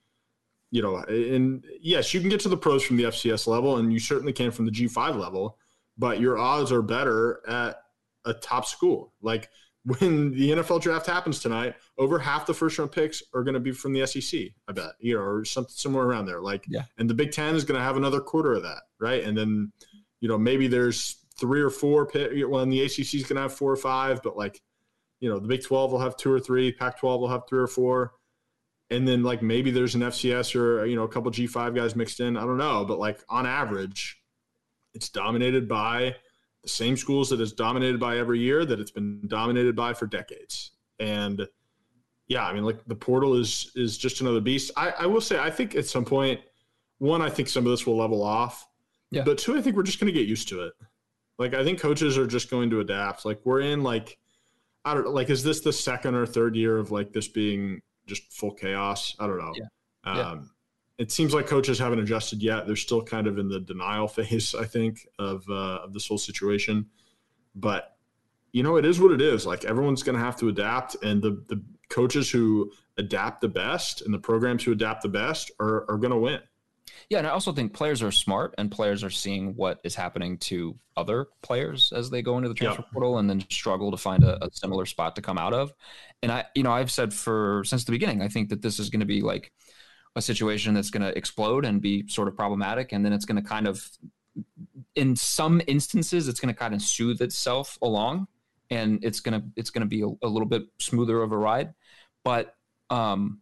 you 0.71 0.81
know 0.81 0.97
and 0.97 1.65
yes 1.81 2.13
you 2.13 2.19
can 2.19 2.29
get 2.29 2.39
to 2.39 2.49
the 2.49 2.57
pros 2.57 2.83
from 2.83 2.97
the 2.97 3.03
FCS 3.05 3.47
level 3.47 3.77
and 3.77 3.91
you 3.91 3.99
certainly 3.99 4.33
can 4.33 4.51
from 4.51 4.65
the 4.65 4.71
G5 4.71 5.15
level, 5.15 5.57
but 5.97 6.19
your 6.19 6.37
odds 6.37 6.71
are 6.71 6.81
better 6.81 7.41
at 7.47 7.77
a 8.25 8.33
top 8.33 8.65
school 8.65 9.13
like 9.21 9.49
when 9.85 10.31
the 10.31 10.51
NFL 10.51 10.81
draft 10.81 11.07
happens 11.07 11.39
tonight, 11.39 11.73
over 11.97 12.19
half 12.19 12.45
the 12.45 12.53
first 12.53 12.77
round 12.77 12.91
picks 12.91 13.23
are 13.33 13.43
going 13.43 13.53
to 13.53 13.61
be 13.61 13.71
from 13.71 13.93
the 13.93 14.05
SEC. 14.05 14.41
I 14.67 14.73
bet, 14.73 14.91
you 14.99 15.15
know, 15.15 15.21
or 15.21 15.45
something 15.45 15.71
somewhere 15.73 16.03
around 16.03 16.25
there. 16.25 16.41
Like, 16.41 16.65
Yeah. 16.67 16.83
and 16.97 17.09
the 17.09 17.13
Big 17.13 17.31
Ten 17.31 17.55
is 17.55 17.63
going 17.63 17.79
to 17.79 17.83
have 17.83 17.95
another 17.95 18.19
quarter 18.19 18.51
of 18.53 18.63
that, 18.63 18.81
right? 18.99 19.23
And 19.23 19.37
then, 19.37 19.71
you 20.19 20.27
know, 20.27 20.37
maybe 20.37 20.67
there's 20.67 21.25
three 21.39 21.61
or 21.61 21.69
four. 21.69 22.05
Pick, 22.05 22.29
well, 22.49 22.61
and 22.61 22.71
the 22.71 22.81
ACC 22.81 23.15
is 23.15 23.23
going 23.23 23.37
to 23.37 23.43
have 23.43 23.53
four 23.53 23.71
or 23.71 23.77
five, 23.77 24.21
but 24.21 24.35
like, 24.35 24.61
you 25.21 25.29
know, 25.29 25.39
the 25.39 25.47
Big 25.47 25.63
Twelve 25.63 25.93
will 25.93 25.99
have 25.99 26.17
two 26.17 26.31
or 26.31 26.41
three. 26.41 26.73
Pac 26.73 26.99
twelve 26.99 27.21
will 27.21 27.29
have 27.29 27.43
three 27.47 27.59
or 27.59 27.67
four. 27.67 28.13
And 28.91 29.07
then 29.07 29.23
like 29.23 29.41
maybe 29.41 29.71
there's 29.71 29.95
an 29.95 30.01
FCS 30.01 30.55
or 30.55 30.85
you 30.85 30.95
know 30.95 31.03
a 31.03 31.07
couple 31.07 31.29
G 31.31 31.45
five 31.47 31.75
guys 31.75 31.95
mixed 31.95 32.19
in. 32.19 32.37
I 32.37 32.41
don't 32.41 32.57
know, 32.57 32.85
but 32.85 32.99
like 32.99 33.23
on 33.29 33.45
average, 33.45 34.19
it's 34.93 35.09
dominated 35.09 35.67
by 35.67 36.15
the 36.63 36.69
same 36.69 36.97
schools 36.97 37.29
that 37.29 37.39
it's 37.39 37.53
dominated 37.53 37.99
by 37.99 38.17
every 38.17 38.39
year 38.39 38.65
that 38.65 38.79
it's 38.79 38.91
been 38.91 39.21
dominated 39.27 39.75
by 39.75 39.93
for 39.93 40.07
decades. 40.07 40.71
And 40.99 41.47
yeah, 42.27 42.45
I 42.45 42.53
mean, 42.53 42.63
like 42.63 42.79
the 42.87 42.95
portal 42.95 43.35
is 43.35 43.71
is 43.75 43.97
just 43.97 44.21
another 44.21 44.41
beast. 44.41 44.71
I, 44.77 44.89
I 44.91 45.05
will 45.05 45.21
say, 45.21 45.39
I 45.39 45.49
think 45.49 45.75
at 45.75 45.87
some 45.87 46.05
point, 46.05 46.39
one, 46.99 47.21
I 47.21 47.29
think 47.29 47.49
some 47.49 47.65
of 47.65 47.71
this 47.71 47.85
will 47.87 47.97
level 47.97 48.21
off. 48.23 48.67
Yeah. 49.11 49.23
But 49.23 49.39
two, 49.39 49.57
I 49.57 49.61
think 49.61 49.75
we're 49.75 49.83
just 49.83 49.99
going 49.99 50.13
to 50.13 50.17
get 50.17 50.27
used 50.27 50.47
to 50.49 50.61
it. 50.61 50.73
Like, 51.39 51.55
I 51.55 51.63
think 51.63 51.79
coaches 51.79 52.17
are 52.17 52.27
just 52.27 52.51
going 52.51 52.69
to 52.69 52.81
adapt. 52.81 53.25
Like, 53.25 53.39
we're 53.43 53.61
in 53.61 53.81
like, 53.81 54.17
I 54.85 54.93
don't 54.93 55.07
like, 55.07 55.29
is 55.29 55.43
this 55.43 55.61
the 55.61 55.73
second 55.73 56.13
or 56.13 56.25
third 56.25 56.55
year 56.55 56.77
of 56.77 56.91
like 56.91 57.11
this 57.13 57.27
being 57.27 57.81
just 58.09 58.33
full 58.33 58.53
chaos? 58.53 59.15
I 59.19 59.27
don't 59.27 59.37
know. 59.37 59.53
Yeah. 59.55 59.65
Um, 60.03 60.17
Yeah. 60.17 60.35
It 60.97 61.13
seems 61.13 61.33
like 61.33 61.47
coaches 61.47 61.79
haven't 61.79 61.99
adjusted 61.99 62.43
yet. 62.43 62.67
They're 62.67 62.75
still 62.75 63.01
kind 63.01 63.25
of 63.25 63.37
in 63.37 63.47
the 63.47 63.61
denial 63.61 64.07
phase, 64.15 64.53
I 64.53 64.65
think, 64.65 65.07
of 65.17 65.45
uh, 65.49 65.79
of 65.85 65.93
this 65.93 66.07
whole 66.07 66.17
situation. 66.17 66.87
But 67.55 67.95
you 68.51 68.63
know, 68.63 68.75
it 68.75 68.83
is 68.85 68.99
what 68.99 69.11
it 69.11 69.21
is. 69.21 69.45
Like 69.45 69.63
everyone's 69.63 70.03
going 70.03 70.17
to 70.17 70.23
have 70.23 70.35
to 70.37 70.49
adapt, 70.49 70.95
and 71.01 71.21
the 71.21 71.41
the 71.47 71.63
coaches 71.89 72.29
who 72.29 72.71
adapt 72.97 73.39
the 73.39 73.47
best 73.47 74.01
and 74.01 74.13
the 74.13 74.19
programs 74.19 74.63
who 74.63 74.73
adapt 74.73 75.01
the 75.01 75.09
best 75.09 75.51
are 75.59 75.89
are 75.89 75.97
going 75.97 76.11
to 76.11 76.17
win. 76.17 76.41
Yeah, 77.09 77.19
and 77.19 77.27
I 77.27 77.31
also 77.31 77.51
think 77.51 77.73
players 77.73 78.03
are 78.03 78.11
smart 78.11 78.53
and 78.57 78.71
players 78.71 79.03
are 79.03 79.09
seeing 79.09 79.55
what 79.55 79.79
is 79.83 79.95
happening 79.95 80.37
to 80.39 80.77
other 80.95 81.27
players 81.41 81.91
as 81.95 82.09
they 82.09 82.21
go 82.21 82.37
into 82.37 82.49
the 82.49 82.55
transfer 82.55 82.83
portal 82.93 83.17
and 83.17 83.29
then 83.29 83.41
struggle 83.49 83.91
to 83.91 83.97
find 83.97 84.23
a, 84.23 84.43
a 84.43 84.49
similar 84.51 84.85
spot 84.85 85.15
to 85.15 85.21
come 85.21 85.37
out 85.37 85.53
of. 85.53 85.73
And 86.21 86.31
I, 86.31 86.45
you 86.55 86.63
know, 86.63 86.71
I've 86.71 86.91
said 86.91 87.13
for 87.13 87.63
since 87.65 87.83
the 87.83 87.91
beginning, 87.91 88.21
I 88.21 88.27
think 88.27 88.49
that 88.49 88.61
this 88.61 88.79
is 88.79 88.89
going 88.89 88.99
to 88.99 89.05
be 89.05 89.21
like 89.21 89.51
a 90.15 90.21
situation 90.21 90.73
that's 90.73 90.89
going 90.89 91.03
to 91.03 91.17
explode 91.17 91.65
and 91.65 91.81
be 91.81 92.07
sort 92.07 92.27
of 92.27 92.35
problematic, 92.35 92.91
and 92.91 93.05
then 93.05 93.13
it's 93.13 93.25
going 93.25 93.41
to 93.41 93.47
kind 93.47 93.67
of, 93.67 93.89
in 94.95 95.15
some 95.15 95.61
instances, 95.67 96.27
it's 96.27 96.39
going 96.39 96.53
to 96.53 96.59
kind 96.59 96.73
of 96.73 96.81
soothe 96.81 97.21
itself 97.21 97.77
along, 97.81 98.27
and 98.69 99.03
it's 99.03 99.19
gonna 99.19 99.43
it's 99.55 99.69
gonna 99.69 99.85
be 99.85 100.01
a, 100.01 100.07
a 100.23 100.27
little 100.27 100.47
bit 100.47 100.63
smoother 100.79 101.21
of 101.21 101.31
a 101.31 101.37
ride. 101.37 101.73
But 102.23 102.55
um, 102.89 103.41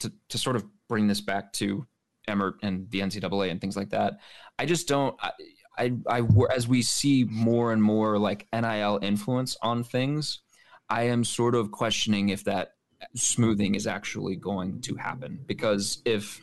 to 0.00 0.12
to 0.28 0.38
sort 0.38 0.56
of 0.56 0.64
bring 0.88 1.06
this 1.06 1.20
back 1.20 1.52
to 1.54 1.86
Emmert 2.28 2.56
and 2.62 2.88
the 2.90 3.00
NCAA 3.00 3.50
and 3.50 3.60
things 3.60 3.76
like 3.76 3.90
that. 3.90 4.14
I 4.58 4.66
just 4.66 4.88
don't. 4.88 5.16
I, 5.20 5.32
I, 5.78 5.92
I, 6.20 6.22
as 6.54 6.68
we 6.68 6.82
see 6.82 7.24
more 7.24 7.72
and 7.72 7.82
more 7.82 8.18
like 8.18 8.46
NIL 8.52 8.98
influence 9.02 9.56
on 9.62 9.82
things, 9.84 10.40
I 10.88 11.04
am 11.04 11.24
sort 11.24 11.54
of 11.54 11.70
questioning 11.70 12.28
if 12.28 12.44
that 12.44 12.74
smoothing 13.14 13.74
is 13.74 13.86
actually 13.86 14.36
going 14.36 14.80
to 14.82 14.94
happen. 14.96 15.40
Because 15.46 16.02
if 16.04 16.40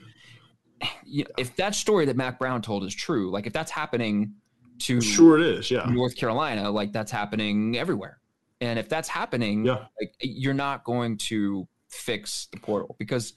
you 1.05 1.23
know, 1.25 1.30
if 1.38 1.55
that 1.57 1.75
story 1.75 2.05
that 2.05 2.15
Mack 2.15 2.39
Brown 2.39 2.61
told 2.61 2.84
is 2.84 2.95
true, 2.95 3.30
like 3.32 3.45
if 3.47 3.53
that's 3.53 3.71
happening 3.71 4.34
to 4.80 5.01
Sure, 5.01 5.38
it 5.38 5.45
is. 5.45 5.69
Yeah. 5.69 5.86
North 5.89 6.15
Carolina, 6.15 6.69
like 6.71 6.91
that's 6.93 7.11
happening 7.11 7.77
everywhere. 7.77 8.19
And 8.61 8.80
if 8.80 8.89
that's 8.89 9.07
happening, 9.09 9.65
Yeah. 9.65 9.86
like 10.01 10.13
you're 10.21 10.53
not 10.53 10.84
going 10.84 11.17
to 11.30 11.67
fix 11.89 12.47
the 12.51 12.59
portal 12.59 12.95
because 12.99 13.34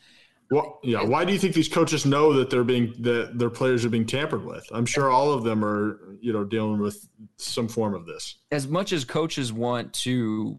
Well, 0.53 0.81
yeah. 0.83 1.03
Why 1.03 1.25
do 1.25 1.33
you 1.33 1.39
think 1.39 1.55
these 1.55 1.69
coaches 1.69 2.05
know 2.05 2.35
that 2.35 2.51
they're 2.51 2.63
being 2.63 2.95
that 3.01 3.39
their 3.39 3.49
players 3.49 3.87
are 3.87 3.89
being 3.89 4.05
tampered 4.05 4.45
with? 4.45 4.63
I'm 4.71 4.85
sure 4.85 5.11
all 5.11 5.33
of 5.33 5.45
them 5.45 5.65
are, 5.65 5.99
you 6.21 6.31
know, 6.31 6.45
dealing 6.45 6.79
with 6.79 7.09
some 7.39 7.69
form 7.69 7.95
of 7.95 8.05
this. 8.05 8.37
as 8.51 8.69
much 8.69 8.93
as 8.93 9.07
coaches 9.07 9.51
want 9.51 9.95
to 9.95 10.59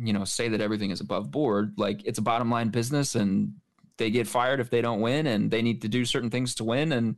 you 0.00 0.12
know 0.12 0.24
say 0.24 0.48
that 0.48 0.60
everything 0.60 0.90
is 0.90 1.00
above 1.00 1.30
board 1.30 1.72
like 1.76 2.02
it's 2.04 2.18
a 2.18 2.22
bottom 2.22 2.50
line 2.50 2.68
business 2.68 3.14
and 3.14 3.54
they 3.96 4.10
get 4.10 4.28
fired 4.28 4.60
if 4.60 4.70
they 4.70 4.82
don't 4.82 5.00
win 5.00 5.26
and 5.26 5.50
they 5.50 5.62
need 5.62 5.82
to 5.82 5.88
do 5.88 6.04
certain 6.04 6.30
things 6.30 6.54
to 6.54 6.64
win 6.64 6.92
and 6.92 7.16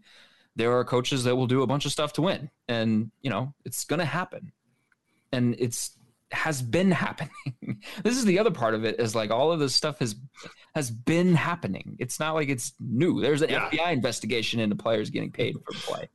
there 0.56 0.72
are 0.78 0.84
coaches 0.84 1.24
that 1.24 1.34
will 1.36 1.46
do 1.46 1.62
a 1.62 1.66
bunch 1.66 1.84
of 1.86 1.92
stuff 1.92 2.12
to 2.12 2.22
win 2.22 2.48
and 2.68 3.10
you 3.20 3.30
know 3.30 3.52
it's 3.64 3.84
going 3.84 3.98
to 3.98 4.04
happen 4.04 4.52
and 5.32 5.56
it's 5.58 5.98
has 6.30 6.62
been 6.62 6.90
happening 7.06 7.82
this 8.04 8.16
is 8.16 8.24
the 8.24 8.38
other 8.38 8.52
part 8.52 8.74
of 8.74 8.84
it 8.84 9.00
is 9.00 9.14
like 9.14 9.30
all 9.30 9.50
of 9.50 9.58
this 9.58 9.74
stuff 9.74 9.98
has 9.98 10.14
has 10.78 10.90
been 10.90 11.34
happening 11.34 11.86
it's 11.98 12.18
not 12.20 12.32
like 12.38 12.48
it's 12.48 12.72
new 12.80 13.20
there's 13.20 13.42
an 13.42 13.50
Yeah. 13.50 13.68
fbi 13.70 13.92
investigation 13.92 14.60
into 14.60 14.76
players 14.76 15.10
getting 15.10 15.30
paid 15.30 15.54
for 15.64 15.72
play 15.88 16.08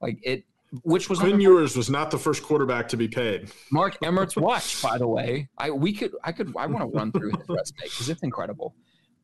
like 0.00 0.18
it 0.22 0.44
which 0.84 1.08
was 1.10 1.18
Quinn 1.18 1.40
Ewers 1.40 1.76
was 1.76 1.90
not 1.90 2.12
the 2.12 2.18
first 2.26 2.44
quarterback 2.44 2.86
to 2.90 2.96
be 2.96 3.08
paid. 3.08 3.50
Mark 3.72 3.96
Emmert's 4.04 4.36
watch, 4.48 4.80
by 4.80 4.96
the 4.98 5.08
way. 5.16 5.48
I 5.58 5.66
we 5.84 5.92
could 5.92 6.12
I 6.22 6.30
could 6.30 6.48
I 6.56 6.66
want 6.66 6.82
to 6.88 6.96
run 6.96 7.10
through 7.10 7.30
his 7.38 7.48
resume 7.48 7.82
because 7.82 8.08
it's 8.08 8.22
incredible. 8.22 8.76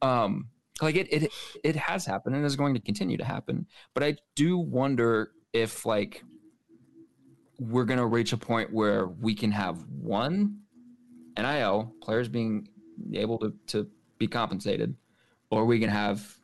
Um, 0.02 0.48
like 0.82 0.96
it 0.96 1.06
it 1.12 1.32
it 1.62 1.76
has 1.76 2.04
happened 2.04 2.34
and 2.34 2.44
is 2.44 2.56
going 2.56 2.74
to 2.74 2.80
continue 2.80 3.16
to 3.18 3.24
happen. 3.24 3.66
But 3.94 4.02
I 4.02 4.16
do 4.34 4.58
wonder 4.58 5.30
if 5.52 5.86
like 5.86 6.24
we're 7.60 7.84
gonna 7.84 8.06
reach 8.06 8.32
a 8.32 8.36
point 8.36 8.72
where 8.72 9.06
we 9.06 9.32
can 9.34 9.52
have 9.52 9.76
one 9.88 10.58
NIL 11.38 11.94
players 12.02 12.28
being 12.28 12.66
able 13.14 13.38
to 13.38 13.54
to 13.68 13.88
be 14.18 14.26
compensated, 14.26 14.94
or 15.50 15.64
we 15.66 15.78
can 15.78 15.88
have 15.90 16.36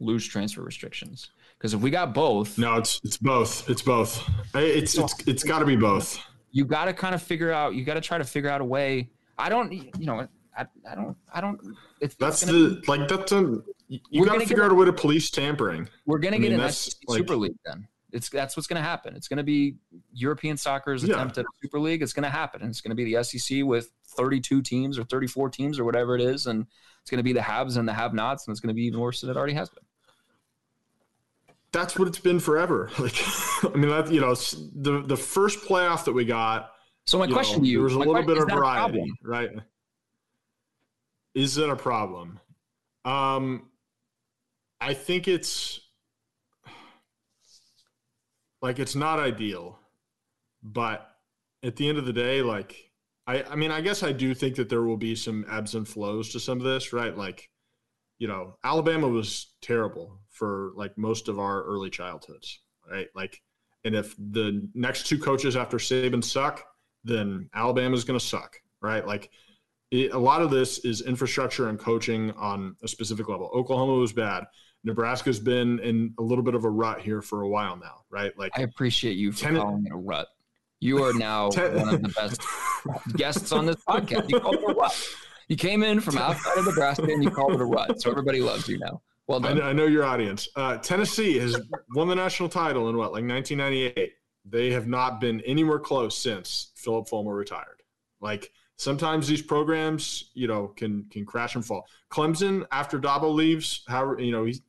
loose 0.00 0.24
transfer 0.26 0.62
restrictions. 0.62 1.30
Because 1.58 1.74
if 1.74 1.80
we 1.80 1.90
got 1.90 2.14
both, 2.14 2.56
No, 2.58 2.76
it's 2.76 3.00
it's 3.04 3.16
both. 3.18 3.68
It's 3.68 3.82
both. 3.82 4.28
It's 4.54 4.96
it's 4.96 5.14
it's 5.26 5.44
got 5.44 5.58
to 5.60 5.66
be 5.66 5.76
both. 5.76 6.18
you 6.52 6.64
got 6.64 6.86
to 6.86 6.92
kind 6.92 7.14
of 7.14 7.22
figure 7.22 7.52
out 7.52 7.74
you 7.74 7.84
got 7.84 7.94
to 7.94 8.00
try 8.00 8.18
to 8.18 8.24
figure 8.24 8.50
out 8.50 8.60
a 8.60 8.64
way 8.64 9.08
i 9.38 9.48
don't 9.48 9.72
you 9.72 9.90
know 10.06 10.26
i, 10.58 10.66
I 10.90 10.94
don't 10.96 11.16
i 11.32 11.40
don't 11.40 11.60
it's, 12.00 12.16
That's 12.16 12.42
it's 12.42 12.50
the 12.50 12.82
like 12.88 13.08
that's 13.08 13.30
a 13.32 13.58
you 13.88 14.24
got 14.26 14.34
to 14.34 14.40
figure 14.40 14.56
get 14.56 14.64
out 14.64 14.72
a 14.72 14.74
way 14.74 14.84
to 14.86 14.92
police 14.92 15.30
tampering. 15.30 15.88
we're 16.06 16.18
gonna 16.18 16.36
I 16.36 16.38
get 16.40 16.50
mean, 16.50 16.52
an 16.54 16.60
that's, 16.60 16.76
SEC 16.76 16.94
like- 17.06 17.18
super 17.18 17.36
league 17.36 17.54
then 17.64 17.86
it's 18.12 18.28
that's 18.28 18.56
what's 18.56 18.66
gonna 18.66 18.82
happen 18.82 19.14
it's 19.16 19.28
gonna 19.28 19.42
be 19.42 19.76
european 20.12 20.56
soccer's 20.56 21.04
Yeah. 21.04 21.14
attempt 21.14 21.38
at 21.38 21.44
a 21.44 21.48
super 21.62 21.78
league 21.80 22.02
it's 22.02 22.12
gonna 22.12 22.28
happen 22.30 22.60
and 22.62 22.70
it's 22.70 22.80
gonna 22.80 22.94
be 22.94 23.04
the 23.04 23.22
sec 23.22 23.64
with 23.64 23.90
32 24.16 24.62
teams 24.62 24.98
or 24.98 25.04
34 25.04 25.50
teams 25.50 25.78
or 25.78 25.84
whatever 25.84 26.14
it 26.16 26.20
is 26.20 26.46
and 26.46 26.66
it's 27.02 27.10
gonna 27.10 27.22
be 27.22 27.32
the 27.32 27.42
haves 27.42 27.76
and 27.76 27.88
the 27.88 27.92
have 27.92 28.12
nots 28.14 28.46
and 28.46 28.52
it's 28.52 28.60
gonna 28.60 28.74
be 28.74 28.82
even 28.84 29.00
worse 29.00 29.20
than 29.20 29.30
it 29.30 29.36
already 29.36 29.54
has 29.54 29.68
been 29.70 29.84
That's 31.72 31.96
what 31.98 32.08
it's 32.08 32.18
been 32.18 32.40
forever. 32.40 32.90
Like 32.98 33.14
I 33.64 33.76
mean 33.76 33.90
that 33.90 34.10
you 34.10 34.20
know 34.20 34.34
the 34.34 35.02
the 35.06 35.16
first 35.16 35.60
playoff 35.60 36.04
that 36.06 36.12
we 36.12 36.24
got 36.24 36.72
so 37.06 37.18
my 37.18 37.26
question 37.28 37.58
know, 37.58 37.64
to 37.64 37.70
you 37.70 37.76
there 37.78 37.84
was 37.84 37.94
a 37.94 37.98
little 37.98 38.14
question- 38.14 38.34
bit 38.34 38.42
of 38.42 38.48
variety, 38.50 39.12
right? 39.24 39.50
Is 41.34 41.58
it 41.58 41.68
a 41.68 41.76
problem? 41.76 42.40
Um, 43.04 43.68
I 44.80 44.94
think 44.94 45.28
it's 45.28 45.80
like 48.62 48.78
it's 48.78 48.94
not 48.94 49.18
ideal, 49.18 49.78
but 50.62 51.08
at 51.62 51.76
the 51.76 51.88
end 51.88 51.98
of 51.98 52.06
the 52.06 52.12
day, 52.12 52.42
like 52.42 52.90
I, 53.26 53.44
I 53.44 53.56
mean, 53.56 53.70
I 53.70 53.80
guess 53.80 54.02
I 54.02 54.12
do 54.12 54.34
think 54.34 54.56
that 54.56 54.68
there 54.68 54.82
will 54.82 54.96
be 54.96 55.14
some 55.14 55.44
ebbs 55.50 55.74
and 55.74 55.86
flows 55.86 56.30
to 56.30 56.40
some 56.40 56.58
of 56.58 56.64
this, 56.64 56.92
right? 56.92 57.16
Like, 57.16 57.48
you 58.18 58.26
know, 58.26 58.56
Alabama 58.64 59.08
was 59.08 59.54
terrible 59.62 60.18
for 60.30 60.72
like 60.74 60.96
most 60.98 61.28
of 61.28 61.38
our 61.38 61.62
early 61.62 61.90
childhoods, 61.90 62.60
right? 62.90 63.06
Like, 63.14 63.40
and 63.84 63.94
if 63.94 64.16
the 64.16 64.68
next 64.74 65.06
two 65.06 65.18
coaches 65.18 65.56
after 65.56 65.76
Saban 65.76 66.24
suck, 66.24 66.64
then 67.04 67.48
Alabama's 67.54 68.04
going 68.04 68.18
to 68.18 68.24
suck, 68.24 68.56
right? 68.82 69.06
Like, 69.06 69.30
it, 69.90 70.12
a 70.12 70.18
lot 70.18 70.42
of 70.42 70.50
this 70.50 70.78
is 70.80 71.02
infrastructure 71.02 71.68
and 71.68 71.78
coaching 71.78 72.32
on 72.32 72.76
a 72.82 72.88
specific 72.88 73.28
level. 73.28 73.50
Oklahoma 73.54 73.94
was 73.94 74.12
bad. 74.12 74.44
Nebraska's 74.84 75.38
been 75.38 75.78
in 75.80 76.14
a 76.18 76.22
little 76.22 76.44
bit 76.44 76.54
of 76.54 76.64
a 76.64 76.70
rut 76.70 77.00
here 77.00 77.20
for 77.20 77.42
a 77.42 77.48
while 77.48 77.76
now, 77.76 78.02
right? 78.08 78.36
Like, 78.38 78.52
i 78.56 78.62
appreciate 78.62 79.16
you 79.16 79.32
for 79.32 79.40
Ten- 79.40 79.56
calling 79.56 79.86
it 79.86 79.92
a 79.92 79.96
rut 79.96 80.28
you 80.80 81.04
are 81.04 81.12
now 81.12 81.48
Ten- 81.50 81.76
one 81.76 81.94
of 81.94 82.02
the 82.02 82.08
best 82.08 82.40
guests 83.16 83.52
on 83.52 83.66
this 83.66 83.76
podcast. 83.86 84.28
You 84.28 84.40
called 84.40 84.56
it 84.56 84.70
a 84.70 84.74
rut. 84.74 85.08
You 85.48 85.56
came 85.56 85.82
in 85.82 86.00
from 86.00 86.16
outside 86.18 86.58
of 86.58 86.64
Nebraska 86.66 87.04
and 87.04 87.22
you 87.22 87.30
called 87.30 87.52
it 87.52 87.60
a 87.60 87.64
rut. 87.64 88.00
So 88.00 88.10
everybody 88.10 88.40
loves 88.40 88.68
you 88.68 88.78
now. 88.78 89.02
Well 89.26 89.44
I 89.44 89.48
done. 89.48 89.58
know, 89.58 89.64
I 89.64 89.72
know 89.72 89.86
your 89.86 90.04
audience. 90.04 90.48
Uh, 90.56 90.78
Tennessee 90.78 91.38
has 91.38 91.60
won 91.94 92.08
the 92.08 92.14
national 92.14 92.48
title 92.48 92.88
in 92.88 92.96
what, 92.96 93.12
like 93.12 93.24
1998. 93.24 94.12
They 94.44 94.72
have 94.72 94.88
not 94.88 95.20
been 95.20 95.40
anywhere 95.42 95.78
close 95.78 96.16
since 96.16 96.72
Phillip 96.76 97.08
Fulmer 97.08 97.34
retired. 97.34 97.82
Like 98.20 98.50
sometimes 98.80 99.28
these 99.28 99.42
programs, 99.42 100.30
you 100.32 100.48
know, 100.48 100.68
can 100.68 101.04
can 101.10 101.26
crash 101.26 101.54
and 101.54 101.64
fall. 101.64 101.86
Clemson 102.10 102.64
after 102.72 102.98
Dabo 102.98 103.32
leaves, 103.32 103.84
how 103.86 104.16
you 104.16 104.32
know 104.32 104.44
he's 104.44 104.62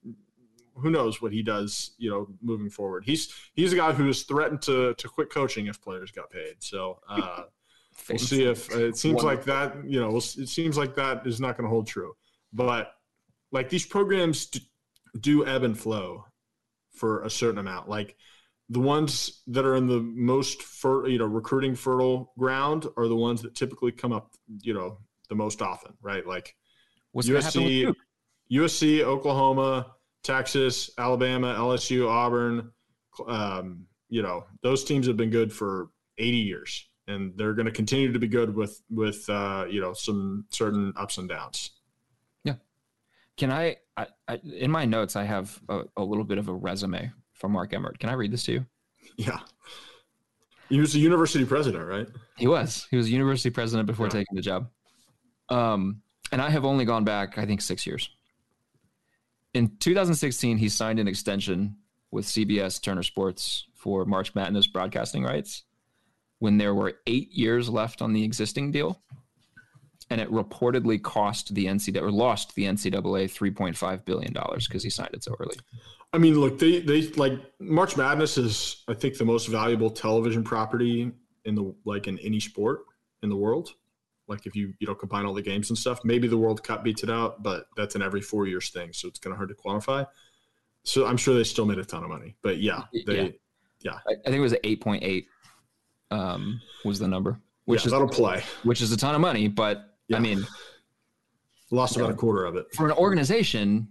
who 0.75 0.89
knows 0.89 1.21
what 1.21 1.31
he 1.31 1.41
does, 1.41 1.91
you 1.97 2.09
know, 2.09 2.27
moving 2.41 2.69
forward. 2.69 3.03
He's 3.05 3.33
he's 3.53 3.71
a 3.71 3.77
guy 3.77 3.93
who 3.93 4.09
is 4.09 4.23
threatened 4.23 4.61
to 4.63 4.93
to 4.95 5.07
quit 5.07 5.29
coaching 5.29 5.67
if 5.67 5.81
players 5.81 6.11
got 6.11 6.29
paid. 6.29 6.55
So 6.59 6.99
uh, 7.09 7.43
we'll 8.09 8.19
see 8.19 8.43
if 8.43 8.71
uh, 8.73 8.79
it 8.79 8.97
seems 8.97 9.23
like 9.23 9.45
that. 9.45 9.75
You 9.85 10.01
know, 10.01 10.09
we'll, 10.09 10.17
it 10.17 10.49
seems 10.49 10.77
like 10.77 10.95
that 10.95 11.25
is 11.25 11.39
not 11.39 11.57
going 11.57 11.65
to 11.65 11.69
hold 11.69 11.87
true. 11.87 12.13
But 12.51 12.93
like 13.53 13.69
these 13.69 13.85
programs 13.85 14.47
do, 14.47 14.59
do 15.19 15.45
ebb 15.45 15.63
and 15.63 15.77
flow 15.77 16.25
for 16.93 17.23
a 17.23 17.29
certain 17.29 17.59
amount. 17.59 17.87
Like 17.87 18.17
the 18.71 18.79
ones 18.79 19.41
that 19.47 19.65
are 19.65 19.75
in 19.75 19.85
the 19.85 19.99
most 19.99 20.63
fer, 20.63 21.05
you 21.05 21.19
know 21.19 21.25
recruiting 21.25 21.75
fertile 21.75 22.31
ground 22.39 22.87
are 22.95 23.07
the 23.09 23.15
ones 23.15 23.41
that 23.41 23.53
typically 23.53 23.91
come 23.91 24.13
up 24.13 24.31
you 24.61 24.73
know 24.73 24.97
the 25.27 25.35
most 25.35 25.61
often, 25.61 25.93
right? 26.01 26.25
Like 26.25 26.55
What's 27.11 27.27
going 27.27 27.41
to 27.41 27.45
happen 27.45 27.63
with 27.63 27.95
USC, 28.51 29.01
USC, 29.01 29.03
Oklahoma, 29.03 29.87
Texas, 30.23 30.89
Alabama, 30.97 31.53
LSU, 31.53 32.09
Auburn. 32.09 32.71
Um, 33.27 33.87
you 34.07 34.21
know 34.21 34.45
those 34.63 34.85
teams 34.85 35.05
have 35.07 35.17
been 35.17 35.29
good 35.29 35.51
for 35.51 35.89
80 36.17 36.37
years, 36.37 36.89
and 37.07 37.33
they're 37.35 37.53
going 37.53 37.65
to 37.65 37.71
continue 37.73 38.13
to 38.13 38.19
be 38.19 38.27
good 38.27 38.55
with 38.55 38.81
with 38.89 39.29
uh, 39.29 39.65
you 39.69 39.81
know 39.81 39.91
some 39.91 40.45
certain 40.49 40.93
ups 40.95 41.17
and 41.17 41.27
downs. 41.27 41.71
Yeah 42.45 42.55
can 43.37 43.51
I, 43.51 43.77
I, 43.97 44.07
I 44.27 44.39
in 44.43 44.71
my 44.71 44.85
notes 44.85 45.15
I 45.15 45.23
have 45.23 45.59
a, 45.67 45.83
a 45.97 46.03
little 46.03 46.23
bit 46.23 46.37
of 46.37 46.47
a 46.47 46.53
resume 46.53 47.11
from 47.41 47.51
Mark 47.51 47.73
Emmert. 47.73 47.97
Can 47.99 48.09
I 48.09 48.13
read 48.13 48.31
this 48.31 48.43
to 48.43 48.51
you? 48.53 48.65
Yeah, 49.17 49.39
he 50.69 50.79
was 50.79 50.95
a 50.95 50.99
university 50.99 51.43
president, 51.43 51.85
right? 51.87 52.07
He 52.37 52.47
was. 52.47 52.87
He 52.91 52.95
was 52.95 53.07
a 53.07 53.09
university 53.09 53.49
president 53.49 53.87
before 53.87 54.05
Yeah. 54.05 54.11
taking 54.11 54.35
the 54.35 54.41
job. 54.41 54.69
Um, 55.49 56.01
and 56.31 56.41
I 56.41 56.49
have 56.51 56.63
only 56.63 56.85
gone 56.85 57.03
back, 57.03 57.37
I 57.37 57.45
think, 57.45 57.61
six 57.61 57.85
years. 57.85 58.09
In 59.53 59.75
2016, 59.79 60.57
he 60.57 60.69
signed 60.69 60.99
an 60.99 61.07
extension 61.09 61.75
with 62.11 62.25
CBS 62.25 62.79
Turner 62.81 63.03
Sports 63.03 63.65
for 63.73 64.05
March 64.05 64.33
Madness 64.33 64.67
broadcasting 64.67 65.23
rights 65.23 65.63
when 66.39 66.57
there 66.57 66.73
were 66.73 66.93
eight 67.07 67.31
years 67.33 67.67
left 67.69 68.01
on 68.01 68.13
the 68.13 68.23
existing 68.23 68.71
deal. 68.71 69.01
And 70.11 70.21
it 70.21 70.29
reportedly 70.29 71.01
cost 71.01 71.55
the 71.55 71.65
NCAA 71.65 72.01
or 72.01 72.11
lost 72.11 72.53
the 72.53 72.65
NCAA 72.65 73.01
$3.5 73.01 74.05
billion 74.05 74.33
because 74.59 74.83
he 74.83 74.89
signed 74.89 75.13
it 75.13 75.23
so 75.23 75.35
early. 75.39 75.55
I 76.13 76.17
mean, 76.17 76.39
look, 76.39 76.59
they 76.59 76.81
they 76.81 77.03
like 77.13 77.33
March 77.59 77.95
Madness 77.95 78.37
is 78.37 78.83
I 78.87 78.93
think 78.93 79.17
the 79.17 79.25
most 79.25 79.47
valuable 79.47 79.89
television 79.89 80.43
property 80.43 81.11
in 81.45 81.55
the 81.55 81.73
like 81.85 82.07
in 82.07 82.19
any 82.19 82.39
sport 82.39 82.81
in 83.23 83.29
the 83.29 83.35
world. 83.35 83.69
Like 84.27 84.45
if 84.45 84.55
you 84.55 84.73
you 84.79 84.87
know 84.87 84.95
combine 84.95 85.25
all 85.25 85.33
the 85.33 85.41
games 85.41 85.69
and 85.69 85.77
stuff, 85.77 86.03
maybe 86.03 86.27
the 86.27 86.37
World 86.37 86.61
Cup 86.63 86.83
beats 86.83 87.03
it 87.03 87.09
out, 87.09 87.41
but 87.41 87.67
that's 87.77 87.95
an 87.95 88.01
every 88.01 88.21
four 88.21 88.45
years 88.45 88.69
thing, 88.69 88.91
so 88.91 89.07
it's 89.07 89.19
kind 89.19 89.31
of 89.31 89.37
hard 89.37 89.49
to 89.49 89.55
quantify. 89.55 90.05
So 90.83 91.05
I'm 91.05 91.17
sure 91.17 91.33
they 91.35 91.43
still 91.45 91.65
made 91.65 91.79
a 91.79 91.85
ton 91.85 92.03
of 92.03 92.09
money, 92.09 92.35
but 92.41 92.57
yeah, 92.59 92.83
they 93.05 93.35
I, 94.07 94.11
I 94.11 94.23
think 94.25 94.35
it 94.35 94.39
was 94.39 94.53
8.8 94.53 95.25
um, 96.11 96.61
was 96.83 96.99
the 96.99 97.07
number, 97.07 97.39
which 97.65 97.81
yeah, 97.81 97.85
is 97.87 97.91
that'll 97.91 98.07
play. 98.07 98.43
which 98.63 98.81
is 98.81 98.91
a 98.91 98.97
ton 98.97 99.15
of 99.15 99.21
money. 99.21 99.47
But 99.47 99.90
Yeah. 100.11 100.17
I 100.17 100.19
mean, 100.19 100.45
Lost 101.73 101.95
about 101.95 102.11
a 102.11 102.13
quarter 102.15 102.43
of 102.45 102.55
it. 102.57 102.65
for 102.75 102.85
an 102.85 102.91
organization, 102.91 103.87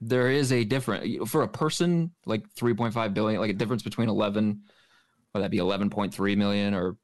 there 0.00 0.30
is 0.30 0.50
a 0.50 0.64
different 0.64 1.28
for 1.28 1.42
a 1.42 1.48
person 1.48 2.10
like 2.24 2.42
3.5 2.54 3.12
billion, 3.14 3.40
like 3.40 3.50
a 3.50 3.54
difference 3.54 3.82
between 3.82 4.08
11, 4.08 4.62
or 5.34 5.40
that'd 5.40 5.50
be 5.50 5.58
11.3 5.58 6.36
million, 6.36 6.72
or 6.74 6.96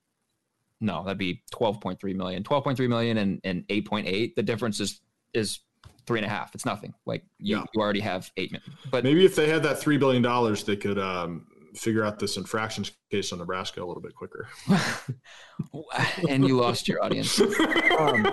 no, 0.81 1.05
that'd 1.05 1.19
be 1.19 1.43
12.3 1.55 2.15
million, 2.15 2.43
12.3 2.43 2.89
million, 2.89 3.19
and 3.19 3.41
and 3.45 3.69
8.8. 3.69 4.35
The 4.35 4.43
difference 4.43 4.81
is 4.81 5.01
is 5.35 5.61
three 6.07 6.19
and 6.21 6.27
a 6.27 6.31
half. 6.31 6.55
It's 6.55 6.65
nothing. 6.65 6.95
Like 7.05 7.23
you, 7.39 7.59
Yeah. 7.59 7.65
you 7.75 7.83
already 7.83 8.01
have 8.01 8.31
eight 8.39 8.51
million. 8.51 8.73
But 8.91 9.05
Maybe 9.05 9.27
if 9.27 9.37
they 9.37 9.47
had 9.51 9.63
that 9.65 9.79
three 9.79 9.99
billion 9.99 10.23
dollars, 10.23 10.65
they 10.65 10.77
could 10.77 10.99
um, 10.99 11.47
figure 11.75 12.05
out 12.05 12.19
this 12.19 12.37
infractions 12.37 12.93
case 13.11 13.33
on 13.33 13.39
Nebraska 13.39 13.83
a 13.83 13.87
little 13.87 14.03
bit 14.03 14.15
quicker. 14.15 14.49
and 16.29 16.47
you 16.47 16.57
lost 16.57 16.89
your 16.89 17.03
audience. 17.03 17.41
Um, 17.41 18.27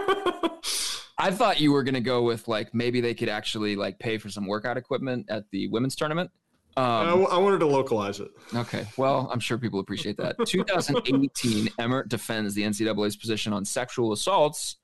I 1.17 1.31
thought 1.31 1.59
you 1.59 1.71
were 1.71 1.83
going 1.83 1.95
to 1.95 2.01
go 2.01 2.23
with 2.23 2.47
like 2.47 2.73
maybe 2.73 3.01
they 3.01 3.13
could 3.13 3.29
actually 3.29 3.75
like 3.75 3.99
pay 3.99 4.17
for 4.17 4.29
some 4.29 4.45
workout 4.47 4.77
equipment 4.77 5.27
at 5.29 5.49
the 5.51 5.67
women's 5.69 5.95
tournament. 5.95 6.29
I, 6.77 7.09
Um, 7.09 7.25
I 7.31 7.38
wanted 7.38 7.59
to 7.59 7.67
localize 7.67 8.19
it. 8.19 8.31
okay, 8.53 8.86
well, 8.97 9.29
I'm 9.31 9.39
sure 9.39 9.57
people 9.57 9.79
appreciate 9.79 10.17
that. 10.17 10.36
2018, 10.45 11.69
Emmert 11.79 12.09
defends 12.09 12.53
the 12.53 12.63
NCAA's 12.63 13.15
position 13.15 13.53
on 13.53 13.63
sexual 13.63 14.11
assaults 14.11 14.75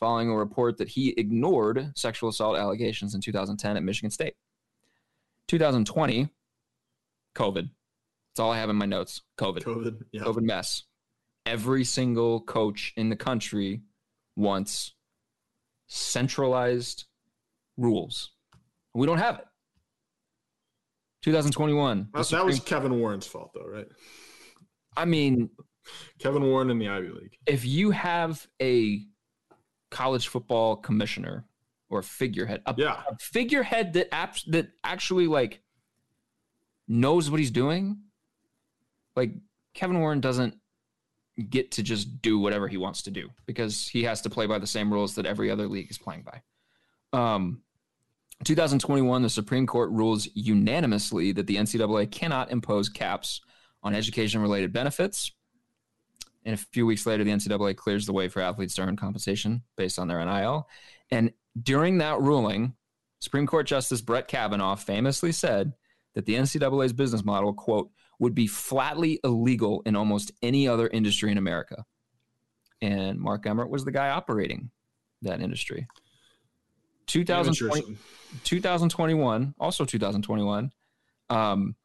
following 0.00 0.30
a 0.30 0.36
report 0.36 0.78
that 0.78 0.88
he 0.88 1.10
ignored 1.16 1.92
sexual 1.96 2.28
assault 2.28 2.56
allegations 2.58 3.14
in 3.14 3.20
2010 3.20 3.76
at 3.76 3.82
Michigan 3.84 4.10
State. 4.10 4.34
2020, 5.46 6.28
COVID. 7.34 7.70
That's 8.38 8.44
all 8.44 8.52
I 8.52 8.58
have 8.58 8.70
in 8.70 8.76
my 8.76 8.86
notes. 8.86 9.22
COVID. 9.36 9.64
COVID. 9.64 10.02
Yeah. 10.12 10.22
COVID 10.22 10.42
mess. 10.42 10.84
Every 11.44 11.82
single 11.82 12.40
coach 12.40 12.92
in 12.96 13.08
the 13.08 13.16
country 13.16 13.82
wants 14.36 14.94
centralized 15.88 17.06
rules. 17.76 18.30
We 18.94 19.06
don't 19.08 19.18
have 19.18 19.40
it. 19.40 19.44
2021. 21.22 21.98
the 21.98 22.04
That, 22.04 22.12
that 22.18 22.24
Supreme- 22.26 22.46
was 22.46 22.60
Kevin 22.60 23.00
Warren's 23.00 23.26
fault, 23.26 23.50
though, 23.54 23.66
right? 23.66 23.88
I 24.96 25.04
mean, 25.04 25.50
Kevin 26.20 26.44
Warren 26.44 26.70
in 26.70 26.78
the 26.78 26.88
Ivy 26.88 27.08
League. 27.08 27.36
if 27.44 27.64
you 27.64 27.90
have 27.90 28.46
a 28.62 29.00
college 29.90 30.28
football 30.28 30.76
commissioner 30.76 31.44
or 31.90 32.02
figurehead, 32.02 32.62
a, 32.66 32.74
Yeah. 32.78 33.02
a 33.10 33.16
figurehead 33.18 33.94
that 33.94 34.12
apps 34.12 34.44
that 34.52 34.68
actually 34.84 35.26
like 35.26 35.60
knows 36.86 37.32
what 37.32 37.40
he's 37.40 37.50
doing, 37.50 38.02
like 39.18 39.32
Kevin 39.74 39.98
Warren 39.98 40.20
doesn't 40.20 40.56
get 41.50 41.72
to 41.72 41.82
just 41.82 42.22
do 42.22 42.38
whatever 42.38 42.68
he 42.68 42.76
wants 42.76 43.02
to 43.02 43.10
do 43.10 43.28
because 43.46 43.86
he 43.86 44.04
has 44.04 44.20
to 44.22 44.30
play 44.30 44.46
by 44.46 44.58
the 44.58 44.66
same 44.66 44.92
rules 44.92 45.14
that 45.16 45.26
every 45.26 45.50
other 45.50 45.68
league 45.68 45.90
is 45.90 45.98
playing 45.98 46.22
by. 46.22 46.42
Um, 47.18 47.62
2021, 48.44 49.22
the 49.22 49.28
Supreme 49.28 49.66
Court 49.66 49.90
rules 49.90 50.28
unanimously 50.34 51.32
that 51.32 51.46
the 51.46 51.56
NCAA 51.56 52.10
cannot 52.10 52.50
impose 52.50 52.88
caps 52.88 53.40
on 53.82 53.94
education 53.94 54.40
related 54.40 54.72
benefits. 54.72 55.32
And 56.44 56.54
a 56.54 56.56
few 56.56 56.86
weeks 56.86 57.04
later, 57.06 57.24
the 57.24 57.32
NCAA 57.32 57.76
clears 57.76 58.06
the 58.06 58.12
way 58.12 58.28
for 58.28 58.40
athletes 58.40 58.74
to 58.76 58.82
earn 58.82 58.96
compensation 58.96 59.62
based 59.76 59.98
on 59.98 60.08
their 60.08 60.24
NIL. 60.24 60.68
And 61.10 61.32
during 61.60 61.98
that 61.98 62.20
ruling, 62.20 62.74
Supreme 63.20 63.46
Court 63.46 63.66
Justice 63.66 64.00
Brett 64.00 64.28
Kavanaugh 64.28 64.76
famously 64.76 65.32
said 65.32 65.72
that 66.18 66.26
the 66.26 66.34
NCAA's 66.34 66.92
business 66.92 67.24
model, 67.24 67.52
quote, 67.52 67.90
would 68.18 68.34
be 68.34 68.48
flatly 68.48 69.20
illegal 69.22 69.82
in 69.86 69.94
almost 69.94 70.32
any 70.42 70.66
other 70.66 70.88
industry 70.88 71.30
in 71.30 71.38
America. 71.38 71.84
And 72.82 73.20
Mark 73.20 73.46
Emmert 73.46 73.70
was 73.70 73.84
the 73.84 73.92
guy 73.92 74.08
operating 74.08 74.72
that 75.22 75.40
industry. 75.40 75.86
2020, 77.06 77.96
2021, 78.42 79.54
also 79.60 79.84
2021, 79.84 80.72
um, 81.30 81.76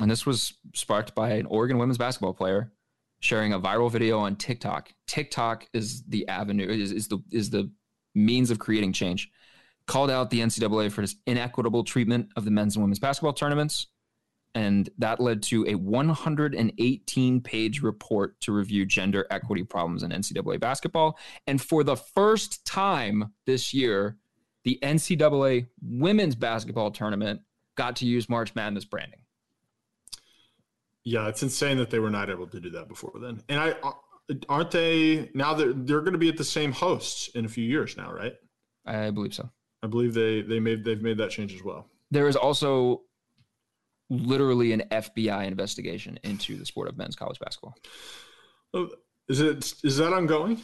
and 0.00 0.10
this 0.10 0.24
was 0.24 0.54
sparked 0.74 1.14
by 1.14 1.32
an 1.32 1.44
Oregon 1.44 1.76
women's 1.76 1.98
basketball 1.98 2.32
player 2.32 2.72
sharing 3.20 3.52
a 3.52 3.60
viral 3.60 3.92
video 3.92 4.18
on 4.20 4.36
TikTok. 4.36 4.90
TikTok 5.06 5.66
is 5.74 6.02
the 6.04 6.26
avenue, 6.28 6.66
is, 6.66 6.92
is 6.92 7.08
the 7.08 7.18
is 7.30 7.50
the 7.50 7.70
means 8.14 8.50
of 8.50 8.58
creating 8.58 8.94
change. 8.94 9.30
Called 9.92 10.10
out 10.10 10.30
the 10.30 10.40
NCAA 10.40 10.90
for 10.90 11.02
this 11.02 11.16
inequitable 11.26 11.84
treatment 11.84 12.30
of 12.34 12.46
the 12.46 12.50
men's 12.50 12.76
and 12.76 12.82
women's 12.82 12.98
basketball 12.98 13.34
tournaments, 13.34 13.88
and 14.54 14.88
that 14.96 15.20
led 15.20 15.42
to 15.42 15.66
a 15.68 15.74
118 15.74 17.40
page 17.42 17.82
report 17.82 18.40
to 18.40 18.52
review 18.52 18.86
gender 18.86 19.26
equity 19.28 19.64
problems 19.64 20.02
in 20.02 20.10
NCAA 20.10 20.58
basketball. 20.58 21.18
And 21.46 21.60
for 21.60 21.84
the 21.84 21.94
first 21.94 22.64
time 22.64 23.34
this 23.44 23.74
year, 23.74 24.16
the 24.64 24.78
NCAA 24.82 25.66
women's 25.82 26.36
basketball 26.36 26.90
tournament 26.90 27.42
got 27.76 27.96
to 27.96 28.06
use 28.06 28.30
March 28.30 28.54
Madness 28.54 28.86
branding. 28.86 29.20
Yeah, 31.04 31.28
it's 31.28 31.42
insane 31.42 31.76
that 31.76 31.90
they 31.90 31.98
were 31.98 32.08
not 32.08 32.30
able 32.30 32.46
to 32.46 32.60
do 32.60 32.70
that 32.70 32.88
before 32.88 33.12
then. 33.20 33.42
And 33.50 33.60
I 33.60 33.74
aren't 34.48 34.70
they 34.70 35.28
now 35.34 35.52
that 35.52 35.86
they're 35.86 36.00
going 36.00 36.12
to 36.12 36.18
be 36.18 36.30
at 36.30 36.38
the 36.38 36.44
same 36.44 36.72
hosts 36.72 37.28
in 37.34 37.44
a 37.44 37.48
few 37.48 37.64
years 37.64 37.94
now, 37.98 38.10
right? 38.10 38.32
I 38.86 39.10
believe 39.10 39.34
so. 39.34 39.50
I 39.82 39.86
believe 39.88 40.14
they 40.14 40.42
they 40.42 40.60
made 40.60 40.84
they've 40.84 41.02
made 41.02 41.18
that 41.18 41.30
change 41.30 41.54
as 41.54 41.62
well. 41.62 41.86
There 42.10 42.28
is 42.28 42.36
also 42.36 43.02
literally 44.10 44.72
an 44.72 44.82
FBI 44.90 45.46
investigation 45.46 46.18
into 46.22 46.56
the 46.56 46.66
sport 46.66 46.88
of 46.88 46.96
men's 46.96 47.16
college 47.16 47.38
basketball. 47.38 47.74
Oh, 48.74 48.90
Is 49.28 49.40
it 49.40 49.74
is 49.82 49.96
that 49.96 50.12
ongoing? 50.12 50.60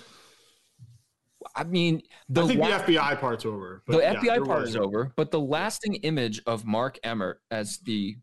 I 1.56 1.64
mean, 1.64 2.02
the 2.28 2.42
I 2.44 2.46
think 2.46 2.60
la- 2.60 2.78
the 2.78 2.92
FBI 2.94 3.20
part's 3.20 3.46
over. 3.46 3.82
the 3.86 3.98
yeah, 3.98 4.14
FBI 4.14 4.44
part 4.46 4.60
was- 4.60 4.70
is 4.70 4.76
over, 4.76 5.12
but 5.16 5.30
the 5.30 5.40
lasting 5.40 5.94
image 5.96 6.40
of 6.46 6.64
Mark 6.64 6.98
Emmert 7.02 7.40
as 7.50 7.78
the 7.78 8.16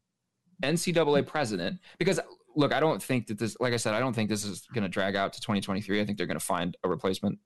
NCAA 0.64 1.26
president, 1.26 1.80
because 1.98 2.20
look, 2.56 2.74
I 2.74 2.80
don't 2.80 3.02
think 3.04 3.28
that 3.28 3.38
this, 3.40 3.58
like 3.60 3.74
I 3.74 3.78
said, 3.78 3.94
I 3.94 4.00
don't 4.00 4.14
think 4.14 4.30
this 4.30 4.46
is 4.46 4.66
going 4.74 4.84
to 4.84 4.90
drag 4.90 5.16
out 5.16 5.34
to 5.34 5.42
2023. 5.42 6.00
I 6.00 6.06
think 6.06 6.18
they're 6.18 6.28
going 6.28 6.40
to 6.40 6.46
find 6.46 6.78
a 6.84 6.90
replacement 6.90 7.40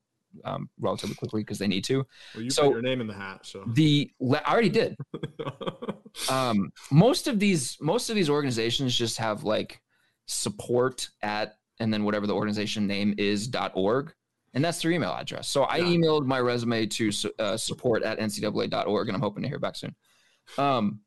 um, 0.46 0.70
relatively 0.80 1.16
quickly 1.16 1.42
because 1.42 1.58
they 1.60 1.68
need 1.68 1.84
to. 1.86 2.06
Well, 2.36 2.44
you 2.44 2.50
So- 2.50 2.64
put 2.64 2.72
your 2.74 2.82
name 2.82 3.02
in 3.02 3.08
the 3.08 3.14
hat, 3.14 3.46
so 3.46 3.64
The 3.68 4.12
I 4.22 4.52
already 4.52 4.70
did. 4.70 4.96
um, 6.30 6.72
most 6.92 7.28
of 7.28 7.40
these 7.40 7.78
most 7.82 8.10
of 8.10 8.16
these 8.16 8.30
organizations 8.30 8.96
just 8.96 9.18
have 9.18 9.44
like 9.44 9.82
support 10.26 11.10
at 11.22 11.56
and 11.80 11.94
then 11.94 12.04
whatever 12.04 12.28
the 12.28 12.34
organization 12.36 12.86
name 12.88 13.16
is 13.18 13.48
dot 13.48 13.72
org 13.74 14.14
and 14.54 14.64
that's 14.64 14.82
their 14.82 14.92
email 14.92 15.12
address 15.12 15.48
so 15.50 15.64
i 15.64 15.78
Yeah. 15.78 15.86
emailed 15.86 16.26
my 16.26 16.40
resume 16.40 16.86
to 16.88 17.12
uh, 17.40 17.58
support 17.58 18.04
at 18.04 18.20
ncaa.org 18.20 19.08
and 19.08 19.16
i'm 19.16 19.22
hoping 19.22 19.42
to 19.44 19.50
hear 19.50 19.60
back 19.60 19.76
soon 19.76 19.96
um, 20.58 21.00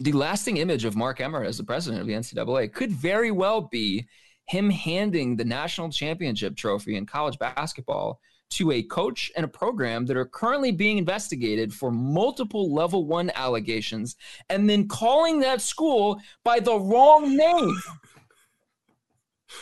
the 0.00 0.12
lasting 0.12 0.58
image 0.58 0.84
of 0.84 0.94
mark 0.94 1.20
emmert 1.20 1.46
as 1.46 1.56
the 1.58 1.64
president 1.64 2.00
of 2.00 2.06
the 2.06 2.12
ncaa 2.12 2.72
could 2.72 2.92
very 2.92 3.30
well 3.32 3.62
be 3.62 4.06
him 4.48 4.70
handing 4.70 5.36
the 5.36 5.44
national 5.44 5.90
championship 5.90 6.56
trophy 6.56 6.96
in 6.96 7.06
college 7.06 7.38
basketball 7.38 8.20
to 8.50 8.72
a 8.72 8.82
coach 8.82 9.30
and 9.36 9.44
a 9.44 9.48
program 9.48 10.06
that 10.06 10.16
are 10.16 10.24
currently 10.24 10.72
being 10.72 10.96
investigated 10.96 11.72
for 11.72 11.90
multiple 11.90 12.72
level 12.72 13.04
one 13.04 13.30
allegations 13.34 14.16
and 14.48 14.68
then 14.68 14.88
calling 14.88 15.40
that 15.40 15.60
school 15.60 16.18
by 16.44 16.58
the 16.58 16.74
wrong 16.74 17.36
name. 17.36 17.76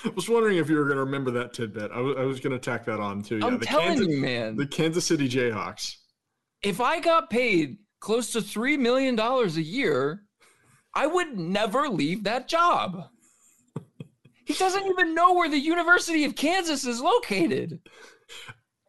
I 0.05 0.11
was 0.11 0.29
wondering 0.29 0.59
if 0.59 0.69
you 0.69 0.77
were 0.77 0.85
going 0.85 0.97
to 0.97 1.05
remember 1.05 1.33
that 1.33 1.53
tidbit. 1.53 1.91
I 1.93 2.01
was, 2.01 2.17
was 2.17 2.41
going 2.41 2.53
to 2.53 2.59
tack 2.59 2.85
that 2.87 3.01
on 3.01 3.23
too. 3.23 3.39
Yeah, 3.39 3.47
I'm 3.47 3.59
the 3.59 3.67
telling 3.67 3.87
Kansas, 3.89 4.09
you, 4.09 4.21
man. 4.21 4.57
the 4.57 4.67
Kansas 4.67 5.05
City 5.05 5.29
Jayhawks. 5.29 5.97
if 6.63 6.81
I 6.81 7.01
got 7.01 7.31
paid 7.31 7.79
close 8.01 8.31
to 8.33 8.43
three 8.43 8.77
million 8.77 9.17
dollars 9.17 9.57
a 9.57 9.63
year, 9.63 10.23
I 10.95 11.07
would 11.07 11.39
never 11.39 11.89
leave 11.89 12.25
that 12.25 12.49
job. 12.49 13.09
He 14.47 14.55
doesn't 14.55 14.87
even 14.87 15.13
know 15.13 15.35
where 15.35 15.49
the 15.49 15.59
University 15.59 16.25
of 16.25 16.37
Kansas 16.37 16.87
is 16.87 17.01
located. 17.01 17.81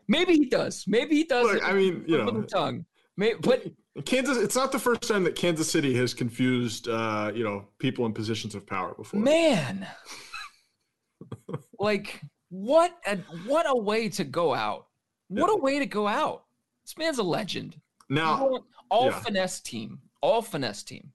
Maybe 0.08 0.34
he 0.34 0.46
does. 0.46 0.86
Maybe 0.88 1.16
he 1.16 1.24
does. 1.24 1.52
Look, 1.52 1.64
I 1.68 1.74
mean, 1.74 2.04
you 2.08 2.18
know, 2.18 2.44
tongue. 2.44 2.86
May 3.18 3.34
but 3.34 3.66
Kansas. 4.06 4.38
It's 4.38 4.56
not 4.56 4.72
the 4.72 4.78
first 4.78 5.02
time 5.08 5.24
that 5.24 5.36
Kansas 5.36 5.70
City 5.70 5.96
has 5.96 6.14
confused, 6.14 6.88
uh, 6.88 7.32
you 7.34 7.44
know, 7.44 7.66
people 7.80 8.06
in 8.06 8.14
positions 8.14 8.54
of 8.54 8.68
power 8.68 8.94
before. 8.94 9.20
man, 9.20 9.88
like 11.80 12.22
what? 12.50 12.96
A, 13.08 13.18
what 13.48 13.66
a 13.68 13.76
way 13.76 14.10
to 14.10 14.24
go 14.24 14.54
out! 14.54 14.86
What 15.28 15.50
a 15.50 15.56
way 15.56 15.80
to 15.80 15.88
go 15.88 16.08
out! 16.08 16.44
This 16.86 16.96
man's 17.00 17.18
a 17.18 17.24
legend. 17.24 17.82
Now, 18.10 18.60
all 18.90 19.08
yeah. 19.08 19.20
finesse 19.20 19.60
team. 19.60 20.00
All 20.22 20.44
finesse 20.44 20.84
team. 20.84 21.12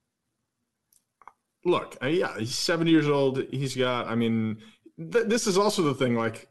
Look, 1.65 1.97
uh, 2.01 2.07
yeah, 2.07 2.37
he's 2.37 2.55
70 2.55 2.91
years 2.91 3.07
old. 3.07 3.43
He's 3.51 3.75
got, 3.75 4.07
I 4.07 4.15
mean, 4.15 4.57
th- 4.97 5.27
this 5.27 5.47
is 5.47 5.57
also 5.57 5.83
the 5.83 5.93
thing. 5.93 6.15
Like, 6.15 6.47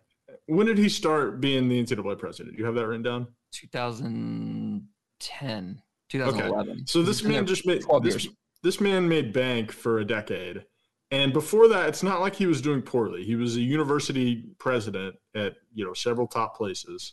when 0.47 0.67
did 0.67 0.79
he 0.79 0.89
start 0.89 1.41
being 1.41 1.69
the 1.69 1.83
NCAA 1.83 2.19
president? 2.19 2.59
You 2.59 2.65
have 2.65 2.75
that 2.75 2.87
written 2.87 3.03
down? 3.03 3.27
2010, 3.53 5.83
2011. 6.09 6.87
So 6.87 7.03
this 7.03 7.23
man 7.23 7.47
just 7.47 7.67
made 7.67 7.83
this, 8.03 8.29
this 8.63 8.81
man 8.81 9.09
made 9.09 9.33
bank 9.33 9.73
for 9.73 9.99
a 9.99 10.05
decade. 10.05 10.65
And 11.11 11.33
before 11.33 11.69
that, 11.69 11.91
it's 11.91 12.03
not 12.03 12.21
like 12.21 12.35
he 12.35 12.47
was 12.47 12.63
doing 12.63 12.81
poorly. 12.81 13.23
He 13.23 13.37
was 13.37 13.57
a 13.57 13.61
university 13.61 14.47
president 14.59 15.15
at, 15.35 15.57
you 15.75 15.85
know, 15.85 15.93
several 15.93 16.27
top 16.27 16.57
places. 16.57 17.13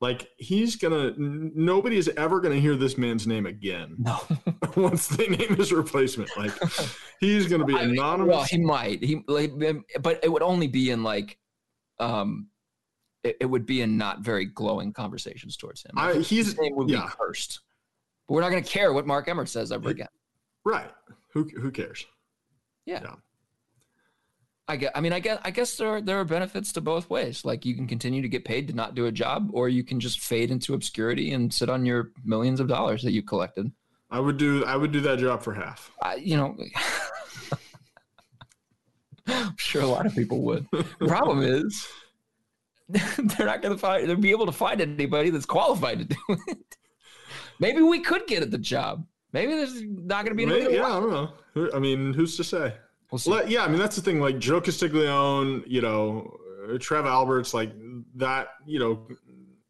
Like 0.00 0.28
he's 0.38 0.76
gonna 0.76 1.08
n- 1.08 1.52
nobody 1.54 1.98
is 1.98 2.08
ever 2.16 2.40
gonna 2.40 2.56
hear 2.56 2.74
this 2.74 2.96
man's 2.96 3.26
name 3.26 3.44
again 3.46 3.96
No. 3.98 4.18
once 4.76 5.08
they 5.08 5.26
name 5.28 5.54
his 5.56 5.72
replacement. 5.72 6.30
Like 6.38 6.52
he's 7.20 7.46
gonna 7.46 7.66
be 7.66 7.74
I 7.74 7.82
mean, 7.86 7.90
anonymous. 7.98 8.32
well, 8.34 8.44
he 8.44 8.58
might. 8.58 9.04
He 9.04 9.22
like, 9.28 9.52
but 10.00 10.20
it 10.22 10.32
would 10.32 10.42
only 10.42 10.68
be 10.68 10.90
in 10.90 11.02
like, 11.02 11.38
um, 11.98 12.48
it, 13.24 13.36
it 13.40 13.46
would 13.46 13.66
be 13.66 13.82
in 13.82 13.98
not 13.98 14.20
very 14.20 14.46
glowing 14.46 14.92
conversations 14.94 15.58
towards 15.58 15.82
him. 15.84 15.90
I, 15.96 16.12
Like, 16.12 16.22
he's 16.22 16.46
his 16.46 16.58
name 16.58 16.74
would 16.76 16.88
yeah, 16.88 17.02
be 17.02 17.08
cursed. 17.18 17.60
But 18.26 18.34
we're 18.34 18.40
not 18.40 18.48
to 18.62 18.70
care 18.70 18.94
what 18.94 19.06
Mark 19.06 19.28
Emmert 19.28 19.50
says 19.50 19.70
ever 19.70 19.90
again. 19.90 20.08
right. 20.64 20.90
Who 21.34 21.44
who 21.60 21.70
cares? 21.70 22.06
Yeah. 22.86 23.00
yeah. 23.02 23.14
I 24.70 24.76
guess, 24.76 24.92
I 24.94 25.00
mean, 25.00 25.12
I 25.12 25.18
guess, 25.18 25.40
I 25.42 25.50
guess 25.50 25.76
there 25.76 25.88
are, 25.88 26.00
there 26.00 26.20
are 26.20 26.24
benefits 26.24 26.70
to 26.74 26.80
both 26.80 27.10
ways. 27.10 27.44
Like 27.44 27.66
you 27.66 27.74
can 27.74 27.88
continue 27.88 28.22
to 28.22 28.28
get 28.28 28.44
paid 28.44 28.68
to 28.68 28.74
not 28.74 28.94
do 28.94 29.06
a 29.06 29.12
job, 29.12 29.50
or 29.52 29.68
you 29.68 29.82
can 29.82 29.98
just 29.98 30.20
fade 30.20 30.52
into 30.52 30.74
obscurity 30.74 31.32
and 31.32 31.52
sit 31.52 31.68
on 31.68 31.84
your 31.84 32.12
millions 32.24 32.60
of 32.60 32.68
dollars 32.68 33.02
that 33.02 33.10
you 33.10 33.20
collected. 33.20 33.72
I 34.12 34.20
would 34.20 34.36
do 34.36 34.64
I 34.64 34.76
would 34.76 34.92
do 34.92 35.00
that 35.00 35.18
job 35.18 35.42
for 35.42 35.54
half. 35.54 35.90
I, 36.00 36.14
you 36.16 36.36
know, 36.36 36.56
I'm 39.26 39.56
sure 39.56 39.82
a 39.82 39.86
lot 39.86 40.06
of 40.06 40.14
people 40.14 40.42
would. 40.42 40.66
The 40.70 40.84
Problem 41.06 41.42
is, 41.42 41.88
they're 42.88 43.46
not 43.46 43.62
going 43.62 43.74
to 43.74 43.78
find, 43.78 44.08
they'll 44.08 44.16
be 44.16 44.30
able 44.30 44.46
to 44.46 44.52
find 44.52 44.80
anybody 44.80 45.30
that's 45.30 45.46
qualified 45.46 45.98
to 45.98 46.04
do 46.04 46.16
it. 46.46 46.76
Maybe 47.58 47.82
we 47.82 48.00
could 48.00 48.28
get 48.28 48.42
at 48.42 48.52
the 48.52 48.58
job. 48.58 49.04
Maybe 49.32 49.52
there's 49.52 49.82
not 49.82 50.24
going 50.24 50.30
to 50.30 50.34
be. 50.34 50.46
Maybe, 50.46 50.74
yeah, 50.74 50.86
I 50.86 51.00
don't 51.00 51.10
know. 51.10 51.70
I 51.74 51.80
mean, 51.80 52.14
who's 52.14 52.36
to 52.36 52.44
say? 52.44 52.74
We'll 53.12 53.48
yeah, 53.48 53.64
I 53.64 53.68
mean 53.68 53.78
that's 53.78 53.96
the 53.96 54.02
thing. 54.02 54.20
Like 54.20 54.38
Joe 54.38 54.60
Castiglione, 54.60 55.64
you 55.66 55.80
know, 55.80 56.36
uh, 56.72 56.78
Trev 56.78 57.06
Alberts, 57.06 57.52
like 57.52 57.72
that. 58.16 58.48
You 58.66 58.78
know, 58.78 59.08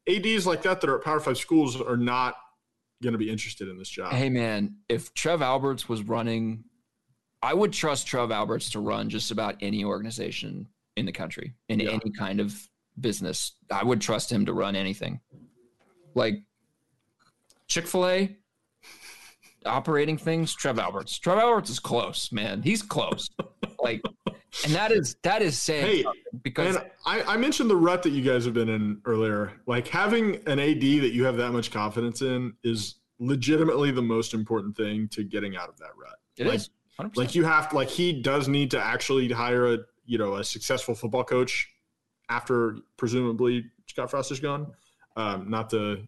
ads 0.09 0.47
like 0.47 0.63
that 0.63 0.81
that 0.81 0.91
are 0.91 0.99
at 0.99 1.05
Power 1.05 1.21
Five 1.21 1.39
schools 1.39 1.81
are 1.81 1.97
not 1.97 2.37
going 3.03 3.13
to 3.13 3.19
be 3.19 3.31
interested 3.31 3.69
in 3.69 3.79
this 3.79 3.89
job. 3.89 4.13
Hey 4.13 4.29
man, 4.29 4.77
if 4.89 5.15
Trev 5.15 5.41
Alberts 5.41 5.89
was 5.89 6.03
running, 6.03 6.65
I 7.43 7.55
would 7.55 7.73
trust 7.73 8.07
Trev 8.07 8.31
Alberts 8.31 8.71
to 8.71 8.81
run 8.81 9.09
just 9.09 9.31
about 9.31 9.57
any 9.63 9.85
organization 9.85 10.69
in 10.97 11.07
the 11.07 11.13
country 11.13 11.55
in 11.71 11.81
Yeah. 11.81 11.93
any 11.93 12.13
kind 12.19 12.41
of 12.41 12.55
business. 13.01 13.53
I 13.71 13.85
would 13.85 14.03
trust 14.03 14.31
him 14.31 14.45
to 14.47 14.53
run 14.53 14.77
anything. 14.77 15.21
Like 16.15 16.43
Chick 17.69 17.87
Fil 17.87 18.07
A, 18.07 18.37
operating 19.67 20.17
things. 20.17 20.55
Trev 20.55 20.79
Alberts. 20.79 21.19
Trev 21.19 21.39
Alberts 21.39 21.71
is 21.71 21.79
close, 21.79 22.33
man. 22.33 22.63
He's 22.63 22.83
close. 22.83 23.29
like, 23.81 24.03
and 24.65 24.73
that 24.73 24.91
is 24.91 25.17
that 25.23 25.43
is 25.43 25.59
saying 25.59 26.05
Hey, 26.05 26.05
because 26.43 26.77
I, 27.07 27.23
I 27.23 27.37
mentioned 27.37 27.71
the 27.71 27.77
rut 27.77 28.03
that 28.03 28.11
you 28.11 28.23
guys 28.23 28.45
have 28.45 28.55
been 28.55 28.69
in 28.69 29.01
earlier. 29.05 29.53
Like 29.67 29.87
having 29.89 30.37
an 30.47 30.59
AD 30.59 30.81
that 30.81 31.13
you 31.13 31.25
have 31.25 31.37
that 31.37 31.53
much 31.53 31.71
confidence 31.71 32.23
in 32.23 32.55
is 32.65 32.97
legitimately 33.19 33.91
the 33.91 34.03
most 34.03 34.35
important 34.35 34.77
thing 34.77 35.07
to 35.09 35.23
getting 35.23 35.57
out 35.57 35.69
of 35.69 35.79
that 35.79 35.91
rut. 35.97 36.17
it 36.37 36.47
like, 36.47 36.57
is 36.57 36.71
100%. 36.99 37.17
Like 37.17 37.35
you 37.35 37.45
have 37.45 37.73
like 37.73 37.89
he 37.89 38.13
does 38.13 38.49
need 38.49 38.71
to 38.73 38.81
actually 38.81 39.31
hire 39.31 39.75
a 39.75 39.79
you 40.05 40.19
know 40.19 40.35
a 40.37 40.45
successful 40.45 40.95
football 40.95 41.25
coach 41.25 41.69
after 42.29 42.77
presumably 42.97 43.65
Scott 43.87 44.11
Frost 44.11 44.33
is 44.33 44.41
gone. 44.41 44.73
Um, 45.17 45.51
not 45.51 45.71
to 45.71 46.07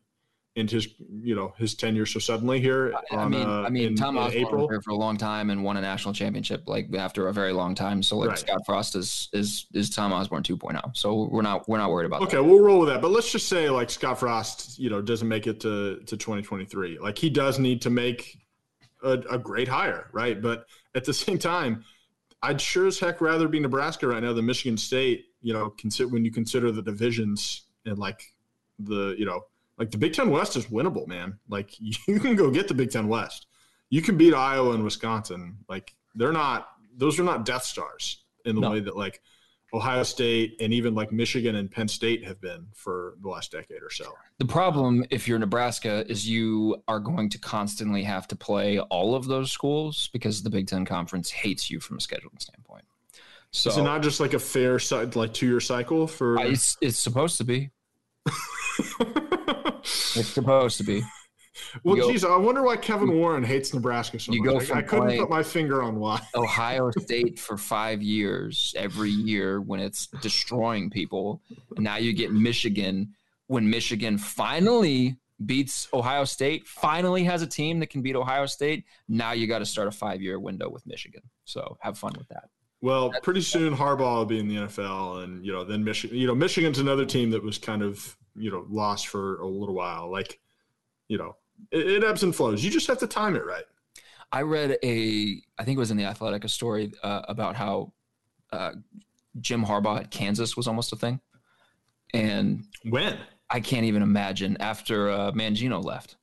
end 0.54 0.70
his 0.70 0.88
you 1.22 1.34
know 1.34 1.54
his 1.56 1.74
tenure 1.74 2.04
so 2.04 2.18
suddenly 2.18 2.60
here. 2.60 2.92
I 3.10 3.16
on, 3.16 3.30
mean, 3.30 3.42
uh, 3.42 3.62
I 3.62 3.70
mean, 3.70 3.88
in- 3.88 3.96
Tom 3.96 4.16
in 4.16 4.22
Osborne 4.22 4.42
April. 4.46 4.60
was 4.62 4.68
there 4.70 4.82
for 4.82 4.90
a 4.90 4.96
long 4.96 5.16
time 5.16 5.48
and 5.50 5.64
won 5.64 5.76
a 5.76 5.80
national 5.80 6.12
championship 6.14 6.64
like 6.66 6.94
after 6.94 7.28
a 7.28 7.32
very 7.32 7.52
long 7.52 7.74
time. 7.74 8.02
So 8.02 8.18
like 8.18 8.30
Right. 8.30 8.38
Scott 8.38 8.60
Frost 8.66 8.94
is 8.96 9.28
is 9.32 9.66
is 9.72 9.88
Tom 9.90 10.12
Osborne 10.12 10.42
2.0. 10.42 10.94
So 10.96 11.28
we're 11.30 11.42
not 11.42 11.68
we're 11.68 11.78
not 11.78 11.90
worried 11.90 12.06
about 12.06 12.22
Okay, 12.22 12.36
that. 12.36 12.44
we'll 12.44 12.60
roll 12.60 12.80
with 12.80 12.90
that. 12.90 13.00
But 13.00 13.12
let's 13.12 13.32
just 13.32 13.48
say 13.48 13.70
like 13.70 13.88
Scott 13.90 14.18
Frost, 14.20 14.78
you 14.78 14.90
know, 14.90 15.00
doesn't 15.00 15.28
make 15.28 15.46
it 15.46 15.60
to 15.60 16.00
to 16.06 16.16
2023. 16.16 16.98
Like 16.98 17.16
he 17.16 17.30
does 17.30 17.58
need 17.58 17.80
to 17.82 17.90
make 17.90 18.38
a, 19.02 19.12
a 19.30 19.38
great 19.38 19.68
hire, 19.68 20.08
right? 20.12 20.40
But 20.40 20.66
at 20.94 21.04
the 21.04 21.14
same 21.24 21.38
time, 21.38 21.84
I'd 22.42 22.60
sure 22.60 22.86
as 22.86 22.98
heck 22.98 23.20
rather 23.22 23.48
be 23.48 23.58
Nebraska 23.58 24.06
right 24.06 24.22
now 24.22 24.32
than 24.34 24.44
Michigan 24.44 24.76
State. 24.76 25.24
You 25.40 25.54
know, 25.54 25.70
consider 25.70 26.08
when 26.08 26.24
you 26.26 26.30
consider 26.30 26.70
the 26.72 26.82
divisions 26.82 27.62
and 27.86 27.98
like 27.98 28.20
the 28.78 29.14
you 29.18 29.24
know 29.24 29.40
like 29.78 29.90
the 29.90 29.98
Big 29.98 30.12
Ten 30.12 30.30
West 30.30 30.56
is 30.56 30.66
winnable, 30.66 31.06
man. 31.06 31.38
Like 31.48 31.70
you 31.80 32.20
can 32.20 32.36
go 32.36 32.50
get 32.50 32.68
the 32.68 32.74
Big 32.74 32.90
Ten 32.90 33.08
West. 33.08 33.46
You 33.90 34.00
can 34.02 34.16
beat 34.16 34.34
Iowa 34.34 34.72
and 34.72 34.84
Wisconsin. 34.84 35.58
Like 35.68 35.94
they're 36.14 36.32
not 36.32 36.68
those 36.96 37.18
are 37.18 37.24
not 37.24 37.44
Death 37.44 37.64
Stars 37.64 38.22
in 38.44 38.54
the 38.54 38.60
No. 38.62 38.70
way 38.70 38.80
that 38.80 38.96
like 38.96 39.22
Ohio 39.74 40.02
State 40.02 40.56
and 40.60 40.70
even 40.74 40.94
like 40.94 41.10
Michigan 41.12 41.54
and 41.56 41.70
Penn 41.70 41.88
State 41.88 42.24
have 42.26 42.38
been 42.42 42.66
for 42.74 43.14
the 43.22 43.28
last 43.30 43.52
decade 43.52 43.82
or 43.82 43.88
so. 43.90 44.12
The 44.38 44.44
problem 44.44 45.02
if 45.10 45.26
you're 45.26 45.38
Nebraska 45.38 46.04
is 46.10 46.28
you 46.28 46.76
are 46.88 47.00
going 47.00 47.30
to 47.30 47.38
constantly 47.38 48.02
have 48.02 48.28
to 48.28 48.36
play 48.36 48.78
all 48.78 49.14
of 49.14 49.26
those 49.26 49.50
schools 49.50 50.10
because 50.12 50.42
the 50.42 50.50
Big 50.50 50.66
Ten 50.66 50.84
Conference 50.84 51.30
hates 51.30 51.70
you 51.70 51.80
from 51.80 51.96
a 51.96 52.00
scheduling 52.00 52.38
standpoint. 52.40 52.84
So 53.50 53.70
Is 53.70 53.78
it 53.78 53.82
not 53.82 54.02
just 54.02 54.20
like 54.20 54.34
a 54.34 54.38
fair 54.38 54.78
like 55.14 55.32
two 55.32 55.46
year 55.46 55.60
cycle 55.60 56.06
for? 56.06 56.38
I- 56.38 56.48
it's 56.48 56.76
it's 56.82 56.98
supposed 56.98 57.38
to 57.38 57.44
be. 57.44 57.70
It's 59.82 60.28
supposed 60.28 60.78
to 60.78 60.84
be. 60.84 61.02
well, 61.84 61.96
go- 61.96 62.10
geez, 62.10 62.24
I 62.24 62.36
wonder 62.36 62.62
why 62.62 62.76
Kevin 62.76 63.12
Warren 63.12 63.44
hates 63.44 63.74
Nebraska 63.74 64.18
so 64.18 64.32
You 64.32 64.42
much. 64.42 64.52
go 64.52 64.58
I- 64.58 64.64
from 64.64 64.78
I, 64.78 64.82
couldn't 64.82 65.18
put 65.18 65.30
my 65.30 65.42
finger 65.42 65.82
on 65.82 65.96
why. 65.96 66.20
Ohio 66.36 66.90
State 66.98 67.38
for 67.38 67.56
five 67.56 68.02
years 68.02 68.74
every 68.76 69.10
year 69.10 69.60
when 69.60 69.80
it's 69.80 70.06
destroying 70.22 70.90
people. 70.90 71.42
And 71.76 71.84
now 71.84 71.96
you 71.96 72.12
get 72.12 72.32
Michigan 72.32 73.14
when 73.48 73.68
Michigan 73.68 74.16
finally 74.18 75.16
beats 75.44 75.88
Ohio 75.92 76.24
State, 76.24 76.66
finally 76.66 77.24
has 77.24 77.42
a 77.42 77.46
team 77.46 77.80
that 77.80 77.88
can 77.90 78.00
beat 78.00 78.16
Ohio 78.16 78.46
State. 78.46 78.84
Now 79.08 79.32
you 79.32 79.46
got 79.46 79.58
to 79.58 79.66
start 79.66 79.88
a 79.88 79.90
five 79.90 80.22
year 80.22 80.38
window 80.38 80.70
with 80.70 80.86
Michigan. 80.86 81.22
So 81.44 81.76
have 81.80 81.98
fun 81.98 82.12
with 82.16 82.28
that. 82.28 82.44
Well, 82.80 83.12
pretty 83.22 83.42
soon 83.42 83.76
Harbaugh 83.76 84.16
will 84.18 84.24
be 84.24 84.38
in 84.40 84.48
the 84.48 84.56
NFL, 84.56 85.22
and 85.22 85.44
you 85.46 85.52
know 85.52 85.62
then 85.64 85.84
Michigan. 85.84 86.16
You 86.16 86.26
know 86.26 86.34
Michigan's 86.34 86.78
another 86.80 87.04
team 87.04 87.30
that 87.30 87.42
was 87.42 87.56
kind 87.58 87.82
of 87.82 88.16
you 88.34 88.50
know 88.50 88.66
lost 88.68 89.08
for 89.08 89.38
a 89.40 89.46
little 89.46 89.74
while. 89.74 90.10
Like 90.10 90.40
you 91.08 91.18
know 91.18 91.36
it, 91.70 91.86
it 91.86 92.04
ebbs 92.04 92.22
and 92.22 92.34
flows. 92.34 92.64
You 92.64 92.70
just 92.70 92.86
have 92.86 92.98
to 92.98 93.06
time 93.06 93.36
it 93.36 93.44
right. 93.44 93.64
I 94.34 94.42
read 94.42 94.78
a, 94.82 95.42
I 95.58 95.64
think 95.64 95.76
it 95.76 95.78
was 95.78 95.90
in 95.90 95.98
the 95.98 96.04
Athletic, 96.04 96.44
a 96.44 96.48
story 96.48 96.90
uh, 97.02 97.20
about 97.28 97.54
how 97.54 97.92
uh, 98.50 98.72
Jim 99.42 99.62
Harbaugh 99.62 100.00
at 100.00 100.10
Kansas 100.10 100.56
was 100.56 100.66
almost 100.66 100.90
a 100.94 100.96
thing. 100.96 101.20
And 102.14 102.64
When? 102.88 103.18
I 103.50 103.60
can't 103.60 103.84
even 103.84 104.02
imagine 104.02 104.56
after 104.58 105.10
uh, 105.10 105.32
Mangino 105.32 105.84
left. 105.84 106.16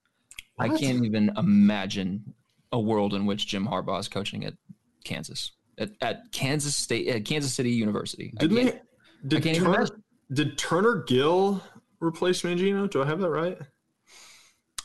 I 0.57 0.69
can't 0.69 1.05
even 1.05 1.31
imagine 1.37 2.33
a 2.71 2.79
world 2.79 3.13
in 3.13 3.27
which 3.27 3.45
Jim 3.47 3.67
Harbaugh 3.67 3.99
is 3.99 4.07
coaching 4.07 4.43
at 4.43 4.55
Kansas, 5.03 5.51
at, 5.77 5.91
at 6.01 6.31
Kansas 6.31 6.75
State, 6.75 7.07
at 7.09 7.25
Kansas 7.25 7.53
City 7.53 7.69
University. 7.71 8.33
Didn't 8.39 8.57
can't- 8.57 8.73
they? 8.73 8.81
Did 9.27 9.43
can't 9.43 9.55
even 9.57 9.71
Turner, 9.71 9.87
did 10.33 10.57
Turner 10.57 11.03
Gill 11.03 11.61
replace 12.01 12.41
Mangino? 12.41 12.89
Do 12.89 13.01
I 13.01 13.05
have 13.05 13.19
that 13.19 13.29
right? 13.29 13.57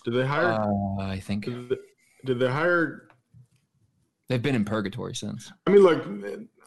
Did 0.04 0.14
they 0.14 0.26
hire? 0.26 0.52
Uh, 0.52 0.96
I 0.98 1.18
think 1.18 1.46
did, 1.46 1.68
they, 1.68 1.76
did 2.26 2.38
they 2.38 2.50
hire 2.50 3.08
They've 4.28 4.42
been 4.42 4.54
in 4.54 4.64
purgatory 4.64 5.14
since. 5.14 5.52
I 5.66 5.70
mean, 5.70 5.82
look, 5.82 6.06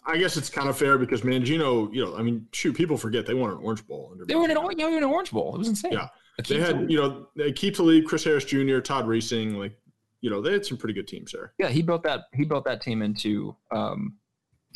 I 0.06 0.18
guess 0.18 0.38
it's 0.38 0.50
kind 0.50 0.70
of 0.70 0.78
fair 0.78 0.98
because 0.98 1.22
Mangino, 1.22 1.92
you 1.94 2.06
know, 2.06 2.16
I 2.16 2.22
mean, 2.22 2.48
shoot, 2.54 2.76
people 2.76 2.98
forget 2.98 3.26
they 3.26 3.34
won 3.34 3.50
an 3.50 3.58
Orange 3.58 3.86
Bowl. 3.88 4.10
Under 4.12 4.26
They 4.26 4.36
were 4.36 4.46
in 4.46 4.52
an, 4.52 4.58
yeah, 4.78 4.86
they 4.86 4.92
were 4.92 4.98
in 4.98 5.04
an 5.04 5.10
Orange 5.10 5.32
Bowl. 5.32 5.56
It 5.56 5.58
was 5.58 5.68
insane. 5.68 5.94
Yeah. 5.94 6.08
Akeem 6.40 6.48
They 6.48 6.60
had, 6.60 6.92
you 6.92 6.98
know, 6.98 7.28
Aqib 7.40 7.76
Talib, 7.76 8.06
Chris 8.06 8.24
Harris 8.24 8.46
Jr., 8.46 8.80
Todd 8.80 9.06
Reesing, 9.06 9.56
like, 9.56 9.74
you 10.22 10.30
know, 10.30 10.40
they 10.40 10.54
had 10.54 10.66
some 10.66 10.78
pretty 10.78 10.94
good 10.94 11.08
teams 11.08 11.32
there. 11.32 11.54
yeah, 11.58 11.70
he 11.70 11.82
built 11.82 12.04
that. 12.04 12.22
He 12.34 12.46
built 12.46 12.66
that 12.66 12.82
team 12.82 13.02
into 13.02 13.56
um, 13.72 14.18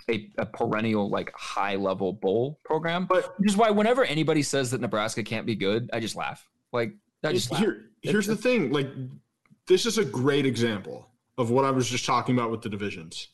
a, 0.10 0.30
a 0.38 0.45
perennial 0.45 1.10
like 1.10 1.32
high 1.36 1.76
level 1.76 2.14
bowl 2.14 2.60
program. 2.64 3.06
But 3.06 3.38
Which 3.39 3.49
is 3.49 3.58
why 3.58 3.70
whenever 3.70 4.04
anybody 4.04 4.41
says 4.43 4.72
that 4.72 4.82
Nebraska 4.82 5.24
can't 5.24 5.45
be 5.45 5.56
good, 5.56 5.89
I 5.93 5.99
just 5.99 6.16
laugh. 6.16 6.47
Like 6.72 6.93
I 7.24 7.34
just 7.34 7.52
laugh. 7.52 7.62
here, 7.62 7.91
here's 8.02 8.28
the 8.28 8.36
thing, 8.36 8.72
like, 8.72 8.88
this 9.68 9.86
is 9.86 9.97
a 9.97 10.06
great 10.06 10.45
example 10.45 11.08
of 11.38 11.52
what 11.52 11.66
I 11.66 11.72
was 11.72 11.89
just 11.89 12.06
talking 12.06 12.36
about 12.36 12.52
with 12.52 12.62
the 12.62 12.70
divisions, 12.70 13.30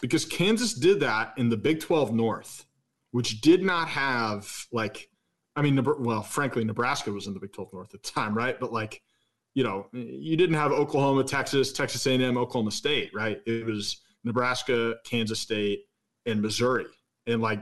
because 0.00 0.24
Kansas 0.24 0.74
did 0.74 1.00
that 1.00 1.34
in 1.36 1.48
the 1.48 1.56
Big 1.56 1.80
12 1.80 2.12
North, 2.12 2.66
which 3.10 3.40
did 3.40 3.62
not 3.62 3.88
have 3.88 4.66
like, 4.72 5.08
I 5.54 5.62
mean, 5.62 5.82
well, 6.00 6.22
frankly, 6.22 6.64
Nebraska 6.64 7.12
was 7.12 7.26
in 7.26 7.34
the 7.34 7.40
Big 7.40 7.52
12 7.52 7.72
North 7.72 7.94
at 7.94 8.02
the 8.02 8.10
time, 8.10 8.36
right? 8.36 8.58
But 8.58 8.72
like, 8.72 9.02
you 9.54 9.64
know, 9.64 9.86
you 9.92 10.36
didn't 10.36 10.56
have 10.56 10.72
Oklahoma, 10.72 11.24
Texas, 11.24 11.72
Texas 11.72 12.06
A&M, 12.06 12.36
Oklahoma 12.36 12.70
State, 12.70 13.10
right? 13.14 13.40
It 13.46 13.64
was 13.64 14.02
Nebraska, 14.22 14.96
Kansas 15.04 15.40
State, 15.40 15.84
and 16.26 16.42
Missouri, 16.42 16.86
and 17.26 17.40
like 17.40 17.60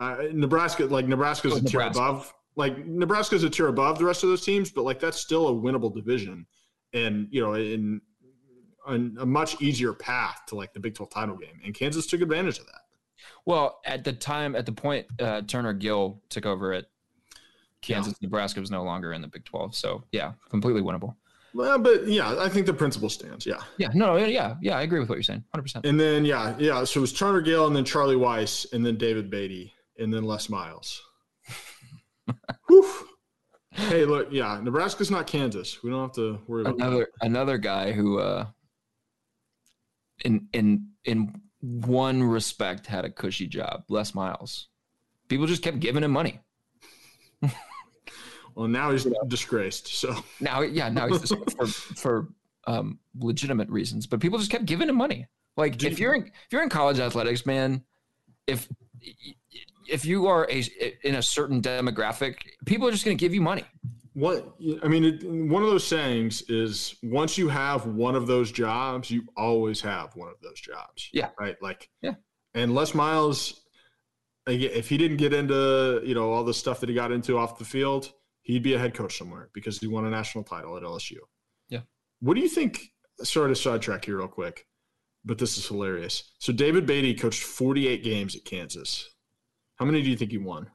uh, 0.00 0.24
Nebraska, 0.32 0.84
like 0.84 1.06
Nebraska's 1.06 1.54
Oh, 1.54 1.56
a 1.56 1.60
tier 1.60 1.80
Nebraska. 1.80 1.98
above, 2.00 2.34
like 2.56 2.86
Nebraska's 2.86 3.42
a 3.44 3.50
tier 3.50 3.68
above 3.68 3.98
the 3.98 4.04
rest 4.04 4.22
of 4.22 4.28
those 4.28 4.44
teams, 4.44 4.70
but 4.70 4.84
like 4.84 5.00
that's 5.00 5.18
still 5.18 5.48
a 5.48 5.52
winnable 5.52 5.94
division, 5.94 6.46
and 6.92 7.28
you 7.30 7.40
know, 7.40 7.54
in, 7.54 8.00
in 8.88 9.16
a 9.20 9.26
much 9.26 9.60
easier 9.60 9.92
path 9.92 10.40
to 10.48 10.54
like 10.54 10.72
the 10.72 10.80
Big 10.80 10.94
12 10.94 11.10
title 11.10 11.36
game, 11.36 11.60
and 11.64 11.74
Kansas 11.74 12.06
took 12.06 12.20
advantage 12.20 12.58
of 12.58 12.66
that. 12.66 12.80
Well, 13.44 13.80
at 13.84 14.04
the 14.04 14.12
time, 14.12 14.54
at 14.54 14.66
the 14.66 14.72
point 14.72 15.06
uh, 15.20 15.42
Turner 15.42 15.72
Gill 15.72 16.22
took 16.28 16.46
over 16.46 16.72
at 16.72 16.86
Kansas, 17.82 18.14
Nebraska 18.22 18.60
was 18.60 18.70
no 18.70 18.82
longer 18.82 19.12
in 19.12 19.22
the 19.22 19.28
Big 19.28 19.44
12. 19.44 19.74
So 19.74 20.04
yeah, 20.12 20.32
completely 20.50 20.82
winnable. 20.82 21.14
Well, 21.54 21.78
but 21.78 22.06
yeah, 22.06 22.36
I 22.38 22.48
think 22.48 22.66
the 22.66 22.74
principle 22.74 23.08
stands. 23.08 23.46
Yeah. 23.46 23.62
Yeah, 23.78 23.88
no, 23.94 24.16
yeah, 24.16 24.56
yeah, 24.60 24.76
I 24.76 24.82
agree 24.82 25.00
with 25.00 25.08
what 25.08 25.16
you're 25.16 25.22
saying, 25.22 25.44
100. 25.50 25.62
percent 25.62 25.86
And 25.86 25.98
then 25.98 26.24
yeah, 26.24 26.54
yeah. 26.58 26.84
So 26.84 26.98
it 26.98 27.02
was 27.02 27.12
Turner 27.12 27.40
Gill 27.40 27.66
and 27.66 27.74
then 27.74 27.84
Charlie 27.84 28.16
Weis 28.16 28.70
and 28.72 28.84
then 28.84 28.96
David 28.96 29.30
Beaty 29.30 29.72
and 29.98 30.12
then 30.12 30.24
Les 30.24 30.48
Miles. 30.48 31.02
Whew. 32.68 33.08
Hey, 33.72 34.04
look, 34.04 34.28
yeah, 34.30 34.60
Nebraska's 34.62 35.10
not 35.10 35.26
Kansas. 35.26 35.82
We 35.82 35.90
don't 35.90 36.02
have 36.02 36.12
to 36.12 36.40
worry 36.46 36.62
about 36.62 36.78
that. 36.78 36.86
Another 36.86 37.08
another 37.20 37.58
guy 37.58 37.92
who, 37.92 38.18
uh, 38.18 38.46
in 40.24 40.48
in 40.52 40.88
in 41.04 41.40
one 41.60 42.22
respect, 42.22 42.86
had 42.86 43.04
a 43.04 43.10
cushy 43.10 43.46
job. 43.46 43.84
Les 43.88 44.14
Miles. 44.14 44.68
People 45.28 45.46
just 45.46 45.62
kept 45.62 45.80
giving 45.80 46.02
him 46.02 46.10
money. 46.10 46.40
Well, 48.58 48.66
now 48.66 48.90
he's 48.90 49.06
disgraced. 49.28 49.86
So 49.86 50.16
Now, 50.40 50.62
yeah, 50.62 50.88
now 50.88 51.06
he's 51.06 51.30
for 51.56 51.66
for 51.96 52.28
um, 52.66 52.98
legitimate 53.16 53.68
reasons, 53.70 54.06
but 54.08 54.18
people 54.18 54.36
just 54.38 54.50
kept 54.50 54.64
giving 54.66 54.88
him 54.88 54.96
money. 54.96 55.26
Like 55.56 55.78
Do 55.78 55.86
if 55.86 55.98
you- 55.98 56.06
you're 56.06 56.14
in 56.16 56.22
if 56.24 56.52
you're 56.52 56.62
in 56.64 56.68
college 56.68 56.98
athletics, 56.98 57.46
man, 57.46 57.84
if 58.48 58.68
if 59.88 60.04
you 60.04 60.26
are 60.26 60.48
a 60.50 60.64
in 61.04 61.14
a 61.14 61.22
certain 61.22 61.62
demographic, 61.62 62.34
people 62.66 62.88
are 62.88 62.90
just 62.90 63.04
going 63.04 63.16
to 63.16 63.20
give 63.24 63.32
you 63.32 63.40
money. 63.40 63.64
what 64.14 64.54
I 64.82 64.88
mean, 64.88 65.04
it, 65.04 65.22
one 65.24 65.62
of 65.62 65.70
those 65.70 65.86
sayings 65.86 66.42
is 66.48 66.96
once 67.04 67.38
you 67.38 67.48
have 67.48 67.86
one 67.86 68.16
of 68.16 68.26
those 68.26 68.50
jobs, 68.50 69.08
you 69.10 69.22
always 69.36 69.80
have 69.82 70.14
one 70.16 70.28
of 70.28 70.40
those 70.42 70.60
jobs. 70.60 71.08
Yeah. 71.12 71.28
Right. 71.38 71.56
Like. 71.62 71.88
Yeah. 72.02 72.14
And 72.54 72.74
Les 72.74 72.92
Miles, 72.94 73.60
if 74.48 74.88
he 74.88 74.96
didn't 74.96 75.18
get 75.18 75.32
into 75.32 76.02
you 76.04 76.14
know 76.16 76.32
all 76.32 76.42
the 76.42 76.54
stuff 76.54 76.80
that 76.80 76.88
he 76.88 76.94
got 76.94 77.12
into 77.12 77.38
off 77.38 77.56
the 77.58 77.64
field, 77.64 78.12
he'd 78.48 78.62
be 78.62 78.74
a 78.74 78.78
head 78.78 78.94
coach 78.94 79.16
somewhere 79.16 79.50
because 79.52 79.78
he 79.78 79.86
won 79.86 80.06
a 80.06 80.10
national 80.10 80.42
title 80.42 80.76
at 80.76 80.82
LSU. 80.82 81.18
Yeah. 81.68 81.80
What 82.20 82.34
do 82.34 82.40
you 82.40 82.48
think? 82.48 82.80
Sorry 83.22 83.50
to 83.50 83.54
sidetrack 83.54 84.06
here 84.06 84.16
real 84.18 84.26
quick, 84.28 84.66
but 85.24 85.38
this 85.38 85.58
is 85.58 85.66
hilarious. 85.68 86.32
So 86.38 86.52
David 86.52 86.86
Beaty 86.86 87.14
coached 87.14 87.42
48 87.44 88.02
games 88.02 88.34
at 88.34 88.44
Kansas. 88.44 89.10
How 89.76 89.84
many 89.84 90.02
do 90.02 90.08
you 90.10 90.16
think 90.16 90.30
he 90.32 90.38
won? 90.38 90.68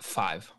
Five, 0.00 0.50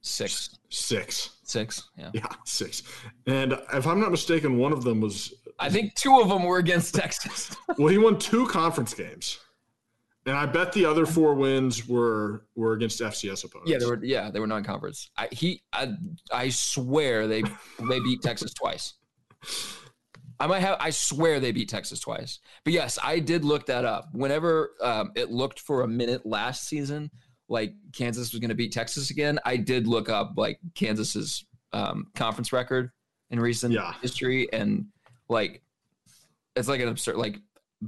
six, 0.00 0.58
Six. 0.70 1.30
six. 1.42 1.88
Yeah, 1.96 2.10
Yeah, 2.14 2.26
six. 2.44 2.82
And 3.26 3.52
if 3.72 3.86
I'm 3.86 4.00
not 4.00 4.10
mistaken, 4.10 4.56
one 4.58 4.72
of 4.72 4.82
them 4.84 5.00
was 5.00 5.32
I 5.58 5.68
think 5.70 5.94
two 5.94 6.20
of 6.20 6.28
them 6.28 6.44
were 6.44 6.58
against 6.58 6.94
Texas. 6.94 7.56
well, 7.78 7.88
he 7.88 7.98
won 7.98 8.18
two 8.18 8.46
conference 8.46 8.94
games, 8.94 9.38
and 10.28 10.36
I 10.36 10.46
bet 10.46 10.72
the 10.72 10.84
other 10.84 11.06
four 11.06 11.34
wins 11.34 11.88
were 11.88 12.44
were 12.54 12.72
against 12.74 13.00
FCS 13.00 13.44
opponents. 13.44 13.70
yeah, 13.70 13.78
they 13.78 13.86
were. 13.86 13.98
Yeah, 14.02 14.30
they 14.30 14.40
were 14.40 14.46
non-conference. 14.46 15.10
I 15.16 15.28
he 15.32 15.62
I 15.72 15.92
I 16.32 16.48
swear 16.50 17.26
they 17.26 17.42
they 17.88 18.00
beat 18.00 18.22
Texas 18.22 18.52
twice. 18.54 18.94
I 20.40 20.46
might 20.46 20.60
have. 20.60 20.76
I 20.80 20.90
swear 20.90 21.40
they 21.40 21.50
beat 21.52 21.68
Texas 21.68 21.98
twice. 21.98 22.38
But 22.64 22.72
yes, 22.72 22.98
I 23.02 23.18
did 23.18 23.44
look 23.44 23.66
that 23.66 23.84
up. 23.84 24.08
Whenever 24.12 24.70
um, 24.80 25.10
it 25.16 25.30
looked 25.30 25.58
for 25.60 25.82
a 25.82 25.88
minute 25.88 26.24
last 26.24 26.68
season, 26.68 27.10
like 27.48 27.72
Kansas 27.92 28.32
was 28.32 28.38
going 28.38 28.50
to 28.50 28.54
beat 28.54 28.72
Texas 28.72 29.10
again, 29.10 29.38
I 29.44 29.56
did 29.56 29.88
look 29.88 30.08
up 30.08 30.34
like 30.36 30.60
Kansas's 30.76 31.44
um, 31.72 32.06
conference 32.14 32.52
record 32.52 32.90
in 33.30 33.40
recent 33.40 33.74
Yeah. 33.74 33.94
history, 34.00 34.52
and 34.52 34.86
like 35.28 35.62
it's 36.54 36.68
like 36.68 36.80
an 36.80 36.88
absurd 36.88 37.16
like. 37.16 37.38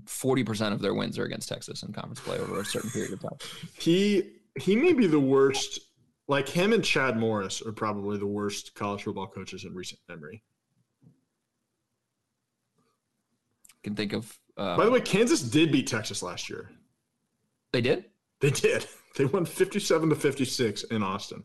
Forty 0.07 0.45
percent 0.45 0.73
of 0.73 0.81
their 0.81 0.95
wins 0.95 1.19
are 1.19 1.25
against 1.25 1.49
Texas 1.49 1.83
in 1.83 1.93
conference 1.93 2.21
play 2.21 2.39
over 2.39 2.61
a 2.61 2.65
certain 2.65 2.91
period 2.91 3.13
of 3.13 3.21
time. 3.21 3.39
he 3.79 4.33
he 4.59 4.77
may 4.77 4.93
be 4.93 5.07
the 5.07 5.21
worst. 5.21 5.81
Like 6.29 6.49
him 6.49 6.73
and 6.73 6.85
Chad 6.85 7.17
Morris 7.17 7.61
are 7.61 7.73
probably 7.73 8.17
the 8.17 8.27
worst 8.27 8.75
college 8.77 9.03
football 9.03 9.27
coaches 9.27 9.65
in 9.65 9.75
recent 9.75 10.01
memory. 10.09 10.45
Can 13.83 13.97
think 13.97 14.13
of. 14.13 14.39
Uh, 14.57 14.77
By 14.77 14.85
the 14.85 14.91
way, 14.93 15.01
Kansas 15.01 15.41
did 15.43 15.73
beat 15.73 15.87
Texas 15.87 16.23
last 16.23 16.49
year. 16.51 16.71
they 17.73 17.81
did. 17.81 18.05
They 18.41 18.51
did. 18.51 18.87
They 19.17 19.25
won 19.25 19.45
57 19.45 20.09
to 20.09 20.15
56 20.15 20.85
in 20.85 21.03
Austin. 21.03 21.43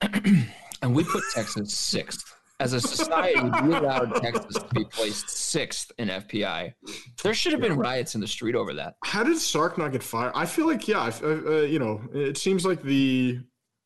and 0.00 0.94
we 0.94 1.02
put 1.02 1.24
Texas 1.34 1.74
sixth. 1.76 2.32
As 2.60 2.74
a 2.74 2.80
society, 2.80 3.40
we 3.40 3.74
allowed 3.74 4.14
Texas 4.22 4.56
to 4.62 4.74
be 4.74 4.84
placed 4.84 5.30
sixth 5.30 5.90
in 5.98 6.08
FPI. 6.08 6.74
There 7.22 7.32
should 7.32 7.52
have 7.52 7.60
been 7.62 7.76
riots 7.78 8.14
in 8.14 8.20
the 8.20 8.26
street 8.28 8.54
over 8.54 8.74
that. 8.74 8.96
How 9.02 9.24
did 9.24 9.38
Sark 9.38 9.78
not 9.78 9.92
get 9.92 10.02
fired? 10.02 10.32
I 10.34 10.44
feel 10.44 10.66
like 10.66 10.86
yeah, 10.86 11.00
I- 11.00 11.24
uh, 11.24 11.50
you 11.62 11.78
know, 11.78 12.02
it 12.12 12.36
seems 12.36 12.66
like 12.66 12.82
the 12.82 13.40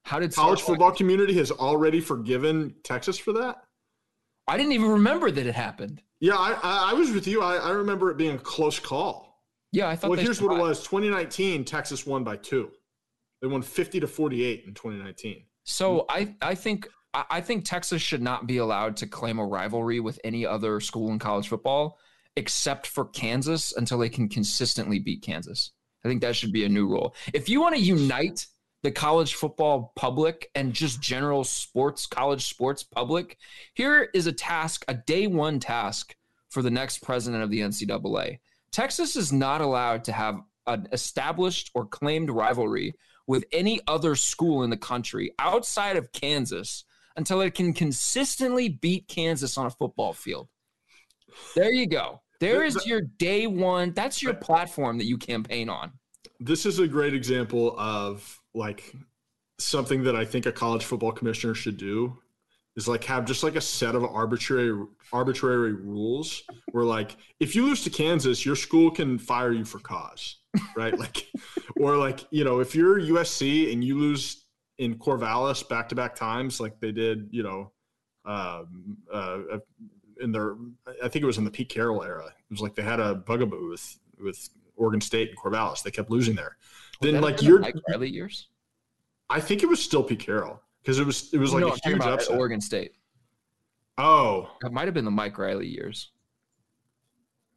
How 0.05 0.19
did 0.19 0.35
college 0.35 0.59
Sark- 0.59 0.67
football 0.67 0.91
community 0.93 1.35
has 1.35 1.53
already 1.53 2.01
forgiven 2.01 2.75
Texas 2.83 3.17
for 3.17 3.33
that. 3.35 3.59
I 4.49 4.57
didn't 4.57 4.73
even 4.73 4.91
remember 4.91 5.31
that 5.31 5.47
it 5.47 5.55
happened. 5.55 6.03
Yeah, 6.21 6.35
I, 6.37 6.53
I, 6.63 6.91
I 6.91 6.95
was 6.95 7.13
with 7.13 7.27
you. 7.29 7.43
I, 7.43 7.57
I 7.57 7.71
remember 7.71 8.11
it 8.11 8.17
being 8.17 8.35
a 8.35 8.39
close 8.39 8.79
call. 8.81 9.41
Yeah, 9.73 9.89
I 9.89 9.97
thought. 9.97 10.11
Well, 10.11 10.19
here's 10.19 10.43
what 10.43 10.57
it 10.57 10.61
was: 10.61 10.83
2019, 10.83 11.65
Texas 11.65 12.05
won 12.05 12.25
by 12.25 12.37
two. 12.37 12.71
They 13.41 13.47
won 13.49 13.63
50 13.63 14.01
to 14.01 14.07
48 14.07 14.65
in 14.67 14.75
2019. 14.75 15.45
So 15.65 16.07
I, 16.09 16.35
I 16.43 16.55
think, 16.55 16.89
I 17.15 17.41
think 17.41 17.65
Texas 17.65 18.03
should 18.03 18.23
not 18.23 18.47
be 18.47 18.57
allowed 18.57 18.97
to 18.99 19.07
claim 19.07 19.39
a 19.39 19.47
rivalry 19.47 20.01
with 20.01 20.19
any 20.25 20.45
other 20.45 20.81
school 20.81 21.11
in 21.13 21.19
college 21.19 21.49
football, 21.49 21.99
except 22.37 22.87
for 22.87 23.05
Kansas, 23.05 23.73
until 23.77 23.99
they 23.99 24.09
can 24.09 24.29
consistently 24.29 24.99
beat 24.99 25.23
Kansas. 25.23 25.73
I 26.05 26.09
think 26.09 26.21
that 26.23 26.37
should 26.37 26.53
be 26.53 26.65
a 26.65 26.69
new 26.69 26.87
rule. 26.87 27.15
If 27.33 27.49
you 27.49 27.61
want 27.61 27.77
to 27.77 27.81
unite 27.81 28.47
the 28.83 28.91
college 28.91 29.35
football 29.35 29.93
public 29.97 30.51
and 30.55 30.73
just 30.75 31.01
general 31.01 31.45
sports, 31.45 32.07
college 32.07 32.47
sports 32.47 32.83
public, 32.83 33.39
here 33.73 34.11
is 34.13 34.27
a 34.27 34.33
task, 34.33 34.85
a 34.89 34.95
day 34.95 35.27
one 35.27 35.61
task 35.61 36.15
for 36.51 36.63
the 36.63 36.71
next 36.71 36.99
president 36.99 37.43
of 37.43 37.51
the 37.51 37.61
NCAA. 37.61 38.41
Texas 38.71 39.17
is 39.17 39.33
not 39.33 39.61
allowed 39.61 40.05
to 40.05 40.13
have 40.13 40.41
an 40.67 40.89
established 40.93 41.71
or 41.75 41.87
claimed 41.87 42.29
rivalry 42.29 42.95
with 43.27 43.45
any 43.53 43.81
other 43.87 44.15
school 44.17 44.65
in 44.65 44.71
the 44.71 44.77
country 44.77 45.33
outside 45.39 45.97
of 45.97 46.13
Kansas 46.13 46.85
until 47.17 47.41
it 47.41 47.55
can 47.55 47.73
consistently 47.73 48.69
beat 48.69 49.09
Kansas 49.09 49.57
on 49.57 49.67
a 49.67 49.71
football 49.71 50.13
field. 50.13 50.49
There 51.55 51.73
you 51.73 51.87
go. 51.87 52.21
There 52.41 52.65
is 52.65 52.85
your 52.87 53.01
day 53.01 53.47
one. 53.47 53.93
That's 53.93 54.23
your 54.23 54.35
platform 54.35 54.99
that 54.99 55.05
you 55.05 55.17
campaign 55.17 55.69
on. 55.69 55.93
This 56.41 56.67
is 56.67 56.79
a 56.79 56.89
great 56.89 57.15
example 57.15 57.75
of 57.79 58.41
like 58.55 58.95
something 59.59 60.05
that 60.05 60.17
I 60.17 60.25
think 60.25 60.47
a 60.47 60.53
college 60.53 60.85
football 60.85 61.13
commissioner 61.13 61.55
should 61.55 61.77
do 61.77 62.19
is 62.77 62.89
like 62.89 63.05
have 63.05 63.25
just 63.25 63.43
like 63.43 63.57
a 63.57 63.61
set 63.61 63.95
of 63.95 64.05
arbitrary 64.05 64.87
arbitrary 65.13 65.73
rules 65.73 66.43
where 66.73 66.85
like 66.85 67.17
if 67.39 67.55
you 67.55 67.65
lose 67.65 67.85
to 67.85 67.91
Kansas, 67.91 68.45
your 68.45 68.57
school 68.57 68.91
can 68.91 69.19
fire 69.19 69.53
you 69.53 69.65
for 69.65 69.79
cause, 69.79 70.39
right? 70.77 70.99
like 70.99 71.27
or 71.77 71.97
like, 71.97 72.27
you 72.31 72.45
know, 72.45 72.61
if 72.61 72.75
you're 72.75 73.01
USC 73.01 73.73
and 73.73 73.83
you 73.83 73.99
lose 73.99 74.44
in 74.79 74.97
Corvallis 74.99 75.69
back 75.69 75.89
to 75.91 75.95
back 75.95 76.15
times 76.15 76.61
like 76.61 76.81
they 76.81 76.93
did, 76.93 77.29
you 77.31 77.43
know, 77.43 77.73
um, 78.25 78.97
uh, 79.13 79.39
in 80.21 80.33
their 80.33 80.57
I 81.03 81.09
think 81.09 81.23
it 81.23 81.27
was 81.27 81.39
in 81.39 81.45
the 81.45 81.51
Pete 81.51 81.69
Carroll 81.69 82.03
era. 82.03 82.27
It 82.27 82.51
was 82.51 82.61
like 82.61 82.75
they 82.75 82.83
had 82.83 83.01
a 83.01 83.15
bugaboo 83.15 83.71
with 83.71 83.99
with 84.19 84.49
Oregon 84.77 85.01
State 85.01 85.29
and 85.31 85.39
Corvallis. 85.39 85.83
They 85.83 85.91
kept 85.91 86.11
losing 86.11 86.35
there. 86.35 86.57
Then 87.01 87.21
like 87.21 87.43
your 87.43 87.53
you're, 87.53 87.61
Mike 87.61 87.75
Riley 87.89 88.11
years. 88.11 88.49
I 89.31 89.41
think 89.41 89.63
it 89.63 89.67
was 89.69 89.83
still 89.83 90.03
Pete 90.03 90.21
Carroll 90.21 90.61
because 90.83 90.99
it 90.99 91.07
was 91.07 91.33
it 91.33 91.39
was 91.39 91.53
like 91.53 91.63
no, 91.63 91.69
a 91.73 91.89
huge 91.89 92.01
upset. 92.03 92.37
Oregon 92.37 92.61
State. 92.61 92.93
Oh, 93.97 94.51
It 94.65 94.73
might 94.73 94.87
have 94.87 94.95
been 94.95 95.05
the 95.05 95.11
Mike 95.11 95.39
Riley 95.39 95.69
years. 95.69 96.11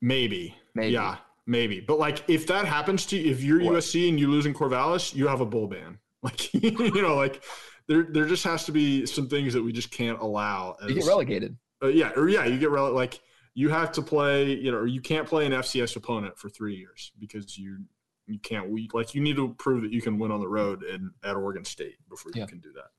maybe, 0.01 0.55
Maybe. 0.76 0.93
yeah, 0.93 1.18
maybe. 1.47 1.80
But 1.80 1.97
like 1.99 2.24
if 2.30 2.45
that 2.47 2.65
happens 2.65 3.05
to 3.07 3.18
you, 3.18 3.32
if 3.32 3.41
you're 3.43 3.63
What? 3.63 3.76
USC 3.76 4.09
and 4.09 4.20
you 4.20 4.30
lose 4.30 4.45
in 4.45 4.53
Corvallis, 4.53 5.15
you 5.15 5.28
have 5.28 5.41
a 5.41 5.45
bowl 5.45 5.68
ban. 5.68 5.97
Like 6.24 6.53
you 6.53 7.01
know, 7.01 7.15
like 7.15 7.43
there 7.88 8.03
there 8.09 8.26
just 8.26 8.43
has 8.43 8.65
to 8.65 8.72
be 8.72 9.05
some 9.05 9.30
things 9.30 9.53
that 9.53 9.63
we 9.63 9.72
just 9.72 9.91
can't 9.91 10.20
allow. 10.20 10.76
You 10.88 10.95
get 10.95 11.05
relegated. 11.05 11.57
uh, 11.84 11.88
yeah, 11.88 12.11
or 12.15 12.28
yeah, 12.28 12.45
you 12.45 12.57
get 12.57 12.70
rele- 12.70 12.93
like 12.93 13.20
you 13.53 13.70
have 13.70 13.91
to 13.93 14.01
play, 14.01 14.53
you 14.53 14.72
know, 14.72 14.78
or 14.80 14.88
you 14.88 14.99
can't 14.99 15.28
play 15.28 15.45
an 15.45 15.51
FCS 15.51 15.95
opponent 15.95 16.38
for 16.38 16.49
three 16.49 16.76
years 16.76 17.11
because 17.20 17.57
you 17.57 17.78
you 18.26 18.39
can't. 18.39 18.70
We 18.70 18.89
like 18.93 19.13
you 19.15 19.22
need 19.22 19.36
to 19.36 19.53
prove 19.59 19.84
that 19.84 19.93
you 19.93 20.01
can 20.01 20.18
win 20.18 20.32
on 20.32 20.39
the 20.41 20.47
road 20.49 20.84
and 20.84 21.11
at 21.24 21.36
Oregon 21.36 21.63
State 21.63 21.95
before 22.09 22.32
Yeah. 22.36 22.41
you 22.41 22.47
can 22.47 22.59
do 22.59 22.72
that. 22.74 22.89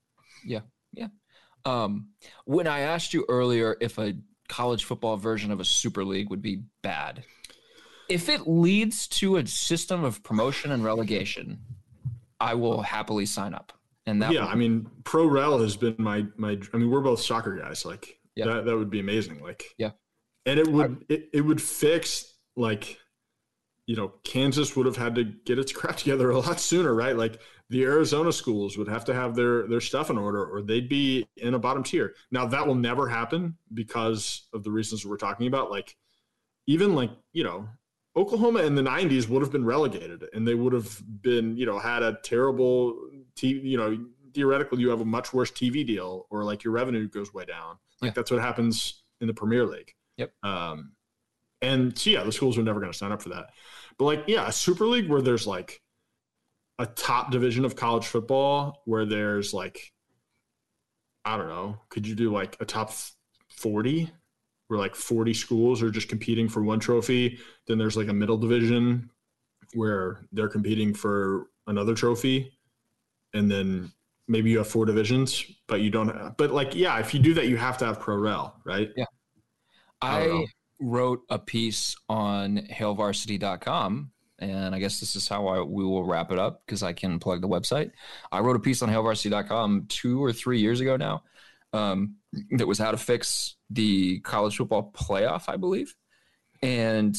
Yeah, 0.45 0.61
yeah. 0.93 1.09
Um, 1.65 2.11
when 2.45 2.67
I 2.69 2.81
asked 2.81 3.13
you 3.13 3.27
earlier 3.29 3.77
if 3.81 3.99
a 3.99 4.15
college 4.49 4.85
football 4.85 5.17
version 5.17 5.51
of 5.51 5.59
a 5.61 5.65
super 5.65 6.05
league 6.05 6.31
would 6.31 6.41
be 6.41 6.63
bad, 6.83 7.25
if 8.09 8.29
it 8.29 8.47
leads 8.49 9.07
to 9.09 9.37
a 9.37 9.47
system 9.47 10.05
of 10.05 10.23
promotion 10.23 10.71
and 10.73 10.85
relegation, 10.85 11.59
I 12.41 12.55
will 12.55 12.83
happily 12.83 13.27
sign 13.27 13.55
up. 13.55 13.73
And 14.07 14.23
that 14.23 14.33
yeah, 14.33 14.45
would- 14.45 14.51
I 14.51 14.55
mean, 14.55 14.91
pro 15.05 15.27
rel 15.27 15.59
has 15.59 15.77
been 15.77 15.97
my 15.99 16.27
my. 16.37 16.59
I 16.73 16.77
mean, 16.77 16.91
we're 16.91 17.01
both 17.01 17.21
soccer 17.21 17.57
guys. 17.57 17.85
Like 17.85 18.19
Yeah. 18.37 18.47
that 18.47 18.65
that 18.67 18.77
would 18.77 18.91
be 18.91 19.01
amazing. 19.01 19.43
Like 19.43 19.65
Yeah. 19.79 19.91
and 20.47 20.59
it 20.59 20.69
would 20.69 21.05
it, 21.09 21.29
it 21.33 21.41
would 21.43 21.61
fix 21.61 22.35
like 22.57 22.99
you 23.87 23.97
know 23.97 24.13
Kansas 24.25 24.77
would 24.77 24.87
have 24.87 24.97
had 24.97 25.15
to 25.17 25.25
get 25.25 25.59
its 25.59 25.73
crap 25.79 25.97
together 25.97 26.31
a 26.31 26.39
lot 26.39 26.59
sooner, 26.61 26.95
right? 26.95 27.17
Like 27.17 27.41
the 27.71 27.85
Arizona 27.85 28.33
schools 28.33 28.79
would 28.79 28.89
have 28.89 29.05
to 29.07 29.15
have 29.15 29.35
their 29.35 29.67
their 29.69 29.81
stuff 29.83 30.09
in 30.09 30.17
order, 30.17 30.43
or 30.45 30.63
they'd 30.63 30.89
be 30.89 31.27
in 31.37 31.53
a 31.55 31.59
bottom 31.59 31.83
tier. 31.83 32.15
Now 32.31 32.47
that 32.47 32.67
will 32.67 32.75
never 32.75 33.09
happen 33.09 33.59
because 33.75 34.49
of 34.55 34.65
the 34.65 34.71
reasons 34.71 35.05
we're 35.05 35.19
talking 35.19 35.47
about. 35.49 35.71
Like 35.71 35.95
even 36.67 36.95
like 36.95 37.11
you 37.35 37.45
know 37.45 37.69
Oklahoma 38.19 38.63
in 38.65 38.75
the 38.75 38.83
90s 38.83 39.29
would 39.29 39.43
have 39.43 39.53
been 39.53 39.65
relegated 39.65 40.25
and 40.35 40.47
they 40.47 40.55
would 40.55 40.73
have 40.73 41.01
been, 41.23 41.57
you 41.57 41.65
know, 41.65 41.79
had 41.79 42.03
a 42.03 42.19
terrible 42.25 42.95
TV, 43.37 43.63
you 43.63 43.77
know, 43.77 43.97
theoretically 44.35 44.81
you 44.81 44.91
have 44.91 45.01
a 45.01 45.05
much 45.05 45.33
worse 45.33 45.51
TV 45.51 45.87
deal 45.87 46.27
or 46.31 46.45
like 46.45 46.65
your 46.65 46.73
revenue 46.73 47.09
goes 47.09 47.33
way 47.33 47.45
down. 47.45 47.79
Like 48.03 48.11
Yeah. 48.11 48.13
that's 48.17 48.31
what 48.31 48.41
happens 48.41 49.03
in 49.21 49.27
the 49.29 49.35
Premier 49.35 49.65
League. 49.65 49.95
Yep. 50.17 50.33
Um, 50.43 50.93
and 51.63 51.97
so, 51.99 52.11
yeah, 52.11 52.25
the 52.25 52.33
schools 52.33 52.59
are 52.59 52.63
never 52.63 52.81
going 52.81 52.93
to 52.93 52.99
sign 52.99 53.13
up 53.13 53.23
for 53.23 53.31
that. 53.31 53.51
But 53.99 54.05
like, 54.05 54.25
yeah, 54.27 54.47
a 54.49 54.53
Super 54.53 54.87
League 54.87 55.09
where 55.09 55.23
there's 55.23 55.47
like 55.47 55.81
a 56.79 56.87
top 56.87 57.31
division 57.31 57.65
of 57.65 57.75
college 57.77 58.07
football 58.07 58.83
where 58.85 59.05
there's 59.07 59.55
like, 59.55 59.93
I 61.25 61.37
don't 61.37 61.49
know, 61.49 61.79
could 61.89 62.07
you 62.07 62.15
do 62.15 62.33
like 62.33 62.57
a 62.61 62.65
top 62.65 62.93
40 63.51 64.11
where 64.69 64.79
like 64.79 64.95
40 64.95 65.35
schools 65.35 65.83
are 65.83 65.91
just 65.91 66.09
competing 66.09 66.49
for 66.49 66.63
one 66.63 66.81
trophy? 66.81 67.39
Then 67.67 67.79
there's 67.79 67.97
like 67.97 68.09
a 68.09 68.15
middle 68.15 68.39
division 68.39 69.11
where 69.75 70.21
they're 70.33 70.49
competing 70.49 70.95
for 70.95 71.49
another 71.67 71.95
trophy. 71.95 72.53
And 73.35 73.51
then 73.51 73.93
maybe 74.29 74.51
you 74.51 74.59
have 74.59 74.69
four 74.69 74.87
divisions, 74.87 75.45
but 75.67 75.81
you 75.81 75.91
don't 75.91 76.09
have, 76.09 76.37
but 76.37 76.51
like, 76.51 76.75
yeah, 76.75 76.99
if 76.99 77.13
you 77.13 77.21
do 77.21 77.35
that, 77.35 77.49
you 77.49 77.57
have 77.57 77.79
to 77.79 77.87
have 77.87 78.01
pro 78.01 78.17
rel, 78.17 78.61
right? 78.65 78.91
I 78.97 79.05
I 80.01 80.47
wrote 80.81 81.23
a 81.29 81.39
piece 81.39 81.97
on 82.09 82.59
hailvarsity.com, 82.71 84.11
and 84.39 84.75
I 84.75 84.79
guess 84.79 85.01
this 85.01 85.17
is 85.17 85.27
how 85.27 85.49
I, 85.49 85.61
we 85.61 85.85
will 85.85 86.05
wrap 86.05 86.31
it 86.31 86.39
up 86.39 86.63
because 86.65 86.83
I 86.83 86.93
can 86.93 87.19
plug 87.19 87.41
the 87.41 87.49
website. 87.49 87.91
I 88.31 88.41
wrote 88.41 88.57
a 88.57 88.61
piece 88.61 88.83
on 88.83 88.89
hailvarsity.com 88.89 89.87
two 89.89 90.23
or 90.23 90.33
three 90.33 90.61
years 90.61 90.81
ago 90.81 90.97
now 90.97 91.25
um, 91.73 92.17
that 92.53 92.67
was 92.67 92.79
how 92.79 92.91
to 92.91 92.97
fix 92.97 93.57
the 93.71 94.21
college 94.21 94.57
football 94.57 94.93
playoff, 94.95 95.45
I 95.49 95.57
believe. 95.57 95.95
And 96.63 97.17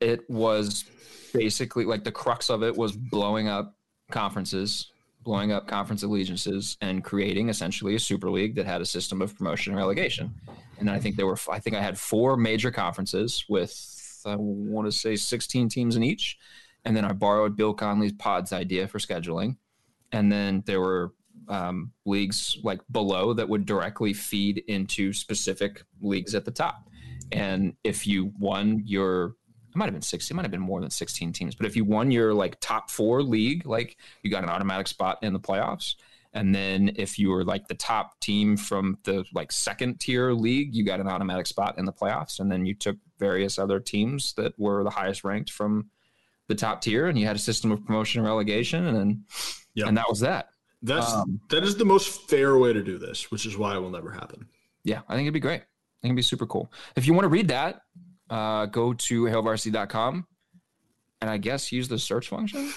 it 0.00 0.28
was 0.28 0.84
basically 1.32 1.84
like 1.84 2.04
the 2.04 2.12
crux 2.12 2.50
of 2.50 2.62
it 2.62 2.76
was 2.76 2.92
blowing 2.92 3.48
up 3.48 3.76
conferences, 4.10 4.90
blowing 5.22 5.52
up 5.52 5.66
conference 5.66 6.02
allegiances, 6.02 6.76
and 6.80 7.02
creating 7.02 7.48
essentially 7.48 7.94
a 7.94 8.00
super 8.00 8.30
league 8.30 8.54
that 8.56 8.66
had 8.66 8.80
a 8.80 8.86
system 8.86 9.22
of 9.22 9.36
promotion 9.36 9.72
and 9.72 9.78
relegation. 9.78 10.34
And 10.78 10.90
I 10.90 10.98
think 10.98 11.16
there 11.16 11.26
were 11.26 11.38
I 11.50 11.58
think 11.58 11.76
I 11.76 11.82
had 11.82 11.98
four 11.98 12.36
major 12.36 12.70
conferences 12.70 13.44
with 13.48 14.22
I 14.26 14.36
want 14.36 14.86
to 14.86 14.92
say 14.92 15.16
16 15.16 15.68
teams 15.68 15.96
in 15.96 16.02
each, 16.02 16.38
and 16.84 16.96
then 16.96 17.04
I 17.04 17.12
borrowed 17.12 17.56
Bill 17.56 17.74
Connelly's 17.74 18.12
Pods 18.12 18.52
idea 18.52 18.88
for 18.88 18.98
scheduling, 18.98 19.56
and 20.12 20.30
then 20.30 20.62
there 20.66 20.80
were 20.80 21.12
um, 21.48 21.92
leagues 22.04 22.58
like 22.62 22.80
below 22.90 23.32
that 23.34 23.48
would 23.48 23.66
directly 23.66 24.12
feed 24.12 24.62
into 24.68 25.12
specific 25.12 25.82
leagues 26.00 26.34
at 26.34 26.44
the 26.44 26.50
top, 26.50 26.88
and 27.32 27.74
if 27.84 28.06
you 28.06 28.32
won 28.38 28.82
your 28.84 29.34
it 29.70 29.76
might 29.76 29.86
have 29.86 29.94
been 29.94 30.02
16 30.02 30.32
it 30.32 30.36
might 30.36 30.44
have 30.44 30.52
been 30.52 30.60
more 30.60 30.80
than 30.80 30.90
16 30.90 31.32
teams 31.32 31.56
but 31.56 31.66
if 31.66 31.74
you 31.74 31.84
won 31.84 32.12
your 32.12 32.32
like 32.32 32.56
top 32.60 32.90
four 32.90 33.24
league 33.24 33.66
like 33.66 33.96
you 34.22 34.30
got 34.30 34.44
an 34.44 34.48
automatic 34.48 34.86
spot 34.86 35.18
in 35.20 35.32
the 35.32 35.40
playoffs 35.40 35.96
and 36.34 36.52
then 36.54 36.92
if 36.96 37.18
you 37.18 37.30
were 37.30 37.44
like 37.44 37.68
the 37.68 37.74
top 37.74 38.18
team 38.20 38.56
from 38.56 38.98
the 39.04 39.24
like 39.32 39.52
second 39.52 40.00
tier 40.00 40.32
league, 40.32 40.74
you 40.74 40.84
got 40.84 40.98
an 40.98 41.06
automatic 41.06 41.46
spot 41.46 41.78
in 41.78 41.84
the 41.84 41.92
playoffs. 41.92 42.40
And 42.40 42.50
then 42.50 42.66
you 42.66 42.74
took 42.74 42.96
various 43.20 43.56
other 43.56 43.78
teams 43.78 44.32
that 44.32 44.58
were 44.58 44.82
the 44.82 44.90
highest 44.90 45.22
ranked 45.22 45.50
from 45.52 45.90
the 46.48 46.56
top 46.56 46.82
tier, 46.82 47.06
and 47.06 47.16
you 47.16 47.24
had 47.24 47.36
a 47.36 47.38
system 47.38 47.70
of 47.70 47.86
promotion 47.86 48.18
and 48.18 48.26
relegation, 48.28 48.84
and 48.84 48.96
then 48.96 49.24
Yeah. 49.74 49.86
and 49.86 49.96
that 49.96 50.08
was 50.08 50.20
that. 50.20 50.48
That's, 50.84 51.12
Um, 51.12 51.40
that 51.48 51.64
is 51.64 51.76
the 51.76 51.84
most 51.84 52.28
fair 52.28 52.58
way 52.58 52.72
to 52.72 52.82
do 52.82 52.98
this, 52.98 53.30
which 53.30 53.46
is 53.46 53.56
why 53.56 53.74
it 53.74 53.80
will 53.80 53.90
never 53.90 54.12
happen. 54.12 54.46
Yeah, 54.84 55.00
I 55.08 55.14
think 55.14 55.24
it'd 55.24 55.34
be 55.34 55.40
great. 55.40 55.62
I 55.62 56.00
think 56.02 56.10
it'd 56.10 56.16
be 56.16 56.22
super 56.22 56.46
cool. 56.46 56.70
If 56.94 57.06
you 57.06 57.14
want 57.14 57.24
to 57.24 57.30
read 57.30 57.48
that, 57.48 57.80
uh, 58.28 58.66
go 58.66 58.92
to 58.92 59.22
hailvarsity.com 59.24 60.26
and 61.22 61.30
I 61.30 61.38
guess 61.38 61.72
use 61.72 61.88
the 61.88 61.98
search 61.98 62.28
function. 62.28 62.70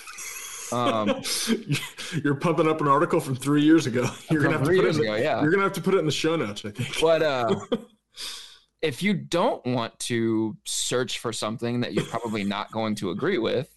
Um, 0.72 1.22
You're 2.24 2.36
pumping 2.36 2.68
up 2.68 2.80
an 2.80 2.88
article 2.88 3.20
from 3.20 3.36
three 3.36 3.64
years 3.64 3.86
ago. 3.88 4.08
You're 4.32 4.41
gonna 4.41 4.58
have 4.58 4.66
to 4.68 4.74
put 4.74 4.86
it 4.86 4.89
in 4.89 4.97
the, 4.97 5.03
ago, 5.03 5.16
yeah. 5.16 5.41
You're 5.41 5.51
gonna 5.51 5.64
have 5.64 5.74
to 5.74 5.82
put 5.82 5.93
it 5.93 5.97
in 5.97 6.05
the 6.05 6.12
show 6.12 6.36
notes. 6.38 6.64
I 6.66 6.72
think. 6.72 6.99
But 7.01 7.22
uh, 7.22 7.60
if 8.82 9.03
you 9.03 9.14
don't 9.14 9.66
want 9.66 9.97
to 9.99 10.55
search 10.66 11.20
for 11.20 11.34
something 11.34 11.82
that 11.82 11.93
you're 11.93 12.05
probably 12.05 12.43
not 12.43 12.72
going 12.72 12.95
to 12.95 13.10
agree 13.12 13.38
with, 13.38 13.70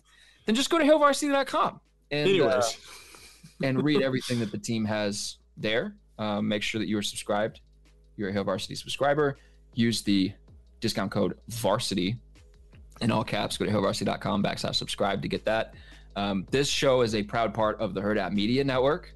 then 0.46 0.54
just 0.54 0.70
go 0.70 0.78
to 0.78 0.84
hailvarsity.com 0.84 1.80
and, 2.10 2.28
uh, 2.28 2.30
Anyways, 2.30 2.76
and 3.62 3.82
read 3.82 4.02
everything 4.02 4.40
that 4.40 4.50
the 4.50 4.58
team 4.58 4.84
has 4.84 5.38
there. 5.56 5.94
Um, 6.18 6.48
make 6.48 6.62
sure 6.62 6.78
that 6.78 6.88
you 6.88 6.98
are 6.98 7.02
subscribed. 7.02 7.60
You're 8.16 8.28
a 8.28 8.32
Hail 8.32 8.44
Varsity 8.44 8.74
subscriber. 8.74 9.38
Use 9.74 10.02
the 10.02 10.32
discount 10.80 11.10
code 11.10 11.38
VARSITY 11.48 12.16
in 13.00 13.10
all 13.10 13.24
caps. 13.24 13.56
Go 13.56 13.64
to 13.64 13.70
hailvarsity.com 13.70 14.42
backslash 14.42 14.74
subscribe 14.74 15.22
to 15.22 15.28
get 15.28 15.44
that. 15.44 15.74
Um, 16.16 16.46
this 16.50 16.68
show 16.68 17.02
is 17.02 17.14
a 17.14 17.22
proud 17.22 17.54
part 17.54 17.80
of 17.80 17.94
the 17.94 18.00
Hurrdat 18.00 18.32
Media 18.32 18.64
Network. 18.64 19.14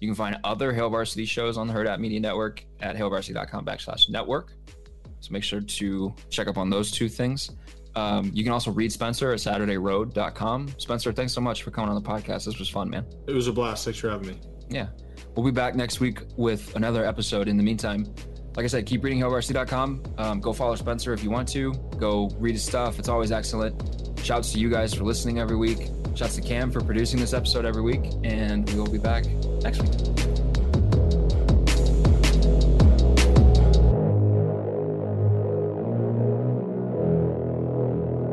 You 0.00 0.08
can 0.08 0.14
find 0.14 0.36
other 0.42 0.72
Hail 0.72 0.90
Varsity 0.90 1.24
shows 1.24 1.56
on 1.56 1.68
the 1.68 1.72
Hurrdat 1.72 2.00
Media 2.00 2.20
Network 2.20 2.64
at 2.80 2.96
hailvarsity.com 2.96 3.64
backslash 3.64 4.08
network. 4.08 4.52
So 5.20 5.30
make 5.30 5.44
sure 5.44 5.60
to 5.60 6.14
check 6.28 6.48
up 6.48 6.58
on 6.58 6.68
those 6.68 6.90
two 6.90 7.08
things. 7.08 7.52
Um, 7.94 8.30
you 8.34 8.42
can 8.44 8.52
also 8.52 8.70
read 8.70 8.90
Spenser 8.90 9.32
at 9.32 9.38
SaturdayRoad.com. 9.38 10.68
Spenser, 10.78 11.14
thanks 11.14 11.32
so 11.32 11.40
much 11.40 11.62
for 11.62 11.70
coming 11.70 11.90
on 11.90 12.02
the 12.02 12.08
podcast. 12.08 12.44
This 12.46 12.58
was 12.58 12.68
fun, 12.68 12.88
man. 12.90 13.04
it 13.26 13.32
was 13.32 13.48
a 13.48 13.52
blast. 13.52 13.84
Thanks 13.84 13.98
for 13.98 14.10
having 14.10 14.28
me. 14.28 14.40
Yeah. 14.68 14.88
We'll 15.36 15.44
be 15.46 15.50
back 15.52 15.74
next 15.74 16.00
week 16.00 16.20
with 16.36 16.74
another 16.76 17.04
episode. 17.04 17.48
In 17.48 17.56
the 17.56 17.62
meantime, 17.62 18.06
like 18.56 18.64
I 18.64 18.66
said, 18.66 18.84
keep 18.86 19.02
reading 19.02 19.18
hailvarsity.com. 19.20 20.02
Um, 20.18 20.40
go 20.40 20.52
follow 20.52 20.74
Spenser 20.76 21.14
if 21.14 21.22
you 21.24 21.30
want 21.30 21.48
to. 21.50 21.72
Go 21.98 22.28
read 22.38 22.52
his 22.52 22.62
stuff. 22.64 22.98
It's 22.98 23.08
always 23.08 23.32
excellent. 23.32 24.18
Shouts 24.22 24.52
to 24.52 24.58
you 24.58 24.68
guys 24.70 24.92
for 24.94 25.04
listening 25.04 25.38
every 25.38 25.56
week. 25.56 25.88
Shouts 26.14 26.36
to 26.36 26.42
Cam 26.42 26.70
for 26.70 26.80
producing 26.82 27.18
this 27.18 27.32
episode 27.32 27.64
every 27.64 27.82
week. 27.82 28.02
And 28.24 28.68
we 28.70 28.78
will 28.78 28.90
be 28.90 28.98
back 28.98 29.24
next 29.62 29.80
week. 29.82 30.41